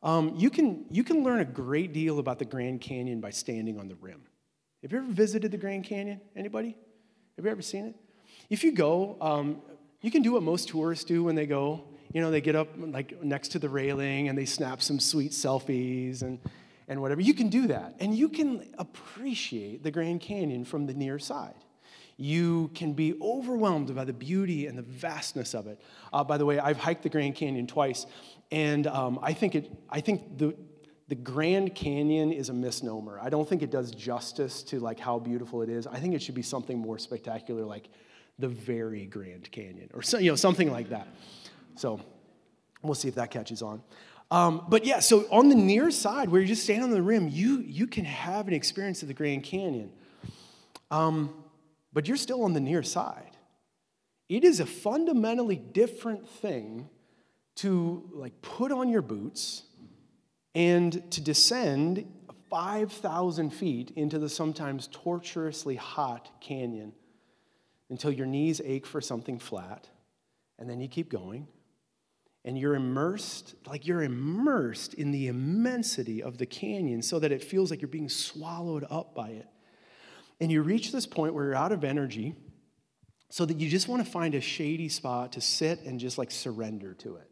Um, 0.03 0.33
you, 0.39 0.49
can, 0.49 0.87
you 0.91 1.05
can 1.05 1.23
learn 1.23 1.41
a 1.41 1.45
great 1.45 1.93
deal 1.93 2.19
about 2.19 2.39
the 2.39 2.47
Grand 2.47 2.81
Canyon 2.81 3.21
by 3.21 3.29
standing 3.29 3.79
on 3.79 3.89
the 3.89 3.95
rim. 3.97 4.23
Have 4.81 4.91
you 4.91 4.97
ever 4.97 5.07
visited 5.07 5.51
the 5.51 5.59
Grand 5.59 5.85
Canyon? 5.85 6.23
Anybody? 6.35 6.79
Have 7.37 7.45
you 7.45 7.51
ever 7.51 7.61
seen 7.61 7.85
it? 7.85 7.95
If 8.49 8.65
you 8.65 8.73
go, 8.73 9.19
um, 9.21 9.61
you 10.01 10.11
can 10.11 10.23
do 10.23 10.33
what 10.33 10.43
most 10.43 10.71
tourists 10.71 11.05
do 11.05 11.23
when 11.25 11.35
they 11.35 11.45
go. 11.45 11.85
You 12.15 12.23
know, 12.23 12.31
they 12.31 12.41
get 12.41 12.57
up 12.57 12.71
like 12.79 13.23
next 13.23 13.49
to 13.49 13.59
the 13.59 13.69
railing 13.69 14.31
and 14.31 14.39
they 14.39 14.47
snap 14.47 14.81
some 14.81 14.99
sweet 14.99 15.33
selfies 15.33 16.23
and, 16.23 16.39
and 16.89 17.03
whatever. 17.03 17.21
You 17.21 17.35
can 17.35 17.51
do 17.51 17.67
that. 17.67 17.97
And 18.01 18.15
you 18.15 18.31
can 18.31 18.67
appreciate 18.79 19.83
the 19.83 19.91
Grand 19.91 20.23
Canyon 20.23 20.65
from 20.65 20.87
the 20.87 20.95
near 20.95 21.19
side. 21.19 21.67
You 22.21 22.71
can 22.75 22.95
be 22.95 23.15
overwhelmed 23.23 23.95
by 23.95 24.05
the 24.05 24.13
beauty 24.13 24.67
and 24.67 24.77
the 24.77 24.83
vastness 24.83 25.55
of 25.55 25.69
it. 25.69 25.81
Uh, 26.13 26.25
by 26.25 26.37
the 26.37 26.45
way, 26.45 26.59
I've 26.59 26.77
hiked 26.77 27.05
the 27.05 27.09
Grand 27.09 27.37
Canyon 27.37 27.69
twice, 27.69 28.07
and 28.51 28.89
um, 28.89 29.21
I 29.23 29.33
think, 29.33 29.55
it, 29.55 29.71
I 29.89 30.01
think 30.01 30.37
the, 30.37 30.57
the 31.07 31.15
Grand 31.15 31.77
Canyon 31.77 32.33
is 32.33 32.49
a 32.49 32.53
misnomer. 32.53 33.21
I 33.23 33.31
don't 33.31 33.49
think 33.49 33.63
it 33.63 33.71
does 33.71 33.93
justice 33.93 34.65
to 34.65 34.81
like 34.81 34.99
how 34.99 35.21
beautiful 35.21 35.63
it 35.63 35.69
is. 35.69 35.87
I 35.87 36.01
think 36.01 36.13
it 36.13 36.21
should 36.21 36.35
be 36.35 36.43
something 36.43 36.77
more 36.77 36.99
spectacular, 36.99 37.65
like 37.65 37.89
the 38.37 38.49
very 38.49 39.07
Grand 39.07 39.49
Canyon, 39.53 39.89
or 39.95 40.03
so, 40.03 40.19
you 40.19 40.31
know 40.31 40.37
something 40.37 40.73
like 40.73 40.91
that. 40.91 41.07
So 41.77 42.01
we'll 42.83 42.95
see 42.95 43.09
if 43.09 43.15
that 43.15 43.31
catches 43.31 43.63
on. 43.63 43.81
Um, 44.31 44.67
but 44.69 44.85
yeah, 44.85 44.99
so 44.99 45.21
on 45.31 45.49
the 45.49 45.55
near 45.55 45.93
side, 45.93 46.29
where 46.29 46.41
you're 46.41 46.49
just 46.49 46.65
stand 46.65 46.83
on 46.83 46.91
the 46.91 47.01
rim, 47.01 47.29
you 47.29 47.61
you 47.61 47.87
can 47.87 48.05
have 48.05 48.49
an 48.49 48.55
experience 48.55 49.03
of 49.03 49.09
the 49.09 49.15
Grand 49.15 49.45
Canyon. 49.45 49.91
Um, 50.91 51.33
but 51.99 52.07
you're 52.07 52.17
still 52.17 52.45
on 52.45 52.53
the 52.53 52.61
near 52.61 52.85
side. 52.85 53.37
It 54.29 54.45
is 54.45 54.61
a 54.61 54.67
fundamentally 54.67 55.57
different 55.57 56.29
thing 56.29 56.89
to 57.57 58.09
like 58.13 58.41
put 58.41 58.71
on 58.71 58.89
your 58.89 59.03
boots 59.03 59.65
and 60.55 61.11
to 61.11 61.21
descend 61.21 62.07
5,000 62.51 63.51
feet 63.51 63.91
into 63.97 64.21
the 64.21 64.29
sometimes 64.29 64.89
torturously 64.93 65.75
hot 65.75 66.31
canyon 66.41 66.93
until 67.91 68.13
your 68.13 68.27
knees 68.27 68.61
ache 68.65 68.87
for 68.87 69.01
something 69.01 69.41
flat, 69.41 69.89
and 70.57 70.71
then 70.71 70.81
you 70.81 70.87
keep 70.87 71.11
going. 71.11 71.49
And 72.45 72.57
you're 72.57 72.77
immersed, 72.77 73.57
like 73.67 73.89
you're 73.89 74.05
immersed 74.05 74.95
in 74.95 75.11
the 75.11 75.27
immensity 75.27 76.23
of 76.23 76.39
the 76.39 76.47
canyon 76.47 77.03
so 77.03 77.19
that 77.19 77.33
it 77.33 77.43
feels 77.43 77.73
like 77.73 77.83
you're 77.83 77.89
being 77.89 78.09
swallowed 78.09 78.87
up 78.89 79.17
by 79.17 79.31
it. 79.31 79.49
And 80.41 80.53
you 80.53 80.63
reach 80.63 80.93
this 80.93 81.07
point 81.07 81.35
where 81.35 81.47
you're 81.47 81.55
out 81.55 81.73
of 81.73 81.85
energy 81.85 82.35
so 83.31 83.45
that 83.45 83.59
you 83.59 83.69
just 83.69 83.89
want 83.89 84.05
to 84.05 84.11
find 84.11 84.35
a 84.35 84.41
shady 84.41 84.89
spot 84.89 85.33
to 85.33 85.41
sit 85.41 85.81
and 85.83 86.01
just 86.01 86.17
like 86.17 86.31
surrender 86.31 86.95
to 86.95 87.17
it. 87.17 87.31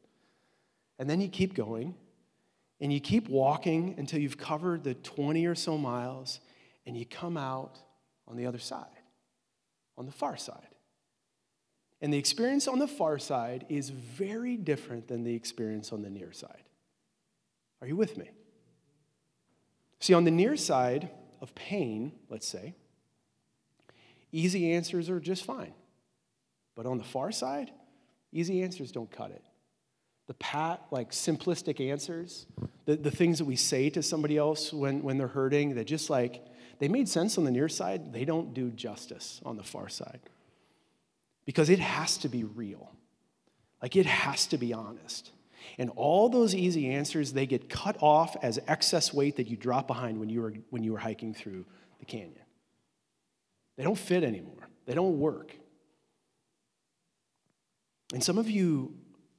And 0.98 1.08
then 1.08 1.20
you 1.20 1.28
keep 1.28 1.54
going 1.54 1.94
and 2.80 2.92
you 2.92 3.00
keep 3.00 3.28
walking 3.28 3.94
until 3.98 4.20
you've 4.20 4.38
covered 4.38 4.84
the 4.84 4.94
20 4.94 5.46
or 5.46 5.54
so 5.54 5.78
miles 5.78 6.40
and 6.86 6.96
you 6.96 7.06
come 7.06 7.36
out 7.36 7.78
on 8.28 8.36
the 8.36 8.46
other 8.46 8.58
side, 8.58 8.86
on 9.96 10.06
the 10.06 10.12
far 10.12 10.36
side. 10.36 10.68
And 12.00 12.12
the 12.12 12.18
experience 12.18 12.68
on 12.68 12.78
the 12.78 12.88
far 12.88 13.18
side 13.18 13.64
is 13.68 13.88
very 13.90 14.56
different 14.56 15.08
than 15.08 15.24
the 15.24 15.34
experience 15.34 15.92
on 15.92 16.02
the 16.02 16.10
near 16.10 16.32
side. 16.32 16.64
Are 17.80 17.86
you 17.86 17.96
with 17.96 18.16
me? 18.18 18.30
See, 20.00 20.12
on 20.12 20.24
the 20.24 20.30
near 20.30 20.56
side 20.56 21.10
of 21.40 21.54
pain, 21.54 22.12
let's 22.28 22.46
say, 22.46 22.74
easy 24.36 24.72
answers 24.72 25.08
are 25.08 25.20
just 25.20 25.44
fine. 25.44 25.74
But 26.74 26.86
on 26.86 26.98
the 26.98 27.04
far 27.04 27.32
side, 27.32 27.70
easy 28.32 28.62
answers 28.62 28.92
don't 28.92 29.10
cut 29.10 29.30
it 29.30 29.42
the 30.26 30.34
pat, 30.34 30.82
like 30.90 31.12
simplistic 31.12 31.80
answers, 31.80 32.46
the, 32.84 32.96
the 32.96 33.10
things 33.10 33.38
that 33.38 33.44
we 33.44 33.56
say 33.56 33.90
to 33.90 34.02
somebody 34.02 34.36
else 34.36 34.72
when, 34.72 35.02
when 35.02 35.18
they're 35.18 35.28
hurting, 35.28 35.76
that 35.76 35.86
just 35.86 36.10
like, 36.10 36.44
they 36.78 36.88
made 36.88 37.08
sense 37.08 37.38
on 37.38 37.44
the 37.44 37.50
near 37.50 37.68
side, 37.68 38.12
they 38.12 38.24
don't 38.24 38.52
do 38.52 38.70
justice 38.70 39.40
on 39.44 39.56
the 39.56 39.62
far 39.62 39.88
side. 39.88 40.20
Because 41.44 41.70
it 41.70 41.78
has 41.78 42.18
to 42.18 42.28
be 42.28 42.42
real. 42.42 42.90
Like 43.80 43.94
it 43.94 44.06
has 44.06 44.46
to 44.48 44.58
be 44.58 44.72
honest. 44.72 45.30
And 45.78 45.90
all 45.94 46.28
those 46.28 46.54
easy 46.54 46.90
answers, 46.90 47.32
they 47.32 47.46
get 47.46 47.68
cut 47.68 47.96
off 48.00 48.36
as 48.42 48.58
excess 48.66 49.14
weight 49.14 49.36
that 49.36 49.48
you 49.48 49.56
drop 49.56 49.86
behind 49.86 50.18
when 50.18 50.28
you 50.28 50.42
were, 50.42 50.54
when 50.70 50.82
you 50.82 50.92
were 50.92 50.98
hiking 50.98 51.34
through 51.34 51.64
the 52.00 52.04
canyon. 52.04 52.34
They 53.76 53.84
don't 53.84 53.98
fit 53.98 54.24
anymore, 54.24 54.68
they 54.86 54.94
don't 54.94 55.18
work. 55.18 55.54
And 58.12 58.22
some 58.22 58.38
of 58.38 58.48
you 58.48 58.94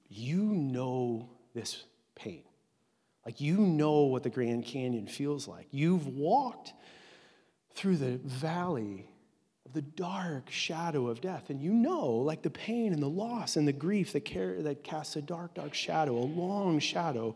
you 0.10 0.44
know 0.44 1.30
this 1.54 1.84
pain. 2.16 2.44
Like 3.26 3.42
you 3.42 3.58
know 3.58 4.04
what 4.04 4.24
the 4.24 4.30
Grand 4.30 4.66
Canyon 4.66 5.08
feels 5.08 5.48
like. 5.48 5.68
You've 5.72 6.08
walked 6.08 6.74
through 7.74 7.98
the 7.98 8.18
valley 8.24 9.10
of 9.66 9.74
the 9.74 9.82
dark 9.82 10.50
shadow 10.50 11.08
of 11.08 11.20
death, 11.20 11.50
and 11.50 11.62
you 11.62 11.74
know, 11.74 12.08
like 12.08 12.42
the 12.42 12.50
pain 12.50 12.94
and 12.94 13.04
the 13.04 13.10
loss 13.10 13.58
and 13.58 13.68
the 13.68 13.74
grief 13.74 14.14
that, 14.14 14.22
care, 14.22 14.62
that 14.64 14.84
casts 14.84 15.18
a 15.18 15.22
dark, 15.22 15.56
dark 15.56 15.74
shadow, 15.74 16.18
a 16.18 16.20
long 16.20 16.80
shadow 16.80 17.36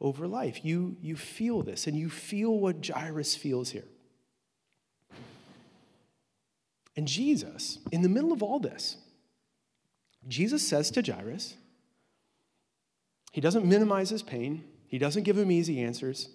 over 0.00 0.28
life. 0.28 0.64
You, 0.64 0.96
you 1.00 1.16
feel 1.16 1.62
this, 1.62 1.86
and 1.86 1.96
you 1.96 2.10
feel 2.10 2.58
what 2.58 2.86
Jairus 2.86 3.34
feels 3.34 3.70
here. 3.70 3.88
And 6.96 7.08
Jesus, 7.08 7.78
in 7.90 8.02
the 8.02 8.08
middle 8.08 8.32
of 8.32 8.42
all 8.42 8.58
this, 8.58 8.96
Jesus 10.28 10.66
says 10.66 10.90
to 10.92 11.02
Jairus, 11.02 11.54
he 13.32 13.40
doesn't 13.40 13.64
minimize 13.64 14.10
his 14.10 14.22
pain, 14.22 14.64
he 14.86 14.98
doesn't 14.98 15.22
give 15.22 15.38
him 15.38 15.50
easy 15.50 15.80
answers, 15.80 16.28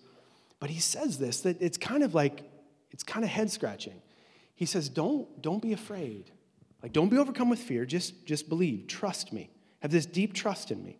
but 0.59 0.69
he 0.69 0.79
says 0.79 1.19
this 1.19 1.41
that 1.41 1.61
it's 1.61 1.77
kind 1.77 2.03
of 2.03 2.15
like, 2.15 2.43
it's 2.89 3.03
kind 3.03 3.23
of 3.23 3.29
head 3.29 3.51
scratching. 3.51 4.01
He 4.55 4.65
says, 4.65 4.89
don't, 4.89 5.41
don't 5.41 5.61
be 5.61 5.73
afraid. 5.73 6.31
Like, 6.81 6.93
don't 6.93 7.09
be 7.09 7.17
overcome 7.17 7.49
with 7.49 7.59
fear. 7.59 7.85
Just, 7.85 8.25
just 8.25 8.49
believe. 8.49 8.87
Trust 8.87 9.31
me. 9.31 9.51
Have 9.81 9.91
this 9.91 10.07
deep 10.07 10.33
trust 10.33 10.71
in 10.71 10.83
me. 10.83 10.97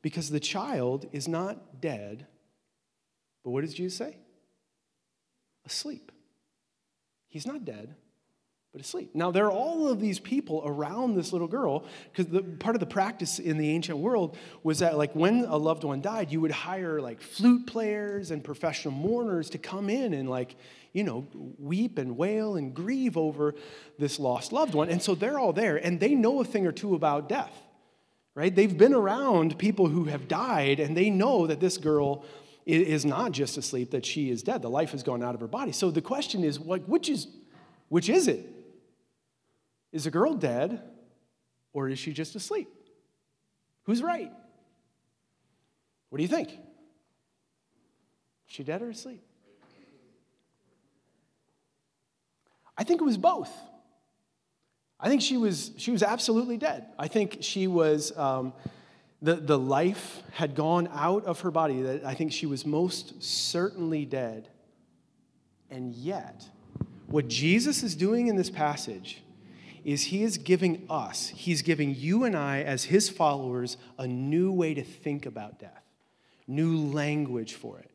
Because 0.00 0.30
the 0.30 0.40
child 0.40 1.06
is 1.12 1.28
not 1.28 1.80
dead, 1.80 2.26
but 3.42 3.50
what 3.50 3.62
does 3.62 3.74
Jesus 3.74 3.98
say? 3.98 4.16
Asleep. 5.66 6.10
He's 7.28 7.46
not 7.46 7.64
dead, 7.64 7.94
but 8.74 8.80
asleep. 8.80 9.10
Now, 9.14 9.30
there 9.30 9.46
are 9.46 9.52
all 9.52 9.86
of 9.86 10.00
these 10.00 10.18
people 10.18 10.60
around 10.66 11.14
this 11.14 11.32
little 11.32 11.46
girl, 11.46 11.84
because 12.12 12.42
part 12.58 12.74
of 12.74 12.80
the 12.80 12.86
practice 12.86 13.38
in 13.38 13.56
the 13.56 13.70
ancient 13.70 13.98
world 13.98 14.36
was 14.64 14.80
that, 14.80 14.98
like, 14.98 15.14
when 15.14 15.44
a 15.44 15.56
loved 15.56 15.84
one 15.84 16.00
died, 16.00 16.32
you 16.32 16.40
would 16.40 16.50
hire, 16.50 17.00
like, 17.00 17.22
flute 17.22 17.68
players 17.68 18.32
and 18.32 18.42
professional 18.42 18.92
mourners 18.92 19.48
to 19.50 19.58
come 19.58 19.88
in 19.88 20.12
and, 20.12 20.28
like, 20.28 20.56
you 20.92 21.04
know, 21.04 21.24
weep 21.56 21.98
and 21.98 22.16
wail 22.16 22.56
and 22.56 22.74
grieve 22.74 23.16
over 23.16 23.54
this 23.96 24.18
lost 24.18 24.52
loved 24.52 24.74
one. 24.74 24.88
And 24.88 25.00
so 25.00 25.14
they're 25.14 25.38
all 25.38 25.52
there, 25.52 25.76
and 25.76 26.00
they 26.00 26.16
know 26.16 26.40
a 26.40 26.44
thing 26.44 26.66
or 26.66 26.72
two 26.72 26.96
about 26.96 27.28
death, 27.28 27.56
right? 28.34 28.52
They've 28.52 28.76
been 28.76 28.92
around 28.92 29.56
people 29.56 29.86
who 29.86 30.06
have 30.06 30.26
died, 30.26 30.80
and 30.80 30.96
they 30.96 31.10
know 31.10 31.46
that 31.46 31.60
this 31.60 31.78
girl 31.78 32.24
is 32.66 33.04
not 33.04 33.30
just 33.30 33.56
asleep, 33.56 33.92
that 33.92 34.04
she 34.04 34.30
is 34.30 34.42
dead. 34.42 34.62
The 34.62 34.70
life 34.70 34.90
has 34.90 35.04
gone 35.04 35.22
out 35.22 35.36
of 35.36 35.40
her 35.42 35.46
body. 35.46 35.70
So 35.70 35.92
the 35.92 36.02
question 36.02 36.42
is, 36.42 36.58
like, 36.58 36.84
which 36.86 37.08
is, 37.08 37.28
which 37.88 38.08
is 38.08 38.26
it? 38.26 38.50
Is 39.94 40.04
the 40.04 40.10
girl 40.10 40.34
dead 40.34 40.82
or 41.72 41.88
is 41.88 42.00
she 42.00 42.12
just 42.12 42.34
asleep? 42.34 42.68
Who's 43.84 44.02
right? 44.02 44.32
What 46.10 46.16
do 46.16 46.22
you 46.22 46.28
think? 46.28 46.50
Is 46.50 46.56
she 48.48 48.64
dead 48.64 48.82
or 48.82 48.90
asleep? 48.90 49.22
I 52.76 52.82
think 52.82 53.00
it 53.00 53.04
was 53.04 53.16
both. 53.16 53.52
I 54.98 55.08
think 55.08 55.22
she 55.22 55.36
was, 55.36 55.70
she 55.76 55.92
was 55.92 56.02
absolutely 56.02 56.56
dead. 56.56 56.86
I 56.98 57.06
think 57.06 57.38
she 57.42 57.68
was, 57.68 58.16
um, 58.18 58.52
the, 59.22 59.36
the 59.36 59.58
life 59.58 60.24
had 60.32 60.56
gone 60.56 60.88
out 60.92 61.24
of 61.24 61.42
her 61.42 61.52
body, 61.52 61.82
that 61.82 62.04
I 62.04 62.14
think 62.14 62.32
she 62.32 62.46
was 62.46 62.66
most 62.66 63.22
certainly 63.22 64.04
dead. 64.06 64.48
And 65.70 65.94
yet, 65.94 66.48
what 67.06 67.28
Jesus 67.28 67.84
is 67.84 67.94
doing 67.94 68.26
in 68.26 68.34
this 68.34 68.50
passage 68.50 69.20
is 69.84 70.04
he 70.04 70.22
is 70.22 70.38
giving 70.38 70.86
us, 70.88 71.28
he's 71.28 71.62
giving 71.62 71.94
you 71.94 72.24
and 72.24 72.36
I, 72.36 72.62
as 72.62 72.84
his 72.84 73.08
followers, 73.08 73.76
a 73.98 74.06
new 74.06 74.50
way 74.50 74.74
to 74.74 74.82
think 74.82 75.26
about 75.26 75.58
death, 75.58 75.82
new 76.46 76.76
language 76.76 77.54
for 77.54 77.78
it. 77.78 77.90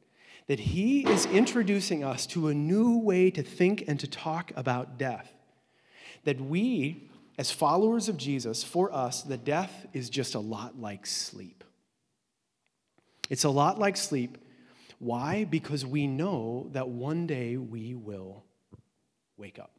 That 0.48 0.60
he 0.60 1.08
is 1.08 1.26
introducing 1.28 2.04
us 2.04 2.26
to 2.28 2.48
a 2.48 2.54
new 2.54 2.98
way 3.00 3.30
to 3.32 3.44
think 3.44 3.86
and 3.88 4.00
to 4.00 4.08
talk 4.08 4.52
about 4.56 4.98
death. 4.98 5.32
That 6.24 6.42
we, 6.42 7.10
as 7.38 7.52
followers 7.52 8.10
of 8.10 8.18
Jesus, 8.18 8.64
for 8.64 8.94
us, 8.94 9.22
the 9.22 9.38
death 9.38 9.86
is 9.94 10.10
just 10.10 10.36
a 10.36 10.40
lot 10.40 10.80
like 10.80 11.06
sleep. 11.06 11.64
It's 13.30 13.44
a 13.44 13.50
lot 13.50 13.78
like 13.78 13.96
sleep. 13.96 14.38
Why? 14.98 15.46
Because 15.46 15.86
we 15.86 16.08
know 16.08 16.70
that 16.74 16.90
one 16.90 17.28
day 17.28 17.58
we 17.58 17.94
will 17.96 18.44
wake 19.38 19.60
up. 19.60 19.79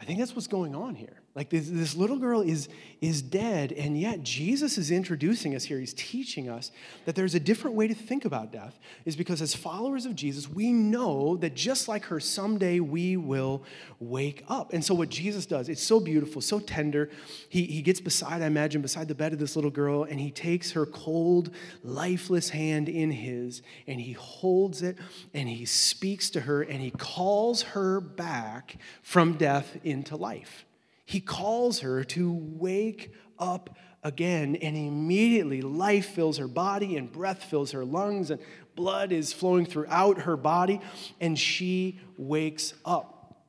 I 0.00 0.04
think 0.04 0.18
that's 0.18 0.34
what's 0.34 0.48
going 0.48 0.74
on 0.74 0.94
here. 0.94 1.19
Like 1.32 1.48
this, 1.48 1.68
this 1.68 1.94
little 1.94 2.18
girl 2.18 2.40
is, 2.40 2.68
is 3.00 3.22
dead, 3.22 3.70
and 3.70 3.98
yet 3.98 4.24
Jesus 4.24 4.76
is 4.76 4.90
introducing 4.90 5.54
us 5.54 5.62
here. 5.62 5.78
He's 5.78 5.94
teaching 5.94 6.48
us 6.48 6.72
that 7.04 7.14
there's 7.14 7.36
a 7.36 7.40
different 7.40 7.76
way 7.76 7.86
to 7.86 7.94
think 7.94 8.24
about 8.24 8.50
death, 8.50 8.76
is 9.04 9.14
because 9.14 9.40
as 9.40 9.54
followers 9.54 10.06
of 10.06 10.16
Jesus, 10.16 10.48
we 10.48 10.72
know 10.72 11.36
that 11.36 11.54
just 11.54 11.86
like 11.86 12.04
her, 12.06 12.18
someday 12.18 12.80
we 12.80 13.16
will 13.16 13.62
wake 14.00 14.42
up. 14.48 14.72
And 14.72 14.84
so 14.84 14.92
what 14.92 15.08
Jesus 15.08 15.46
does, 15.46 15.68
it's 15.68 15.82
so 15.82 16.00
beautiful, 16.00 16.40
so 16.42 16.58
tender. 16.58 17.10
He, 17.48 17.62
he 17.62 17.80
gets 17.80 18.00
beside, 18.00 18.42
I 18.42 18.46
imagine, 18.46 18.82
beside 18.82 19.06
the 19.06 19.14
bed 19.14 19.32
of 19.32 19.38
this 19.38 19.54
little 19.54 19.70
girl, 19.70 20.02
and 20.02 20.18
he 20.18 20.32
takes 20.32 20.72
her 20.72 20.84
cold, 20.84 21.54
lifeless 21.84 22.48
hand 22.48 22.88
in 22.88 23.12
his, 23.12 23.62
and 23.86 24.00
he 24.00 24.14
holds 24.14 24.82
it, 24.82 24.98
and 25.32 25.48
he 25.48 25.64
speaks 25.64 26.28
to 26.30 26.40
her, 26.40 26.62
and 26.62 26.80
he 26.80 26.90
calls 26.90 27.62
her 27.62 28.00
back 28.00 28.78
from 29.02 29.34
death 29.34 29.76
into 29.84 30.16
life. 30.16 30.64
He 31.10 31.18
calls 31.18 31.80
her 31.80 32.04
to 32.04 32.32
wake 32.32 33.12
up 33.36 33.76
again, 34.04 34.54
and 34.54 34.76
immediately 34.76 35.60
life 35.60 36.06
fills 36.06 36.38
her 36.38 36.46
body, 36.46 36.96
and 36.96 37.10
breath 37.10 37.42
fills 37.42 37.72
her 37.72 37.84
lungs, 37.84 38.30
and 38.30 38.40
blood 38.76 39.10
is 39.10 39.32
flowing 39.32 39.66
throughout 39.66 40.20
her 40.20 40.36
body, 40.36 40.80
and 41.20 41.36
she 41.36 41.98
wakes 42.16 42.74
up. 42.84 43.42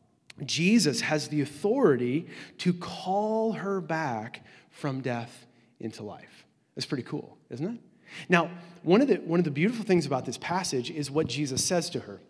Jesus 0.43 1.01
has 1.01 1.27
the 1.27 1.41
authority 1.41 2.25
to 2.57 2.73
call 2.73 3.51
her 3.51 3.79
back 3.79 4.43
from 4.71 5.01
death 5.01 5.45
into 5.79 6.01
life. 6.01 6.47
That's 6.75 6.87
pretty 6.87 7.03
cool, 7.03 7.37
isn't 7.51 7.75
it? 7.75 7.79
Now, 8.27 8.49
one 8.81 9.01
of 9.01 9.07
the, 9.07 9.17
one 9.17 9.39
of 9.39 9.43
the 9.43 9.51
beautiful 9.51 9.85
things 9.85 10.07
about 10.07 10.25
this 10.25 10.39
passage 10.39 10.89
is 10.89 11.11
what 11.11 11.27
Jesus 11.27 11.63
says 11.63 11.91
to 11.91 11.99
her. 11.99 12.21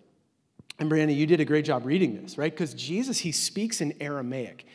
And 0.77 0.91
Brianna, 0.91 1.15
you 1.15 1.25
did 1.25 1.39
a 1.39 1.45
great 1.45 1.63
job 1.63 1.85
reading 1.85 2.21
this, 2.21 2.37
right? 2.37 2.51
Because 2.51 2.73
Jesus, 2.73 3.19
he 3.19 3.31
speaks 3.31 3.79
in 3.79 3.93
Aramaic. 4.01 4.65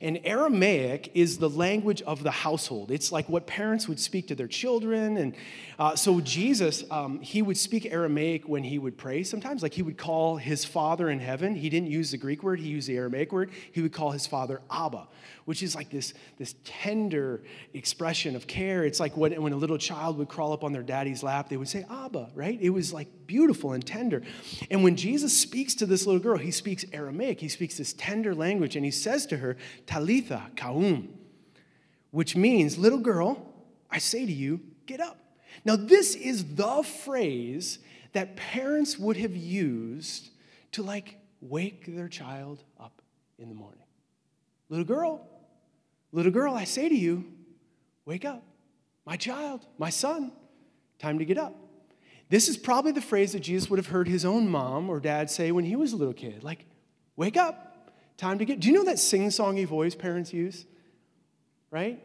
And 0.00 0.20
Aramaic 0.24 1.10
is 1.14 1.38
the 1.38 1.48
language 1.50 2.02
of 2.02 2.22
the 2.22 2.30
household. 2.30 2.90
It's 2.90 3.12
like 3.12 3.28
what 3.28 3.46
parents 3.46 3.88
would 3.88 4.00
speak 4.00 4.28
to 4.28 4.34
their 4.34 4.48
children. 4.48 5.16
And 5.16 5.34
uh, 5.78 5.96
so 5.96 6.20
Jesus, 6.20 6.84
um, 6.90 7.20
he 7.20 7.42
would 7.42 7.56
speak 7.56 7.86
Aramaic 7.86 8.48
when 8.48 8.62
he 8.62 8.78
would 8.78 8.96
pray 8.96 9.22
sometimes. 9.22 9.62
Like 9.62 9.74
he 9.74 9.82
would 9.82 9.98
call 9.98 10.36
his 10.36 10.64
father 10.64 11.10
in 11.10 11.18
heaven. 11.18 11.54
He 11.54 11.68
didn't 11.68 11.90
use 11.90 12.10
the 12.10 12.18
Greek 12.18 12.42
word, 12.42 12.60
he 12.60 12.68
used 12.68 12.88
the 12.88 12.96
Aramaic 12.96 13.32
word. 13.32 13.50
He 13.72 13.82
would 13.82 13.92
call 13.92 14.10
his 14.10 14.26
father 14.26 14.60
Abba, 14.70 15.08
which 15.44 15.62
is 15.62 15.74
like 15.74 15.90
this, 15.90 16.14
this 16.38 16.54
tender 16.64 17.42
expression 17.72 18.36
of 18.36 18.46
care. 18.46 18.84
It's 18.84 19.00
like 19.00 19.16
when, 19.16 19.40
when 19.42 19.52
a 19.52 19.56
little 19.56 19.78
child 19.78 20.18
would 20.18 20.28
crawl 20.28 20.52
up 20.52 20.64
on 20.64 20.72
their 20.72 20.82
daddy's 20.82 21.22
lap, 21.22 21.48
they 21.48 21.56
would 21.56 21.68
say 21.68 21.84
Abba, 21.90 22.30
right? 22.34 22.58
It 22.60 22.70
was 22.70 22.92
like 22.92 23.08
beautiful 23.26 23.72
and 23.72 23.84
tender. 23.84 24.22
And 24.70 24.84
when 24.84 24.96
Jesus 24.96 25.36
speaks 25.36 25.74
to 25.76 25.86
this 25.86 26.06
little 26.06 26.20
girl, 26.20 26.38
he 26.38 26.50
speaks 26.50 26.84
Aramaic. 26.92 27.40
He 27.40 27.48
speaks 27.48 27.78
this 27.78 27.92
tender 27.92 28.34
language, 28.34 28.76
and 28.76 28.84
he 28.84 28.90
says 28.90 29.26
to 29.26 29.38
her, 29.38 29.56
Talitha 29.94 30.50
koum, 30.56 31.08
which 32.10 32.34
means, 32.34 32.76
little 32.76 32.98
girl, 32.98 33.54
I 33.88 33.98
say 33.98 34.26
to 34.26 34.32
you, 34.32 34.60
get 34.86 34.98
up. 34.98 35.16
Now, 35.64 35.76
this 35.76 36.16
is 36.16 36.56
the 36.56 36.82
phrase 36.82 37.78
that 38.12 38.34
parents 38.34 38.98
would 38.98 39.16
have 39.16 39.36
used 39.36 40.30
to 40.72 40.82
like 40.82 41.18
wake 41.40 41.94
their 41.94 42.08
child 42.08 42.64
up 42.80 43.02
in 43.38 43.48
the 43.48 43.54
morning. 43.54 43.84
Little 44.68 44.84
girl, 44.84 45.28
little 46.10 46.32
girl, 46.32 46.54
I 46.54 46.64
say 46.64 46.88
to 46.88 46.96
you, 46.96 47.24
wake 48.04 48.24
up. 48.24 48.42
My 49.06 49.16
child, 49.16 49.64
my 49.78 49.90
son, 49.90 50.32
time 50.98 51.20
to 51.20 51.24
get 51.24 51.38
up. 51.38 51.54
This 52.30 52.48
is 52.48 52.56
probably 52.56 52.90
the 52.90 53.00
phrase 53.00 53.32
that 53.34 53.40
Jesus 53.40 53.70
would 53.70 53.78
have 53.78 53.86
heard 53.86 54.08
his 54.08 54.24
own 54.24 54.48
mom 54.48 54.90
or 54.90 54.98
dad 54.98 55.30
say 55.30 55.52
when 55.52 55.64
he 55.64 55.76
was 55.76 55.92
a 55.92 55.96
little 55.96 56.14
kid 56.14 56.42
like, 56.42 56.66
wake 57.14 57.36
up, 57.36 57.63
time 58.16 58.38
to 58.38 58.44
get. 58.44 58.60
Do 58.60 58.68
you 58.68 58.74
know 58.74 58.84
that 58.84 58.98
sing 58.98 59.28
songy 59.28 59.66
voice 59.66 59.94
parents 59.94 60.32
use? 60.32 60.66
Right? 61.70 62.02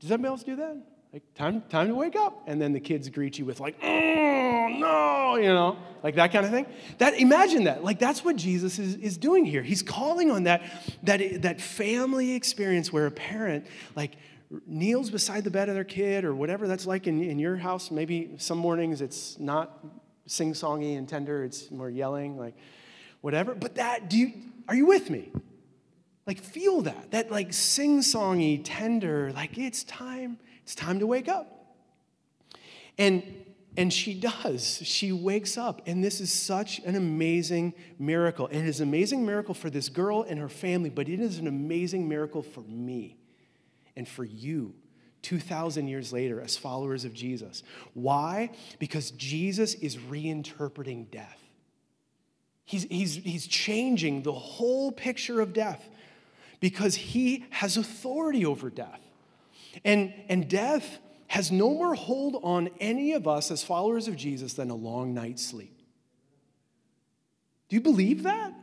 Does 0.00 0.10
anybody 0.10 0.28
else 0.28 0.42
do 0.42 0.56
that? 0.56 0.76
Like, 1.12 1.22
time, 1.34 1.62
time 1.70 1.88
to 1.88 1.94
wake 1.94 2.16
up. 2.16 2.42
And 2.46 2.60
then 2.60 2.72
the 2.72 2.80
kids 2.80 3.08
greet 3.08 3.38
you 3.38 3.44
with, 3.44 3.60
like, 3.60 3.76
oh, 3.82 4.68
no, 4.70 5.36
you 5.36 5.48
know, 5.48 5.78
like 6.02 6.16
that 6.16 6.32
kind 6.32 6.44
of 6.44 6.52
thing. 6.52 6.66
That, 6.98 7.18
imagine 7.18 7.64
that. 7.64 7.82
Like, 7.82 7.98
that's 7.98 8.22
what 8.22 8.36
Jesus 8.36 8.78
is, 8.78 8.94
is 8.96 9.16
doing 9.16 9.44
here. 9.44 9.62
He's 9.62 9.82
calling 9.82 10.30
on 10.30 10.44
that, 10.44 10.62
that, 11.04 11.42
that 11.42 11.60
family 11.60 12.34
experience 12.34 12.92
where 12.92 13.06
a 13.06 13.10
parent, 13.10 13.66
like, 13.96 14.16
kneels 14.66 15.10
beside 15.10 15.44
the 15.44 15.50
bed 15.50 15.68
of 15.68 15.74
their 15.74 15.84
kid 15.84 16.24
or 16.24 16.34
whatever 16.34 16.66
that's 16.66 16.86
like 16.86 17.06
in, 17.06 17.22
in 17.22 17.38
your 17.38 17.56
house. 17.56 17.90
Maybe 17.90 18.30
some 18.38 18.58
mornings 18.58 19.00
it's 19.00 19.38
not 19.38 19.84
sing 20.26 20.52
songy 20.52 20.96
and 20.96 21.08
tender, 21.08 21.44
it's 21.44 21.70
more 21.70 21.90
yelling, 21.90 22.38
like 22.38 22.54
whatever. 23.20 23.54
But 23.54 23.74
that, 23.76 24.08
do 24.08 24.18
you, 24.18 24.32
are 24.68 24.74
you 24.74 24.86
with 24.86 25.10
me? 25.10 25.30
Like, 26.28 26.42
feel 26.42 26.82
that, 26.82 27.12
that 27.12 27.30
like 27.30 27.54
sing 27.54 28.00
songy, 28.00 28.60
tender, 28.62 29.32
like 29.32 29.56
it's 29.56 29.82
time, 29.82 30.38
it's 30.62 30.74
time 30.74 30.98
to 31.00 31.06
wake 31.06 31.26
up. 31.26 31.74
And 32.98 33.22
and 33.78 33.92
she 33.92 34.12
does. 34.12 34.80
She 34.82 35.12
wakes 35.12 35.56
up. 35.56 35.82
And 35.86 36.02
this 36.02 36.20
is 36.20 36.32
such 36.32 36.80
an 36.80 36.96
amazing 36.96 37.74
miracle. 37.96 38.48
And 38.48 38.56
it 38.56 38.68
is 38.68 38.80
an 38.80 38.88
amazing 38.88 39.24
miracle 39.24 39.54
for 39.54 39.70
this 39.70 39.88
girl 39.88 40.26
and 40.28 40.40
her 40.40 40.48
family, 40.48 40.90
but 40.90 41.08
it 41.08 41.20
is 41.20 41.38
an 41.38 41.46
amazing 41.46 42.08
miracle 42.08 42.42
for 42.42 42.62
me 42.62 43.18
and 43.94 44.08
for 44.08 44.24
you 44.24 44.74
2,000 45.22 45.86
years 45.86 46.12
later 46.12 46.40
as 46.40 46.56
followers 46.56 47.04
of 47.04 47.14
Jesus. 47.14 47.62
Why? 47.94 48.50
Because 48.80 49.12
Jesus 49.12 49.74
is 49.74 49.96
reinterpreting 49.96 51.12
death. 51.12 51.40
He's, 52.64 52.82
he's, 52.90 53.14
he's 53.14 53.46
changing 53.46 54.24
the 54.24 54.32
whole 54.32 54.90
picture 54.90 55.40
of 55.40 55.52
death 55.52 55.88
because 56.60 56.94
he 56.94 57.44
has 57.50 57.76
authority 57.76 58.44
over 58.44 58.70
death. 58.70 59.00
And, 59.84 60.12
and 60.28 60.48
death 60.48 60.98
has 61.28 61.52
no 61.52 61.70
more 61.70 61.94
hold 61.94 62.40
on 62.42 62.70
any 62.80 63.12
of 63.12 63.28
us 63.28 63.50
as 63.50 63.62
followers 63.62 64.08
of 64.08 64.16
Jesus 64.16 64.54
than 64.54 64.70
a 64.70 64.74
long 64.74 65.14
night's 65.14 65.44
sleep. 65.44 65.82
Do 67.68 67.76
you 67.76 67.82
believe 67.82 68.22
that? 68.22 68.54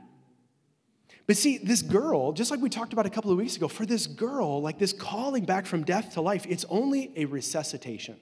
But 1.27 1.37
see, 1.37 1.57
this 1.57 1.81
girl, 1.81 2.33
just 2.33 2.51
like 2.51 2.59
we 2.59 2.69
talked 2.69 2.93
about 2.93 3.05
a 3.05 3.09
couple 3.09 3.31
of 3.31 3.37
weeks 3.37 3.55
ago, 3.55 3.67
for 3.67 3.85
this 3.85 4.07
girl, 4.07 4.61
like 4.61 4.77
this 4.77 4.93
calling 4.93 5.45
back 5.45 5.65
from 5.65 5.83
death 5.83 6.13
to 6.13 6.21
life, 6.21 6.45
it's 6.47 6.65
only 6.69 7.11
a 7.15 7.25
resuscitation 7.25 8.17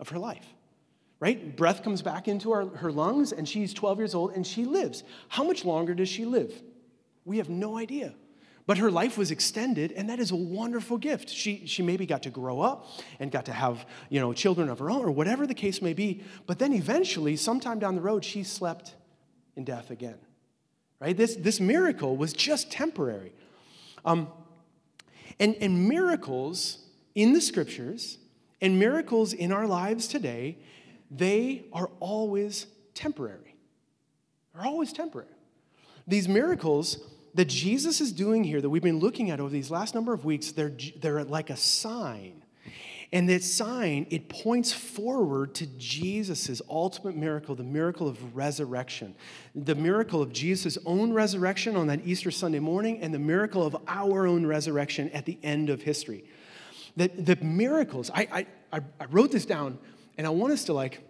of 0.00 0.08
her 0.10 0.18
life, 0.18 0.46
right? 1.20 1.56
Breath 1.56 1.82
comes 1.82 2.00
back 2.00 2.28
into 2.28 2.52
her, 2.52 2.66
her 2.76 2.92
lungs, 2.92 3.32
and 3.32 3.46
she's 3.48 3.74
12 3.74 3.98
years 3.98 4.14
old 4.14 4.32
and 4.32 4.46
she 4.46 4.64
lives. 4.64 5.04
How 5.28 5.44
much 5.44 5.64
longer 5.64 5.94
does 5.94 6.08
she 6.08 6.24
live? 6.24 6.52
We 7.24 7.38
have 7.38 7.50
no 7.50 7.76
idea. 7.76 8.14
But 8.68 8.78
her 8.78 8.90
life 8.92 9.18
was 9.18 9.32
extended, 9.32 9.90
and 9.90 10.08
that 10.08 10.20
is 10.20 10.30
a 10.30 10.36
wonderful 10.36 10.96
gift. 10.96 11.28
She, 11.28 11.66
she 11.66 11.82
maybe 11.82 12.06
got 12.06 12.22
to 12.22 12.30
grow 12.30 12.60
up 12.60 12.86
and 13.18 13.32
got 13.32 13.46
to 13.46 13.52
have 13.52 13.84
you 14.10 14.20
know, 14.20 14.32
children 14.32 14.68
of 14.68 14.78
her 14.78 14.88
own, 14.88 15.04
or 15.04 15.10
whatever 15.10 15.44
the 15.44 15.54
case 15.54 15.82
may 15.82 15.94
be. 15.94 16.22
But 16.46 16.60
then 16.60 16.72
eventually, 16.72 17.34
sometime 17.34 17.80
down 17.80 17.96
the 17.96 18.00
road, 18.00 18.24
she 18.24 18.44
slept 18.44 18.94
in 19.56 19.64
death 19.64 19.90
again 19.90 20.18
right? 21.00 21.16
This, 21.16 21.36
this 21.36 21.60
miracle 21.60 22.16
was 22.16 22.32
just 22.32 22.70
temporary. 22.70 23.32
Um, 24.04 24.28
and, 25.38 25.54
and 25.60 25.88
miracles 25.88 26.78
in 27.14 27.32
the 27.32 27.40
scriptures 27.40 28.18
and 28.60 28.78
miracles 28.78 29.32
in 29.32 29.52
our 29.52 29.66
lives 29.66 30.08
today, 30.08 30.58
they 31.10 31.66
are 31.72 31.90
always 32.00 32.66
temporary. 32.94 33.54
They're 34.54 34.66
always 34.66 34.92
temporary. 34.92 35.28
These 36.06 36.28
miracles 36.28 36.98
that 37.34 37.46
Jesus 37.46 38.00
is 38.00 38.12
doing 38.12 38.44
here, 38.44 38.60
that 38.60 38.70
we've 38.70 38.82
been 38.82 38.98
looking 38.98 39.30
at 39.30 39.40
over 39.40 39.50
these 39.50 39.70
last 39.70 39.94
number 39.94 40.12
of 40.12 40.24
weeks, 40.24 40.52
they're, 40.52 40.72
they're 41.00 41.24
like 41.24 41.50
a 41.50 41.56
sign 41.56 42.42
and 43.12 43.28
that 43.30 43.42
sign, 43.42 44.06
it 44.10 44.28
points 44.28 44.70
forward 44.70 45.54
to 45.54 45.66
Jesus' 45.78 46.60
ultimate 46.68 47.16
miracle, 47.16 47.54
the 47.54 47.62
miracle 47.62 48.06
of 48.06 48.36
resurrection. 48.36 49.14
The 49.54 49.74
miracle 49.74 50.20
of 50.20 50.32
Jesus' 50.32 50.76
own 50.84 51.12
resurrection 51.12 51.74
on 51.74 51.86
that 51.86 52.06
Easter 52.06 52.30
Sunday 52.30 52.58
morning, 52.58 53.00
and 53.00 53.14
the 53.14 53.18
miracle 53.18 53.64
of 53.64 53.76
our 53.86 54.26
own 54.26 54.44
resurrection 54.44 55.08
at 55.10 55.24
the 55.24 55.38
end 55.42 55.70
of 55.70 55.82
history. 55.82 56.24
That 56.96 57.24
the 57.24 57.36
miracles, 57.36 58.10
I, 58.14 58.46
I, 58.72 58.80
I 59.00 59.04
wrote 59.06 59.32
this 59.32 59.46
down, 59.46 59.78
and 60.18 60.26
I 60.26 60.30
want 60.30 60.52
us 60.52 60.64
to 60.64 60.74
like, 60.74 61.00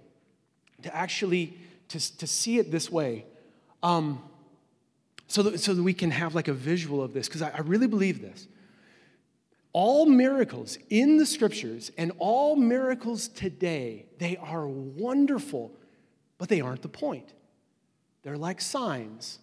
to 0.83 0.95
actually, 0.95 1.59
to, 1.89 2.19
to 2.19 2.27
see 2.29 2.59
it 2.59 2.71
this 2.71 2.93
way. 2.93 3.27
Um, 3.83 4.23
so 5.29 5.43
that, 5.45 5.61
so 5.61 5.75
that 5.75 5.83
we 5.83 5.95
can 5.95 6.11
have 6.11 6.35
like 6.35 6.49
a 6.49 6.53
visual 6.53 7.03
of 7.03 7.13
this, 7.13 7.29
because 7.29 7.43
I, 7.43 7.51
I 7.51 7.61
really 7.61 7.87
believe 7.87 8.21
this. 8.21 8.49
All 9.73 10.07
miracles 10.07 10.79
in 10.91 11.19
the 11.19 11.27
scriptures 11.27 11.93
and 11.97 12.11
all 12.19 12.57
miracles 12.57 13.29
today, 13.29 14.07
they 14.19 14.37
are 14.39 14.67
wonderful, 14.67 15.71
but 16.39 16.49
they 16.49 16.61
aren't 16.61 16.83
the 16.83 16.89
point. 16.89 17.35
They're 18.23 18.39
like 18.39 18.61
signs, 18.61 19.39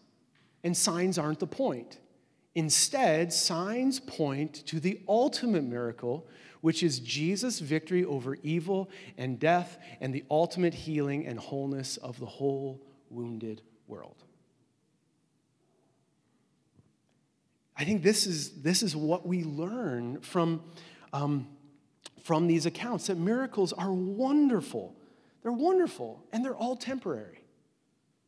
and 0.63 0.75
signs 0.75 1.17
aren't 1.17 1.39
the 1.39 1.47
point. 1.47 1.99
Instead, 2.55 3.31
signs 3.31 3.99
point 3.99 4.65
to 4.65 4.79
the 4.79 4.99
ultimate 5.07 5.63
miracle, 5.63 6.27
which 6.61 6.81
is 6.81 6.99
Jesus' 6.99 7.59
victory 7.59 8.03
over 8.03 8.37
evil 8.41 8.89
and 9.17 9.39
death 9.39 9.77
and 10.01 10.13
the 10.13 10.23
ultimate 10.31 10.73
healing 10.73 11.27
and 11.27 11.39
wholeness 11.39 11.97
of 11.97 12.19
the 12.19 12.25
whole 12.25 12.81
wounded 13.09 13.61
world. 13.87 14.24
I 17.77 17.83
think 17.83 18.03
this 18.03 18.25
is, 18.25 18.61
this 18.61 18.81
is 18.81 18.95
what 18.95 19.27
we 19.27 19.43
learn 19.43 20.21
from, 20.21 20.63
um, 21.11 21.47
from 22.23 22.47
these 22.47 22.65
accounts 22.65 23.07
that 23.07 23.17
miracles 23.17 23.73
are 23.73 23.91
wonderful. 23.91 24.95
They're 25.43 25.51
wonderful, 25.51 26.23
and 26.31 26.43
they're 26.43 26.55
all 26.55 26.75
temporary. 26.75 27.43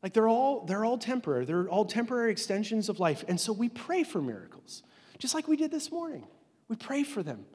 Like 0.03 0.13
they're 0.13 0.27
all, 0.27 0.65
they're 0.65 0.86
all 0.86 0.97
temporary. 0.97 1.45
They're 1.45 1.67
all 1.67 1.86
temporary 1.86 2.31
extensions 2.31 2.89
of 2.89 2.99
life. 2.99 3.23
And 3.27 3.39
so 3.39 3.53
we 3.53 3.69
pray 3.69 4.03
for 4.03 4.21
miracles, 4.21 4.83
just 5.17 5.33
like 5.33 5.47
we 5.47 5.55
did 5.55 5.71
this 5.71 5.91
morning. 5.91 6.27
We 6.67 6.75
pray 6.75 7.03
for 7.03 7.23
them. 7.23 7.45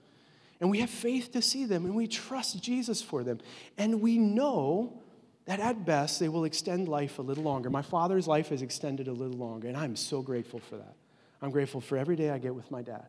And 0.61 0.71
we 0.71 0.81
have 0.81 0.91
faith 0.91 1.33
to 1.33 1.43
see 1.43 1.65
them, 1.65 1.85
and 1.85 1.95
we 1.95 2.07
trust 2.07 2.63
Jesus 2.63 3.03
for 3.03 3.25
them. 3.25 3.41
And 3.77 4.01
we 4.01 4.17
know 4.17 5.01
that 5.45 5.61
at 5.61 5.85
best 5.85 6.21
they 6.21 6.29
will 6.29 6.45
extend 6.45 6.89
life 6.89 7.19
a 7.19 7.23
little 7.23 7.43
longer. 7.43 7.69
My 7.69 7.83
father's 7.83 8.29
life 8.29 8.49
has 8.49 8.63
extended 8.63 9.09
a 9.09 9.13
little 9.13 9.37
longer, 9.37 9.69
and 9.69 9.77
I'm 9.77 9.97
so 9.97 10.23
grateful 10.23 10.61
for 10.61 10.77
that. 10.77 10.95
I'm 11.43 11.51
grateful 11.51 11.81
for 11.81 11.99
every 11.99 12.17
day 12.17 12.31
I 12.31 12.39
get 12.39 12.55
with 12.55 12.71
my 12.71 12.83
dad. 12.83 13.07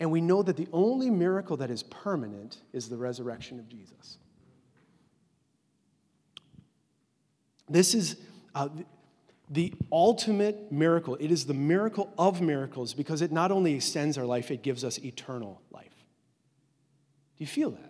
And 0.00 0.10
we 0.10 0.22
know 0.22 0.42
that 0.42 0.56
the 0.56 0.66
only 0.72 1.10
miracle 1.10 1.58
that 1.58 1.70
is 1.70 1.82
permanent 1.82 2.56
is 2.72 2.88
the 2.88 2.96
resurrection 2.96 3.58
of 3.58 3.68
Jesus. 3.68 4.16
This 7.68 7.94
is 7.94 8.16
uh, 8.54 8.70
the 9.50 9.74
ultimate 9.92 10.72
miracle. 10.72 11.16
It 11.20 11.30
is 11.30 11.44
the 11.44 11.54
miracle 11.54 12.12
of 12.16 12.40
miracles 12.40 12.94
because 12.94 13.20
it 13.20 13.30
not 13.30 13.52
only 13.52 13.74
extends 13.74 14.16
our 14.16 14.24
life, 14.24 14.50
it 14.50 14.62
gives 14.62 14.82
us 14.82 14.98
eternal 14.98 15.60
life. 15.70 15.94
Do 17.36 17.44
you 17.44 17.46
feel 17.46 17.70
that? 17.70 17.89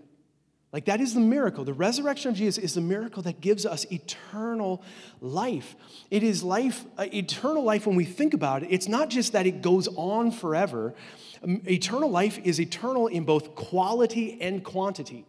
Like, 0.72 0.84
that 0.84 1.00
is 1.00 1.14
the 1.14 1.20
miracle. 1.20 1.64
The 1.64 1.72
resurrection 1.72 2.30
of 2.30 2.36
Jesus 2.36 2.62
is 2.62 2.74
the 2.74 2.80
miracle 2.80 3.22
that 3.24 3.40
gives 3.40 3.66
us 3.66 3.84
eternal 3.90 4.82
life. 5.20 5.74
It 6.10 6.22
is 6.22 6.44
life, 6.44 6.84
uh, 6.96 7.06
eternal 7.12 7.64
life 7.64 7.86
when 7.86 7.96
we 7.96 8.04
think 8.04 8.34
about 8.34 8.62
it. 8.62 8.68
It's 8.70 8.86
not 8.86 9.10
just 9.10 9.32
that 9.32 9.46
it 9.46 9.62
goes 9.62 9.88
on 9.96 10.30
forever. 10.30 10.94
Um, 11.42 11.60
eternal 11.68 12.08
life 12.08 12.38
is 12.44 12.60
eternal 12.60 13.08
in 13.08 13.24
both 13.24 13.56
quality 13.56 14.40
and 14.40 14.62
quantity 14.62 15.24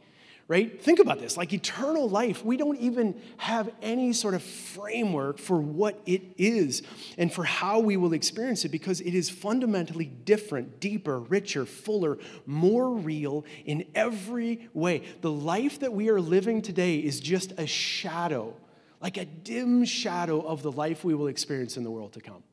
right? 0.52 0.84
Think 0.84 1.00
about 1.00 1.22
this 1.22 1.38
like 1.38 1.54
eternal 1.54 2.10
life, 2.10 2.44
we 2.44 2.58
don't 2.58 2.78
even 2.78 3.16
have 3.38 3.70
any 3.82 4.12
sort 4.12 4.34
of 4.34 4.44
framework 4.44 5.38
for 5.38 5.62
what 5.62 6.02
it 6.06 6.22
is 6.38 6.84
and 7.18 7.32
for 7.32 7.46
how 7.46 7.80
we 7.80 7.96
will 7.96 8.12
experience 8.12 8.66
it 8.66 8.70
because 8.70 9.00
it 9.00 9.16
is 9.16 9.30
fundamentally 9.30 10.04
different, 10.04 10.82
deeper, 10.82 11.22
richer, 11.22 11.66
fuller, 11.66 12.18
more 12.46 12.92
real 12.92 13.46
in 13.64 13.86
every 13.96 14.68
way. 14.74 15.04
The 15.22 15.32
life 15.32 15.80
that 15.80 15.94
we 15.94 16.10
are 16.10 16.20
living 16.20 16.62
today 16.62 16.98
is 16.98 17.22
just 17.22 17.54
a 17.58 17.66
shadow, 17.66 18.54
like 19.00 19.16
a 19.16 19.24
dim 19.24 19.86
shadow 19.86 20.42
of 20.42 20.64
the 20.64 20.72
life 20.74 21.06
we 21.06 21.16
will 21.16 21.28
experience 21.28 21.78
in 21.78 21.86
the 21.86 21.92
world 21.92 22.12
to 22.12 22.20
come. 22.20 22.44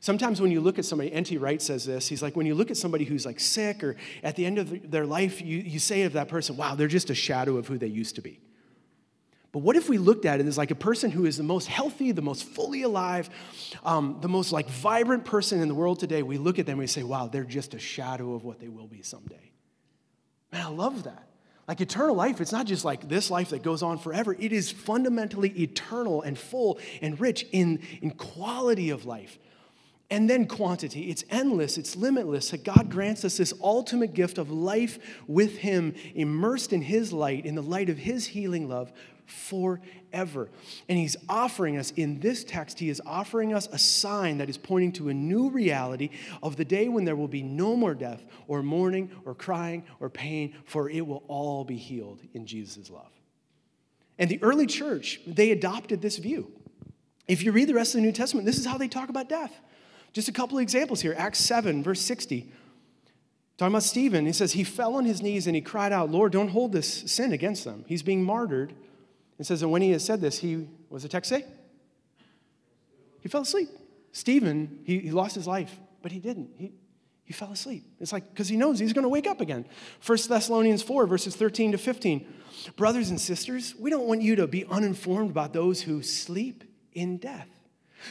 Sometimes 0.00 0.40
when 0.40 0.50
you 0.50 0.60
look 0.60 0.78
at 0.78 0.84
somebody, 0.84 1.12
N.T. 1.12 1.38
Wright 1.38 1.60
says 1.60 1.84
this, 1.84 2.08
he's 2.08 2.22
like, 2.22 2.36
when 2.36 2.46
you 2.46 2.54
look 2.54 2.70
at 2.70 2.76
somebody 2.76 3.04
who's 3.04 3.24
like 3.24 3.40
sick 3.40 3.82
or 3.82 3.96
at 4.22 4.36
the 4.36 4.44
end 4.44 4.58
of 4.58 4.90
their 4.90 5.06
life, 5.06 5.40
you, 5.40 5.58
you 5.58 5.78
say 5.78 6.02
of 6.02 6.12
that 6.14 6.28
person, 6.28 6.56
wow, 6.56 6.74
they're 6.74 6.88
just 6.88 7.10
a 7.10 7.14
shadow 7.14 7.56
of 7.56 7.66
who 7.66 7.78
they 7.78 7.86
used 7.86 8.16
to 8.16 8.22
be. 8.22 8.40
But 9.54 9.60
what 9.60 9.76
if 9.76 9.88
we 9.88 9.98
looked 9.98 10.24
at 10.24 10.40
it 10.40 10.46
as 10.46 10.58
like 10.58 10.72
a 10.72 10.74
person 10.74 11.12
who 11.12 11.26
is 11.26 11.36
the 11.36 11.44
most 11.44 11.68
healthy, 11.68 12.10
the 12.10 12.20
most 12.20 12.42
fully 12.42 12.82
alive, 12.82 13.30
um, 13.84 14.18
the 14.20 14.28
most 14.28 14.50
like 14.50 14.68
vibrant 14.68 15.24
person 15.24 15.60
in 15.60 15.68
the 15.68 15.76
world 15.76 16.00
today? 16.00 16.24
We 16.24 16.38
look 16.38 16.58
at 16.58 16.66
them 16.66 16.72
and 16.72 16.80
we 16.80 16.86
say, 16.88 17.04
wow, 17.04 17.28
they're 17.28 17.44
just 17.44 17.72
a 17.72 17.78
shadow 17.78 18.34
of 18.34 18.42
what 18.42 18.58
they 18.58 18.68
will 18.68 18.88
be 18.88 19.02
someday. 19.02 19.52
Man, 20.50 20.66
I 20.66 20.70
love 20.70 21.04
that. 21.04 21.28
Like 21.68 21.80
eternal 21.80 22.16
life, 22.16 22.40
it's 22.40 22.50
not 22.50 22.66
just 22.66 22.84
like 22.84 23.08
this 23.08 23.30
life 23.30 23.50
that 23.50 23.62
goes 23.62 23.82
on 23.84 23.98
forever. 23.98 24.36
It 24.38 24.52
is 24.52 24.72
fundamentally 24.72 25.50
eternal 25.50 26.22
and 26.22 26.36
full 26.36 26.80
and 27.00 27.18
rich 27.20 27.46
in, 27.52 27.80
in 28.02 28.10
quality 28.10 28.90
of 28.90 29.06
life. 29.06 29.38
And 30.10 30.28
then 30.28 30.46
quantity. 30.46 31.10
It's 31.10 31.24
endless, 31.30 31.78
it's 31.78 31.96
limitless. 31.96 32.52
God 32.62 32.90
grants 32.90 33.24
us 33.24 33.38
this 33.38 33.54
ultimate 33.62 34.12
gift 34.12 34.38
of 34.38 34.50
life 34.50 34.98
with 35.26 35.58
Him, 35.58 35.94
immersed 36.14 36.72
in 36.72 36.82
His 36.82 37.12
light, 37.12 37.46
in 37.46 37.54
the 37.54 37.62
light 37.62 37.88
of 37.88 37.98
His 37.98 38.26
healing 38.26 38.68
love 38.68 38.92
forever. 39.24 40.50
And 40.88 40.98
He's 40.98 41.16
offering 41.28 41.78
us, 41.78 41.90
in 41.92 42.20
this 42.20 42.44
text, 42.44 42.78
He 42.78 42.90
is 42.90 43.00
offering 43.06 43.54
us 43.54 43.66
a 43.72 43.78
sign 43.78 44.38
that 44.38 44.50
is 44.50 44.58
pointing 44.58 44.92
to 44.92 45.08
a 45.08 45.14
new 45.14 45.48
reality 45.48 46.10
of 46.42 46.56
the 46.56 46.66
day 46.66 46.88
when 46.88 47.06
there 47.06 47.16
will 47.16 47.26
be 47.26 47.42
no 47.42 47.74
more 47.74 47.94
death, 47.94 48.22
or 48.46 48.62
mourning, 48.62 49.10
or 49.24 49.34
crying, 49.34 49.84
or 50.00 50.10
pain, 50.10 50.54
for 50.66 50.90
it 50.90 51.06
will 51.06 51.24
all 51.28 51.64
be 51.64 51.78
healed 51.78 52.20
in 52.34 52.44
Jesus' 52.46 52.90
love. 52.90 53.10
And 54.18 54.30
the 54.30 54.40
early 54.42 54.66
church, 54.66 55.20
they 55.26 55.50
adopted 55.50 56.02
this 56.02 56.18
view. 56.18 56.52
If 57.26 57.42
you 57.42 57.52
read 57.52 57.68
the 57.68 57.74
rest 57.74 57.94
of 57.94 58.02
the 58.02 58.06
New 58.06 58.12
Testament, 58.12 58.44
this 58.44 58.58
is 58.58 58.66
how 58.66 58.76
they 58.76 58.86
talk 58.86 59.08
about 59.08 59.30
death. 59.30 59.58
Just 60.14 60.28
a 60.28 60.32
couple 60.32 60.58
of 60.58 60.62
examples 60.62 61.00
here. 61.00 61.14
Acts 61.18 61.40
7, 61.40 61.82
verse 61.82 62.00
60. 62.00 62.48
Talking 63.58 63.72
about 63.72 63.82
Stephen, 63.82 64.26
he 64.26 64.32
says, 64.32 64.52
He 64.52 64.62
fell 64.62 64.94
on 64.94 65.04
his 65.04 65.20
knees 65.20 65.46
and 65.48 65.56
he 65.56 65.60
cried 65.60 65.92
out, 65.92 66.10
Lord, 66.10 66.32
don't 66.32 66.48
hold 66.48 66.72
this 66.72 66.88
sin 67.10 67.32
against 67.32 67.64
them. 67.64 67.84
He's 67.88 68.02
being 68.02 68.22
martyred. 68.22 68.72
It 69.40 69.46
says, 69.46 69.62
And 69.62 69.72
when 69.72 69.82
he 69.82 69.90
had 69.90 70.00
said 70.00 70.20
this, 70.20 70.38
he, 70.38 70.68
was 70.88 71.02
the 71.02 71.08
text 71.08 71.28
say? 71.28 71.44
He 73.20 73.28
fell 73.28 73.42
asleep. 73.42 73.68
Stephen, 74.12 74.78
he, 74.84 75.00
he 75.00 75.10
lost 75.10 75.34
his 75.34 75.48
life, 75.48 75.76
but 76.00 76.12
he 76.12 76.20
didn't. 76.20 76.50
He, 76.56 76.72
he 77.24 77.32
fell 77.32 77.50
asleep. 77.50 77.82
It's 77.98 78.12
like, 78.12 78.30
because 78.30 78.48
he 78.48 78.56
knows 78.56 78.78
he's 78.78 78.92
going 78.92 79.02
to 79.02 79.08
wake 79.08 79.26
up 79.26 79.40
again. 79.40 79.64
1 80.06 80.18
Thessalonians 80.28 80.82
4, 80.82 81.06
verses 81.06 81.34
13 81.34 81.72
to 81.72 81.78
15. 81.78 82.24
Brothers 82.76 83.10
and 83.10 83.20
sisters, 83.20 83.74
we 83.76 83.90
don't 83.90 84.06
want 84.06 84.22
you 84.22 84.36
to 84.36 84.46
be 84.46 84.64
uninformed 84.66 85.30
about 85.30 85.52
those 85.52 85.82
who 85.82 86.02
sleep 86.02 86.62
in 86.92 87.16
death 87.16 87.53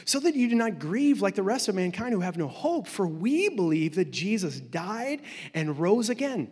so 0.04 0.20
that 0.20 0.34
you 0.34 0.48
do 0.48 0.54
not 0.54 0.78
grieve 0.78 1.22
like 1.22 1.34
the 1.34 1.42
rest 1.42 1.68
of 1.68 1.74
mankind 1.74 2.14
who 2.14 2.20
have 2.20 2.36
no 2.36 2.48
hope. 2.48 2.86
For 2.86 3.06
we 3.06 3.48
believe 3.48 3.94
that 3.94 4.10
Jesus 4.10 4.60
died 4.60 5.22
and 5.52 5.78
rose 5.78 6.08
again. 6.08 6.50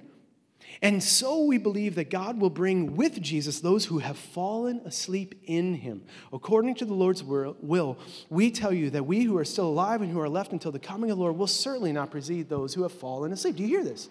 And 0.81 1.03
so 1.03 1.45
we 1.45 1.59
believe 1.59 1.97
that 1.97 2.09
God 2.11 2.41
will 2.41 2.51
bring 2.51 2.97
with 2.97 3.21
Jesus 3.21 3.61
those 3.61 3.85
who 3.85 3.99
have 3.99 4.17
fallen 4.17 4.81
asleep 4.85 5.35
in 5.45 5.75
him. 5.75 6.03
According 6.33 6.77
to 6.77 6.85
the 6.85 6.95
Lord's 6.95 7.23
will, 7.23 7.99
we 8.31 8.51
tell 8.51 8.73
you 8.73 8.91
that 8.91 9.07
we 9.07 9.23
who 9.25 9.37
are 9.37 9.45
still 9.45 9.67
alive 9.67 10.03
and 10.03 10.11
who 10.11 10.21
are 10.21 10.29
left 10.29 10.53
until 10.53 10.73
the 10.73 10.79
coming 10.79 11.11
of 11.11 11.19
the 11.19 11.23
Lord 11.23 11.37
will 11.37 11.47
certainly 11.47 11.93
not 11.93 12.11
precede 12.11 12.49
those 12.49 12.75
who 12.75 12.83
have 12.83 12.93
fallen 12.93 13.33
asleep. 13.33 13.57
Do 13.57 13.63
you 13.63 13.69
hear 13.69 13.85
this? 13.85 14.09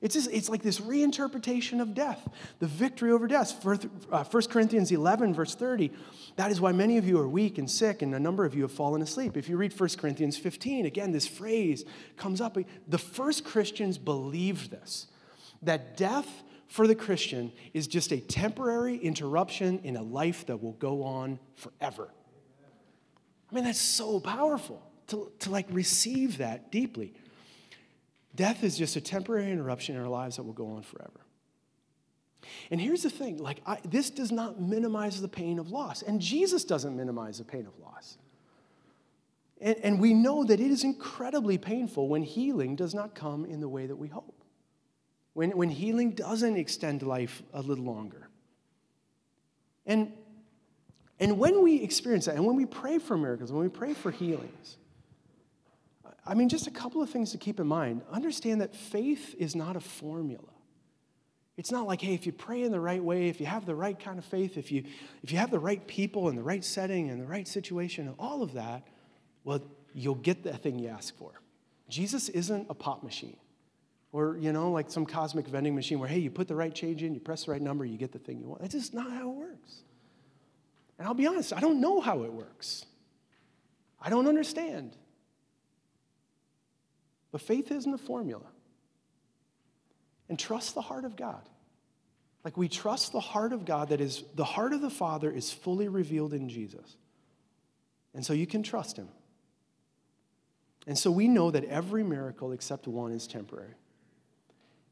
It's, 0.00 0.14
just, 0.14 0.30
it's 0.30 0.48
like 0.48 0.62
this 0.62 0.80
reinterpretation 0.80 1.80
of 1.80 1.92
death, 1.92 2.28
the 2.60 2.66
victory 2.66 3.10
over 3.10 3.26
death. 3.26 3.64
1 3.64 3.90
uh, 4.12 4.24
Corinthians 4.48 4.92
11, 4.92 5.34
verse 5.34 5.56
30, 5.56 5.90
that 6.36 6.52
is 6.52 6.60
why 6.60 6.70
many 6.70 6.98
of 6.98 7.06
you 7.06 7.18
are 7.18 7.28
weak 7.28 7.58
and 7.58 7.68
sick, 7.68 8.02
and 8.02 8.14
a 8.14 8.20
number 8.20 8.44
of 8.44 8.54
you 8.54 8.62
have 8.62 8.70
fallen 8.70 9.02
asleep. 9.02 9.36
If 9.36 9.48
you 9.48 9.56
read 9.56 9.78
1 9.78 9.88
Corinthians 9.98 10.36
15, 10.36 10.86
again, 10.86 11.10
this 11.10 11.26
phrase 11.26 11.84
comes 12.16 12.40
up. 12.40 12.56
The 12.86 12.98
first 12.98 13.44
Christians 13.44 13.98
believed 13.98 14.70
this 14.70 15.08
that 15.62 15.96
death 15.96 16.44
for 16.68 16.86
the 16.86 16.94
Christian 16.94 17.50
is 17.74 17.88
just 17.88 18.12
a 18.12 18.20
temporary 18.20 18.96
interruption 18.96 19.80
in 19.82 19.96
a 19.96 20.02
life 20.02 20.46
that 20.46 20.62
will 20.62 20.74
go 20.74 21.02
on 21.02 21.40
forever. 21.56 22.10
I 23.50 23.54
mean, 23.54 23.64
that's 23.64 23.80
so 23.80 24.20
powerful 24.20 24.82
to, 25.08 25.32
to 25.40 25.50
like 25.50 25.66
receive 25.70 26.38
that 26.38 26.70
deeply. 26.70 27.14
Death 28.38 28.62
is 28.62 28.78
just 28.78 28.94
a 28.94 29.00
temporary 29.00 29.50
interruption 29.50 29.96
in 29.96 30.00
our 30.00 30.06
lives 30.06 30.36
that 30.36 30.44
will 30.44 30.52
go 30.52 30.68
on 30.68 30.82
forever. 30.82 31.26
And 32.70 32.80
here's 32.80 33.02
the 33.02 33.10
thing 33.10 33.38
like, 33.38 33.60
I, 33.66 33.78
this 33.84 34.10
does 34.10 34.30
not 34.30 34.60
minimize 34.60 35.20
the 35.20 35.26
pain 35.26 35.58
of 35.58 35.72
loss, 35.72 36.02
and 36.02 36.20
Jesus 36.20 36.62
doesn't 36.62 36.96
minimize 36.96 37.38
the 37.38 37.44
pain 37.44 37.66
of 37.66 37.76
loss. 37.80 38.16
And, 39.60 39.76
and 39.82 40.00
we 40.00 40.14
know 40.14 40.44
that 40.44 40.60
it 40.60 40.70
is 40.70 40.84
incredibly 40.84 41.58
painful 41.58 42.06
when 42.06 42.22
healing 42.22 42.76
does 42.76 42.94
not 42.94 43.12
come 43.12 43.44
in 43.44 43.58
the 43.58 43.68
way 43.68 43.86
that 43.86 43.96
we 43.96 44.06
hope, 44.06 44.44
when, 45.34 45.50
when 45.56 45.68
healing 45.68 46.12
doesn't 46.12 46.56
extend 46.56 47.02
life 47.02 47.42
a 47.52 47.60
little 47.60 47.84
longer. 47.84 48.28
And, 49.84 50.12
and 51.18 51.40
when 51.40 51.60
we 51.60 51.82
experience 51.82 52.26
that, 52.26 52.36
and 52.36 52.46
when 52.46 52.54
we 52.54 52.66
pray 52.66 52.98
for 53.00 53.16
miracles, 53.18 53.50
when 53.50 53.64
we 53.64 53.68
pray 53.68 53.94
for 53.94 54.12
healings, 54.12 54.76
I 56.28 56.34
mean, 56.34 56.50
just 56.50 56.66
a 56.66 56.70
couple 56.70 57.02
of 57.02 57.08
things 57.08 57.32
to 57.32 57.38
keep 57.38 57.58
in 57.58 57.66
mind. 57.66 58.02
Understand 58.12 58.60
that 58.60 58.76
faith 58.76 59.34
is 59.38 59.56
not 59.56 59.76
a 59.76 59.80
formula. 59.80 60.44
It's 61.56 61.72
not 61.72 61.86
like, 61.86 62.02
hey, 62.02 62.12
if 62.12 62.26
you 62.26 62.32
pray 62.32 62.62
in 62.62 62.70
the 62.70 62.78
right 62.78 63.02
way, 63.02 63.28
if 63.28 63.40
you 63.40 63.46
have 63.46 63.64
the 63.64 63.74
right 63.74 63.98
kind 63.98 64.18
of 64.18 64.26
faith, 64.26 64.58
if 64.58 64.70
you, 64.70 64.84
if 65.22 65.32
you 65.32 65.38
have 65.38 65.50
the 65.50 65.58
right 65.58 65.84
people 65.86 66.28
in 66.28 66.36
the 66.36 66.42
right 66.42 66.62
setting 66.62 67.08
and 67.08 67.18
the 67.18 67.26
right 67.26 67.48
situation, 67.48 68.06
and 68.06 68.14
all 68.18 68.42
of 68.42 68.52
that, 68.52 68.86
well, 69.42 69.62
you'll 69.94 70.14
get 70.16 70.42
the 70.42 70.56
thing 70.56 70.78
you 70.78 70.88
ask 70.88 71.16
for. 71.16 71.32
Jesus 71.88 72.28
isn't 72.28 72.66
a 72.68 72.74
pop 72.74 73.02
machine 73.02 73.38
or, 74.12 74.36
you 74.36 74.52
know, 74.52 74.70
like 74.70 74.90
some 74.90 75.06
cosmic 75.06 75.48
vending 75.48 75.74
machine 75.74 75.98
where, 75.98 76.10
hey, 76.10 76.18
you 76.18 76.30
put 76.30 76.46
the 76.46 76.54
right 76.54 76.74
change 76.74 77.02
in, 77.02 77.14
you 77.14 77.20
press 77.20 77.46
the 77.46 77.52
right 77.52 77.62
number, 77.62 77.86
you 77.86 77.96
get 77.96 78.12
the 78.12 78.18
thing 78.18 78.38
you 78.38 78.48
want. 78.48 78.60
That's 78.60 78.74
just 78.74 78.92
not 78.92 79.10
how 79.10 79.30
it 79.30 79.34
works. 79.34 79.80
And 80.98 81.08
I'll 81.08 81.14
be 81.14 81.26
honest, 81.26 81.54
I 81.54 81.60
don't 81.60 81.80
know 81.80 82.02
how 82.02 82.24
it 82.24 82.32
works. 82.32 82.84
I 83.98 84.10
don't 84.10 84.28
understand. 84.28 84.97
But 87.30 87.40
faith 87.40 87.70
isn't 87.70 87.92
a 87.92 87.98
formula. 87.98 88.46
And 90.28 90.38
trust 90.38 90.74
the 90.74 90.82
heart 90.82 91.04
of 91.04 91.16
God. 91.16 91.48
Like 92.44 92.56
we 92.56 92.68
trust 92.68 93.12
the 93.12 93.20
heart 93.20 93.52
of 93.52 93.64
God 93.64 93.90
that 93.90 94.00
is, 94.00 94.24
the 94.34 94.44
heart 94.44 94.72
of 94.72 94.80
the 94.80 94.90
Father 94.90 95.30
is 95.30 95.52
fully 95.52 95.88
revealed 95.88 96.32
in 96.32 96.48
Jesus. 96.48 96.96
And 98.14 98.24
so 98.24 98.32
you 98.32 98.46
can 98.46 98.62
trust 98.62 98.96
Him. 98.96 99.08
And 100.86 100.96
so 100.96 101.10
we 101.10 101.28
know 101.28 101.50
that 101.50 101.64
every 101.64 102.02
miracle 102.02 102.52
except 102.52 102.86
one 102.86 103.12
is 103.12 103.26
temporary. 103.26 103.74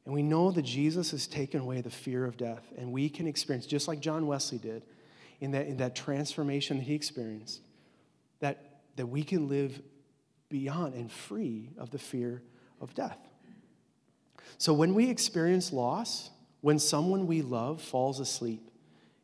And 0.05 0.15
we 0.15 0.23
know 0.23 0.51
that 0.53 0.63
Jesus 0.63 1.11
has 1.11 1.27
taken 1.27 1.61
away 1.61 1.81
the 1.81 1.91
fear 1.91 2.25
of 2.25 2.37
death. 2.37 2.63
And 2.77 2.93
we 2.93 3.09
can 3.09 3.27
experience, 3.27 3.67
just 3.67 3.89
like 3.89 4.01
John 4.01 4.27
Wesley 4.27 4.59
did, 4.59 4.85
in 5.41 5.51
that, 5.53 5.67
in 5.67 5.79
that 5.79 5.97
transformation 5.97 6.79
that 6.79 6.85
he 6.85 6.95
experienced, 6.95 7.61
that, 8.41 8.81
that 8.97 9.07
we 9.07 9.23
can 9.23 9.49
live 9.49 9.81
beyond 10.49 10.95
and 10.95 11.11
free 11.11 11.71
of 11.79 11.91
the 11.91 11.99
fear 11.99 12.43
of 12.81 12.95
death. 12.95 13.19
So 14.59 14.73
when 14.73 14.95
we 14.95 15.11
experience 15.11 15.73
loss, 15.73 16.31
when 16.61 16.79
someone 16.79 17.27
we 17.27 17.43
love 17.43 17.81
falls 17.83 18.21
asleep 18.21 18.71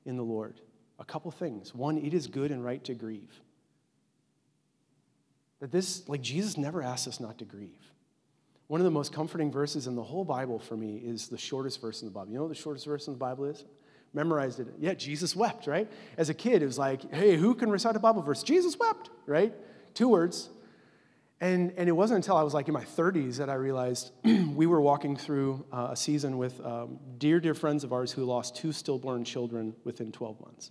in 0.05 0.17
the 0.17 0.23
Lord, 0.23 0.61
a 1.03 1.05
couple 1.05 1.31
things. 1.31 1.75
One, 1.75 1.99
it 1.99 2.15
is 2.15 2.29
good 2.29 2.51
and 2.51 2.65
right 2.65 2.83
to 2.85 2.95
grieve. 2.95 3.41
That 5.61 5.71
this, 5.71 6.09
like 6.09 6.23
Jesus 6.23 6.57
never 6.57 6.83
asked 6.83 7.09
us 7.09 7.21
not 7.21 7.39
to 7.39 7.45
grieve. 7.45 7.93
One 8.69 8.81
of 8.81 8.85
the 8.85 8.91
most 8.91 9.13
comforting 9.13 9.51
verses 9.51 9.87
in 9.87 9.97
the 9.97 10.03
whole 10.03 10.25
Bible 10.25 10.59
for 10.59 10.77
me 10.77 10.97
is 10.97 11.29
the 11.29 11.37
shortest 11.37 11.81
verse 11.81 12.03
in 12.03 12.09
the 12.09 12.13
Bible. 12.13 12.31
You 12.31 12.37
know 12.37 12.45
what 12.45 12.49
the 12.49 12.55
shortest 12.55 12.87
verse 12.87 13.07
in 13.07 13.13
the 13.13 13.19
Bible 13.19 13.45
is? 13.45 13.65
Memorized 14.15 14.61
it. 14.61 14.69
Yeah, 14.79 14.95
Jesus 14.95 15.35
wept, 15.35 15.67
right? 15.67 15.91
As 16.17 16.29
a 16.29 16.35
kid, 16.35 16.63
it 16.63 16.67
was 16.67 16.79
like, 16.79 17.13
hey, 17.13 17.37
who 17.37 17.55
can 17.55 17.71
recite 17.71 17.97
a 17.97 18.01
Bible 18.01 18.23
verse? 18.23 18.43
Jesus 18.43 18.79
wept, 18.79 19.11
right? 19.27 19.53
Two 19.95 20.09
words. 20.09 20.51
And, 21.43 21.73
and 21.77 21.89
it 21.89 21.93
wasn't 21.93 22.19
until 22.19 22.37
I 22.37 22.45
was 22.45 22.55
like 22.55 22.69
in 22.69 22.73
my 22.73 22.85
30s 22.85 23.39
that 23.39 23.51
I 23.51 23.55
realized 23.55 24.13
we 24.25 24.67
were 24.67 24.81
walking 24.81 25.17
through 25.17 25.67
uh, 25.73 25.89
a 25.91 25.97
season 25.97 26.39
with 26.39 26.65
um, 26.65 27.01
dear, 27.19 27.41
dear 27.41 27.53
friends 27.53 27.83
of 27.83 27.93
ours 27.93 28.13
who 28.13 28.25
lost 28.25 28.55
two 28.55 28.71
stillborn 28.71 29.25
children 29.25 29.75
within 29.83 30.13
12 30.13 30.41
months. 30.41 30.71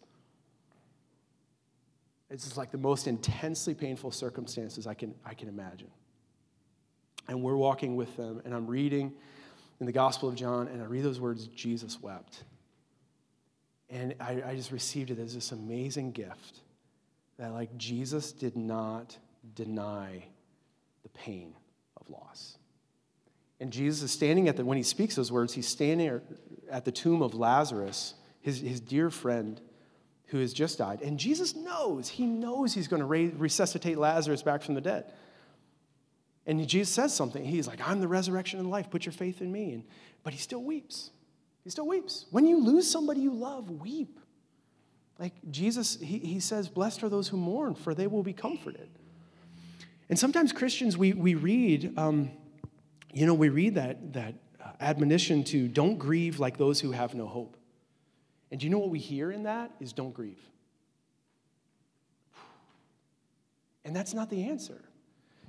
It's 2.29 2.45
just 2.45 2.55
like 2.55 2.71
the 2.71 2.77
most 2.77 3.05
intensely 3.07 3.73
painful 3.73 4.11
circumstances 4.11 4.87
I 4.87 4.93
can, 4.93 5.13
I 5.25 5.33
can 5.33 5.49
imagine. 5.49 5.89
And 7.27 7.43
we're 7.43 7.57
walking 7.57 7.97
with 7.97 8.15
them, 8.15 8.41
and 8.45 8.53
I'm 8.53 8.65
reading 8.65 9.11
in 9.81 9.85
the 9.85 9.91
Gospel 9.91 10.29
of 10.29 10.35
John, 10.35 10.69
and 10.69 10.81
I 10.81 10.85
read 10.85 11.03
those 11.03 11.19
words, 11.19 11.47
Jesus 11.47 12.01
wept. 12.01 12.45
And 13.89 14.15
I, 14.21 14.41
I 14.45 14.55
just 14.55 14.71
received 14.71 15.11
it 15.11 15.19
as 15.19 15.35
this 15.35 15.51
amazing 15.51 16.13
gift 16.13 16.61
that, 17.37 17.51
like, 17.51 17.75
Jesus 17.75 18.31
did 18.31 18.55
not 18.55 19.17
deny 19.53 20.27
pain 21.13 21.53
of 21.99 22.09
loss. 22.09 22.57
And 23.59 23.71
Jesus 23.71 24.01
is 24.01 24.11
standing 24.11 24.47
at 24.47 24.57
the, 24.57 24.65
when 24.65 24.77
he 24.77 24.83
speaks 24.83 25.15
those 25.15 25.31
words, 25.31 25.53
he's 25.53 25.67
standing 25.67 26.21
at 26.69 26.83
the 26.83 26.91
tomb 26.91 27.21
of 27.21 27.35
Lazarus, 27.35 28.15
his, 28.41 28.59
his 28.59 28.79
dear 28.79 29.09
friend 29.09 29.61
who 30.27 30.39
has 30.39 30.53
just 30.53 30.77
died. 30.77 31.01
And 31.01 31.19
Jesus 31.19 31.55
knows, 31.55 32.07
he 32.07 32.25
knows 32.25 32.73
he's 32.73 32.87
going 32.87 33.01
to 33.01 33.05
re- 33.05 33.27
resuscitate 33.29 33.97
Lazarus 33.97 34.41
back 34.41 34.63
from 34.63 34.75
the 34.75 34.81
dead. 34.81 35.11
And 36.47 36.67
Jesus 36.67 36.93
says 36.93 37.13
something. 37.13 37.43
He's 37.43 37.67
like, 37.67 37.87
I'm 37.87 37.99
the 37.99 38.07
resurrection 38.07 38.59
and 38.59 38.69
life. 38.69 38.89
Put 38.89 39.05
your 39.05 39.13
faith 39.13 39.41
in 39.41 39.51
me. 39.51 39.73
And, 39.73 39.83
but 40.23 40.33
he 40.33 40.39
still 40.39 40.63
weeps. 40.63 41.11
He 41.63 41.69
still 41.69 41.87
weeps. 41.87 42.25
When 42.31 42.47
you 42.47 42.59
lose 42.59 42.89
somebody 42.89 43.19
you 43.21 43.33
love, 43.33 43.69
weep. 43.69 44.19
Like 45.19 45.33
Jesus, 45.51 45.99
he, 46.01 46.17
he 46.17 46.39
says, 46.39 46.67
Blessed 46.67 47.03
are 47.03 47.09
those 47.09 47.27
who 47.27 47.37
mourn, 47.37 47.75
for 47.75 47.93
they 47.93 48.07
will 48.07 48.23
be 48.23 48.33
comforted. 48.33 48.89
And 50.11 50.19
sometimes 50.19 50.51
Christians, 50.51 50.97
we, 50.97 51.13
we 51.13 51.35
read, 51.35 51.97
um, 51.97 52.31
you 53.13 53.25
know, 53.25 53.33
we 53.33 53.47
read 53.47 53.75
that, 53.75 54.11
that 54.11 54.35
uh, 54.61 54.71
admonition 54.81 55.41
to 55.45 55.69
don't 55.69 55.97
grieve 55.97 56.37
like 56.37 56.57
those 56.57 56.81
who 56.81 56.91
have 56.91 57.15
no 57.15 57.25
hope. 57.25 57.55
And 58.51 58.59
do 58.59 58.65
you 58.65 58.69
know 58.69 58.79
what 58.79 58.89
we 58.89 58.99
hear 58.99 59.31
in 59.31 59.43
that 59.43 59.71
is 59.79 59.93
don't 59.93 60.13
grieve. 60.13 60.41
And 63.85 63.95
that's 63.95 64.13
not 64.13 64.29
the 64.29 64.49
answer. 64.49 64.81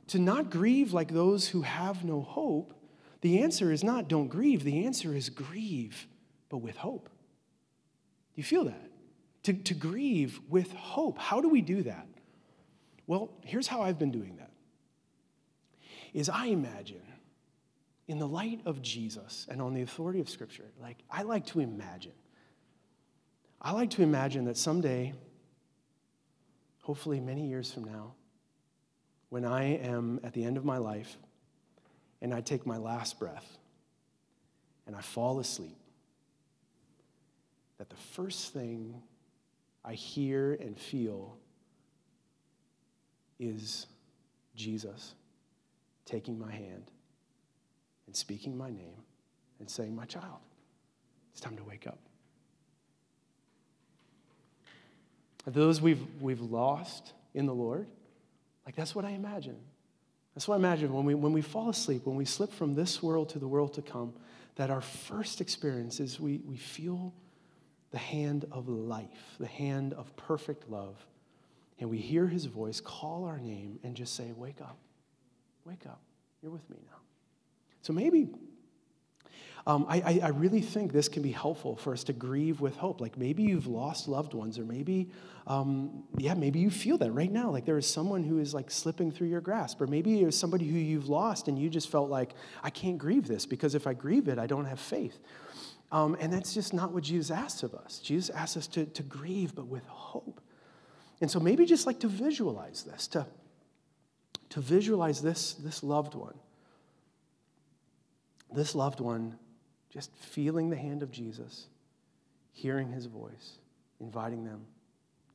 To 0.09 0.21
not 0.21 0.49
grieve 0.49 0.93
like 0.93 1.13
those 1.13 1.49
who 1.49 1.63
have 1.63 2.05
no 2.05 2.21
hope, 2.21 2.73
the 3.21 3.43
answer 3.43 3.73
is 3.73 3.83
not 3.83 4.07
don't 4.07 4.29
grieve. 4.29 4.63
The 4.63 4.87
answer 4.87 5.13
is 5.13 5.29
grieve, 5.29 6.07
but 6.49 6.59
with 6.59 6.77
hope. 6.77 7.09
Do 7.09 8.37
you 8.37 8.45
feel 8.45 8.67
that? 8.67 8.91
To, 9.43 9.55
to 9.55 9.75
grieve 9.75 10.39
with 10.49 10.73
hope. 10.73 11.19
How 11.19 11.41
do 11.41 11.49
we 11.49 11.63
do 11.63 11.83
that? 11.83 12.07
Well, 13.09 13.33
here's 13.45 13.67
how 13.67 13.83
I've 13.83 13.99
been 13.99 14.13
doing 14.13 14.37
that. 14.37 14.52
Is 16.13 16.29
I 16.29 16.47
imagine 16.47 17.03
in 18.09 18.19
the 18.19 18.29
light 18.29 18.61
of 18.67 18.83
Jesus 18.83 19.47
and 19.49 19.63
on 19.63 19.75
the 19.75 19.83
authority 19.83 20.21
of 20.21 20.29
Scripture, 20.29 20.71
like 20.81 20.99
I 21.11 21.23
like 21.23 21.47
to 21.47 21.61
imagine. 21.61 22.13
I 23.61 23.73
like 23.73 23.91
to 23.91 24.03
imagine 24.03 24.45
that 24.47 24.57
someday, 24.57 25.15
hopefully 26.83 27.21
many 27.21 27.47
years 27.47 27.73
from 27.73 27.85
now, 27.85 28.15
when 29.31 29.45
I 29.45 29.77
am 29.77 30.21
at 30.25 30.35
the 30.35 30.45
end 30.45 30.57
of 30.57 30.65
my 30.65 30.79
life 30.79 31.17
and 32.21 32.35
I 32.35 32.41
take 32.41 32.67
my 32.67 32.77
last 32.77 33.19
breath 33.19 33.47
and 34.87 34.95
I 34.95 35.01
fall 35.01 35.39
asleep, 35.39 35.79
that 37.79 37.89
the 37.89 37.97
first 37.97 38.53
thing 38.53 39.01
I 39.85 39.95
hear 39.95 40.55
and 40.55 40.79
feel 40.79 41.39
is 43.39 43.87
Jesus 44.55 45.15
taking 46.05 46.39
my 46.39 46.51
hand 46.51 46.91
and 48.07 48.17
speaking 48.17 48.57
my 48.57 48.71
name 48.71 49.03
and 49.61 49.71
saying, 49.71 49.95
My 49.95 50.05
child, 50.05 50.41
it's 51.33 51.41
time 51.41 51.57
to 51.57 51.65
wake 51.65 51.87
up. 51.87 51.99
Those 55.47 55.81
we've, 55.81 56.05
we've 56.21 56.41
lost 56.41 57.13
in 57.35 57.47
the 57.47 57.55
Lord, 57.55 57.87
like, 58.65 58.77
that's 58.77 58.95
what 58.95 59.05
I 59.05 59.11
imagine. 59.11 59.57
That's 60.35 60.47
what 60.49 60.55
I 60.55 60.59
imagine 60.59 60.93
when 60.93 61.05
we, 61.05 61.15
when 61.15 61.33
we 61.33 61.43
fall 61.43 61.69
asleep, 61.69 62.07
when 62.07 62.17
we 62.17 62.25
slip 62.25 62.53
from 62.53 62.75
this 62.75 63.03
world 63.03 63.29
to 63.31 63.39
the 63.39 63.49
world 63.49 63.75
to 63.75 63.83
come, 63.83 64.13
that 64.57 64.71
our 64.71 64.81
first 64.81 65.41
experience 65.41 66.01
is 66.01 66.21
we, 66.21 66.41
we 66.47 66.57
feel 66.57 67.13
the 67.91 67.99
hand 67.99 68.47
of 68.53 68.69
life, 68.69 69.37
the 69.39 69.47
hand 69.47 69.93
of 69.95 70.15
perfect 70.17 70.71
love. 70.71 70.97
And 71.79 71.91
we 71.91 71.99
hear 71.99 72.27
his 72.27 72.47
voice 72.47 72.81
call 72.81 73.25
our 73.25 73.39
name 73.39 73.79
and 73.83 73.95
just 73.95 74.15
say, 74.15 74.33
Wake 74.37 74.61
up, 74.61 74.79
wake 75.65 75.87
up. 75.87 76.01
You're 76.43 76.53
with 76.53 76.69
me 76.71 76.79
now. 76.87 76.99
So 77.83 77.93
maybe 77.93 78.29
um, 79.67 79.87
I, 79.89 80.21
I, 80.21 80.29
really 80.29 80.61
think 80.61 80.93
this 80.93 81.09
can 81.09 81.23
be 81.23 81.31
helpful 81.31 81.77
for 81.77 81.93
us 81.93 82.03
to 82.05 82.13
grieve 82.13 82.61
with 82.61 82.77
hope. 82.77 83.01
Like 83.01 83.17
maybe 83.17 83.45
you've 83.45 83.69
lost 83.69 84.09
loved 84.09 84.35
ones, 84.35 84.59
or 84.59 84.65
maybe, 84.65 85.11
um, 85.47 86.03
yeah, 86.19 86.35
maybe 86.35 86.59
you 86.59 86.69
feel 86.69 86.99
that 86.99 87.13
right 87.13 87.31
now. 87.31 87.49
Like 87.51 87.65
there 87.65 87.79
is 87.79 87.87
someone 87.87 88.25
who 88.25 88.39
is 88.39 88.55
like 88.55 88.73
slipping 88.73 89.13
through 89.13 89.29
your 89.29 89.41
grasp, 89.41 89.81
or 89.81 89.87
maybe 89.87 90.21
there's 90.21 90.37
somebody 90.37 90.67
who 90.67 90.79
you've 90.79 91.09
lost 91.09 91.47
and 91.47 91.57
you 91.57 91.71
just 91.71 91.91
felt 91.91 92.11
like, 92.11 92.35
I 92.65 92.71
can't 92.71 92.99
grieve 92.99 93.29
this 93.29 93.47
because 93.47 93.77
if 93.77 93.87
I 93.87 93.95
grieve 93.95 94.27
it, 94.27 94.37
I 94.37 94.49
don't 94.49 94.65
have 94.65 94.81
faith. 94.81 95.21
Um, 95.93 96.17
and 96.19 96.33
that's 96.33 96.55
just 96.55 96.75
not 96.75 96.91
what 96.93 97.05
Jesus 97.05 97.31
asks 97.31 97.63
of 97.63 97.75
us. 97.75 98.01
Jesus 98.01 98.31
asks 98.31 98.57
us 98.57 98.67
to, 98.69 98.87
to 98.87 99.03
grieve, 99.05 99.55
but 99.55 99.69
with 99.69 99.87
hope. 99.87 100.41
And 101.21 101.31
so 101.31 101.39
maybe 101.39 101.67
just 101.67 101.87
like 101.87 102.01
to 102.01 102.09
visualize 102.09 102.83
this, 102.83 103.07
to, 103.09 103.27
to 104.53 104.61
visualize 104.61 105.23
this, 105.23 105.55
this 105.55 105.83
loved 105.83 106.15
one. 106.15 106.35
This 108.55 108.75
loved 108.75 109.01
one 109.01 109.39
just 109.89 110.15
feeling 110.15 110.69
the 110.69 110.77
hand 110.77 111.03
of 111.03 111.11
Jesus, 111.11 111.69
hearing 112.53 112.93
his 112.93 113.07
voice, 113.07 113.59
inviting 113.99 114.45
them 114.45 114.61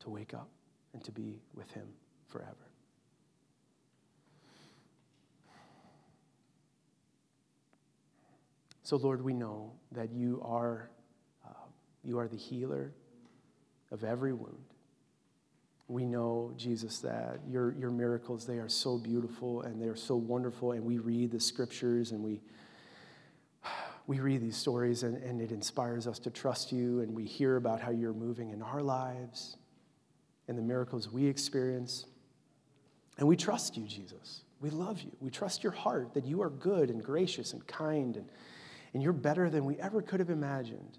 to 0.02 0.12
wake 0.12 0.36
up 0.36 0.50
and 0.94 1.04
to 1.04 1.12
be 1.12 1.40
with 1.56 1.72
him 1.72 1.88
forever. 2.28 2.54
So, 8.84 8.98
Lord, 8.98 9.24
we 9.24 9.34
know 9.34 9.72
that 9.94 10.12
you 10.12 10.44
are, 10.46 10.92
uh, 11.44 11.54
you 12.04 12.20
are 12.20 12.28
the 12.28 12.38
healer 12.38 12.94
of 13.92 14.04
every 14.04 14.34
wound. 14.34 14.77
We 15.88 16.06
know, 16.06 16.52
Jesus, 16.58 17.00
that 17.00 17.40
your, 17.50 17.72
your 17.74 17.92
miracles, 17.92 18.46
they 18.46 18.58
are 18.58 18.68
so 18.68 18.98
beautiful 18.98 19.62
and 19.62 19.82
they 19.82 19.88
are 19.88 19.96
so 19.96 20.16
wonderful. 20.16 20.74
And 20.74 20.84
we 20.84 20.98
read 20.98 21.32
the 21.32 21.40
scriptures 21.40 22.12
and 22.12 22.22
we, 22.22 22.42
we 24.06 24.20
read 24.20 24.42
these 24.42 24.58
stories 24.58 25.04
and, 25.04 25.18
and 25.24 25.42
it 25.42 25.52
inspires 25.52 26.08
us 26.08 26.20
to 26.20 26.30
trust 26.30 26.72
you, 26.72 27.02
and 27.02 27.14
we 27.14 27.26
hear 27.26 27.58
about 27.58 27.82
how 27.82 27.92
you're 27.92 28.14
moving 28.14 28.52
in 28.52 28.62
our 28.62 28.82
lives 28.82 29.58
and 30.48 30.58
the 30.58 30.62
miracles 30.62 31.12
we 31.12 31.26
experience. 31.26 32.06
And 33.18 33.28
we 33.28 33.36
trust 33.36 33.78
you, 33.78 33.86
Jesus. 33.86 34.42
We 34.60 34.70
love 34.70 35.02
you. 35.02 35.12
We 35.20 35.30
trust 35.30 35.64
your 35.64 35.74
heart 35.74 36.14
that 36.14 36.26
you 36.26 36.42
are 36.42 36.50
good 36.50 36.90
and 36.90 37.04
gracious 37.04 37.54
and 37.54 37.66
kind 37.68 38.16
and, 38.16 38.30
and 38.94 39.04
you're 39.04 39.14
better 39.14 39.50
than 39.50 39.66
we 39.66 39.78
ever 39.78 40.02
could 40.02 40.20
have 40.20 40.30
imagined. 40.30 40.98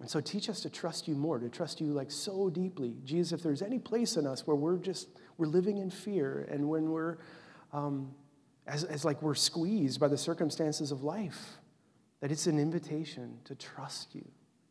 And 0.00 0.10
so 0.10 0.20
teach 0.20 0.50
us 0.50 0.60
to 0.60 0.70
trust 0.70 1.08
you 1.08 1.14
more, 1.14 1.38
to 1.38 1.48
trust 1.48 1.80
you 1.80 1.86
like 1.88 2.10
so 2.10 2.50
deeply. 2.50 2.96
Jesus, 3.04 3.32
if 3.32 3.42
there's 3.42 3.62
any 3.62 3.78
place 3.78 4.16
in 4.16 4.26
us 4.26 4.46
where 4.46 4.56
we're 4.56 4.76
just, 4.76 5.08
we're 5.38 5.46
living 5.46 5.78
in 5.78 5.90
fear 5.90 6.46
and 6.50 6.68
when 6.68 6.90
we're, 6.90 7.16
um, 7.72 8.14
as, 8.66 8.84
as 8.84 9.04
like 9.04 9.22
we're 9.22 9.34
squeezed 9.34 9.98
by 9.98 10.08
the 10.08 10.18
circumstances 10.18 10.92
of 10.92 11.02
life, 11.02 11.56
that 12.20 12.30
it's 12.30 12.46
an 12.46 12.58
invitation 12.58 13.38
to 13.44 13.54
trust 13.54 14.14
you, 14.14 14.26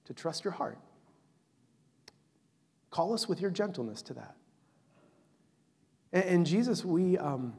to 0.06 0.14
trust 0.14 0.44
your 0.44 0.54
heart. 0.54 0.78
Call 2.92 3.14
us 3.14 3.28
with 3.28 3.42
your 3.42 3.52
gentleness 3.52 4.04
to 4.04 4.14
that. 4.14 4.36
And, 6.14 6.24
and 6.24 6.46
Jesus, 6.46 6.86
we, 6.86 7.18
um, 7.18 7.56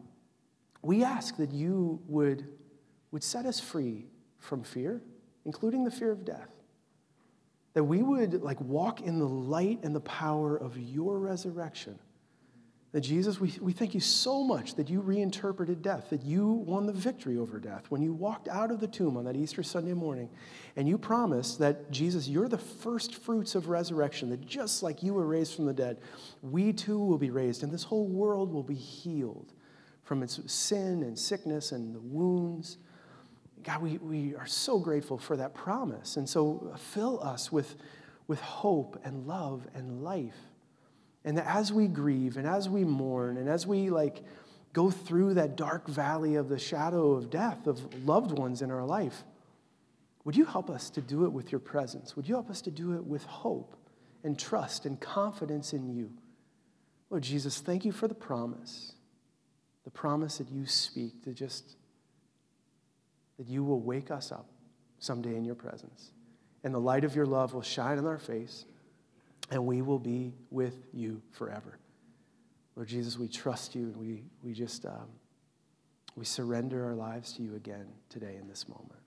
we 0.83 1.03
ask 1.03 1.37
that 1.39 1.51
you 1.51 2.01
would, 2.07 2.47
would 3.11 3.25
set 3.25 3.45
us 3.45 3.59
free 3.59 4.07
from 4.39 4.63
fear, 4.63 5.03
including 5.45 5.83
the 5.83 5.91
fear 5.91 6.13
of 6.13 6.25
death 6.25 6.56
that 7.77 7.85
we 7.85 8.03
would 8.03 8.43
like 8.43 8.59
walk 8.63 9.03
in 9.03 9.19
the 9.19 9.29
light 9.29 9.81
and 9.83 9.95
the 9.95 10.01
power 10.01 10.57
of 10.57 10.79
your 10.79 11.19
resurrection. 11.19 11.99
That 12.93 13.03
Jesus, 13.03 13.39
we, 13.39 13.53
we 13.61 13.75
thank 13.75 13.93
you 13.93 14.01
so 14.01 14.43
much 14.43 14.77
that 14.77 14.89
you 14.89 15.03
reinterpreted 15.03 15.83
death, 15.83 16.09
that 16.09 16.23
you 16.23 16.53
won 16.53 16.87
the 16.87 16.95
victory 16.95 17.37
over 17.37 17.59
death 17.59 17.85
when 17.91 18.01
you 18.01 18.15
walked 18.15 18.49
out 18.49 18.71
of 18.71 18.81
the 18.81 18.87
tomb 18.87 19.19
on 19.19 19.27
that 19.27 19.37
Easter 19.37 19.63
Sunday 19.63 19.93
morning. 19.93 20.31
And 20.77 20.89
you 20.89 20.97
promised 20.97 21.59
that, 21.59 21.91
Jesus, 21.91 22.27
you're 22.27 22.49
the 22.49 22.57
first 22.57 23.15
fruits 23.15 23.55
of 23.55 23.69
resurrection, 23.69 24.31
that 24.31 24.47
just 24.47 24.83
like 24.83 25.03
you 25.03 25.13
were 25.13 25.27
raised 25.27 25.55
from 25.55 25.67
the 25.67 25.75
dead, 25.75 25.99
we 26.41 26.73
too 26.73 26.99
will 26.99 27.19
be 27.19 27.29
raised, 27.29 27.63
and 27.63 27.71
this 27.71 27.85
whole 27.85 28.07
world 28.07 28.55
will 28.55 28.63
be 28.63 28.75
healed 28.75 29.53
from 30.03 30.23
its 30.23 30.41
sin 30.51 31.03
and 31.03 31.19
sickness 31.19 31.73
and 31.73 31.95
the 31.95 32.01
wounds 32.01 32.79
God, 33.67 33.83
we, 33.83 33.99
we 33.99 34.37
are 34.37 34.47
so 34.47 34.79
grateful 34.79 35.19
for 35.19 35.37
that 35.37 35.53
promise. 35.53 36.17
And 36.17 36.29
so 36.29 36.73
fill 36.79 37.21
us 37.21 37.51
with, 37.51 37.75
with 38.29 38.41
hope 38.41 39.01
and 39.05 39.27
love 39.27 39.67
and 39.75 40.05
life. 40.05 40.37
And 41.25 41.37
that 41.37 41.49
as 41.49 41.73
we 41.73 41.89
grieve 41.89 42.37
and 42.37 42.47
as 42.47 42.69
we 42.69 42.85
mourn 42.85 43.37
and 43.37 43.49
as 43.49 43.67
we 43.67 43.91
like 43.91 44.23
go 44.73 44.89
through 44.89 45.35
that 45.35 45.57
dark 45.57 45.89
valley 45.89 46.37
of 46.37 46.49
the 46.49 46.61
shadow 46.61 47.13
of 47.13 47.29
death 47.29 47.67
of 47.67 48.07
loved 48.07 48.31
ones 48.31 48.63
in 48.63 48.71
our 48.71 48.85
life, 48.85 49.25
would 50.23 50.37
you 50.37 50.45
help 50.45 50.71
us 50.71 50.89
to 50.91 51.01
do 51.01 51.25
it 51.25 51.33
with 51.33 51.51
your 51.51 51.59
presence? 51.59 52.15
Would 52.15 52.29
you 52.29 52.37
help 52.37 52.51
us 52.51 52.61
to 52.63 52.71
do 52.71 52.93
it 52.93 53.05
with 53.05 53.25
hope 53.25 53.77
and 54.23 54.39
trust 54.39 54.87
and 54.87 55.01
confidence 55.01 55.73
in 55.73 55.89
you? 55.89 56.13
Lord 57.11 57.25
Jesus, 57.25 57.59
thank 57.59 57.85
you 57.85 57.91
for 57.91 58.07
the 58.07 58.15
promise, 58.15 58.93
the 59.83 59.91
promise 59.91 60.39
that 60.39 60.51
you 60.51 60.67
speak 60.67 61.25
to 61.25 61.33
just 61.33 61.77
that 63.39 63.49
you 63.49 63.65
will 63.65 63.81
wake 63.81 64.11
us 64.11 64.33
up 64.33 64.47
someday 64.99 65.37
in 65.37 65.45
your 65.45 65.55
presence. 65.55 66.13
And 66.65 66.75
the 66.75 66.81
light 66.81 67.05
of 67.05 67.15
your 67.15 67.27
love 67.27 67.55
will 67.55 67.63
shine 67.63 67.99
on 67.99 68.07
our 68.07 68.19
face, 68.19 68.65
and 69.51 69.65
we 69.65 69.83
will 69.83 69.99
be 69.99 70.35
with 70.51 70.87
you 70.93 71.23
forever. 71.31 71.79
Lord 72.75 72.89
Jesus, 72.89 73.19
we 73.19 73.29
trust 73.29 73.75
you, 73.75 73.85
and 73.85 73.97
we, 73.97 74.25
we 74.43 74.53
just 74.53 74.85
um, 74.85 75.09
we 76.17 76.25
surrender 76.25 76.85
our 76.85 76.95
lives 76.95 77.33
to 77.35 77.43
you 77.43 77.55
again 77.55 77.87
today 78.09 78.37
in 78.41 78.49
this 78.49 78.69
moment. 78.69 79.06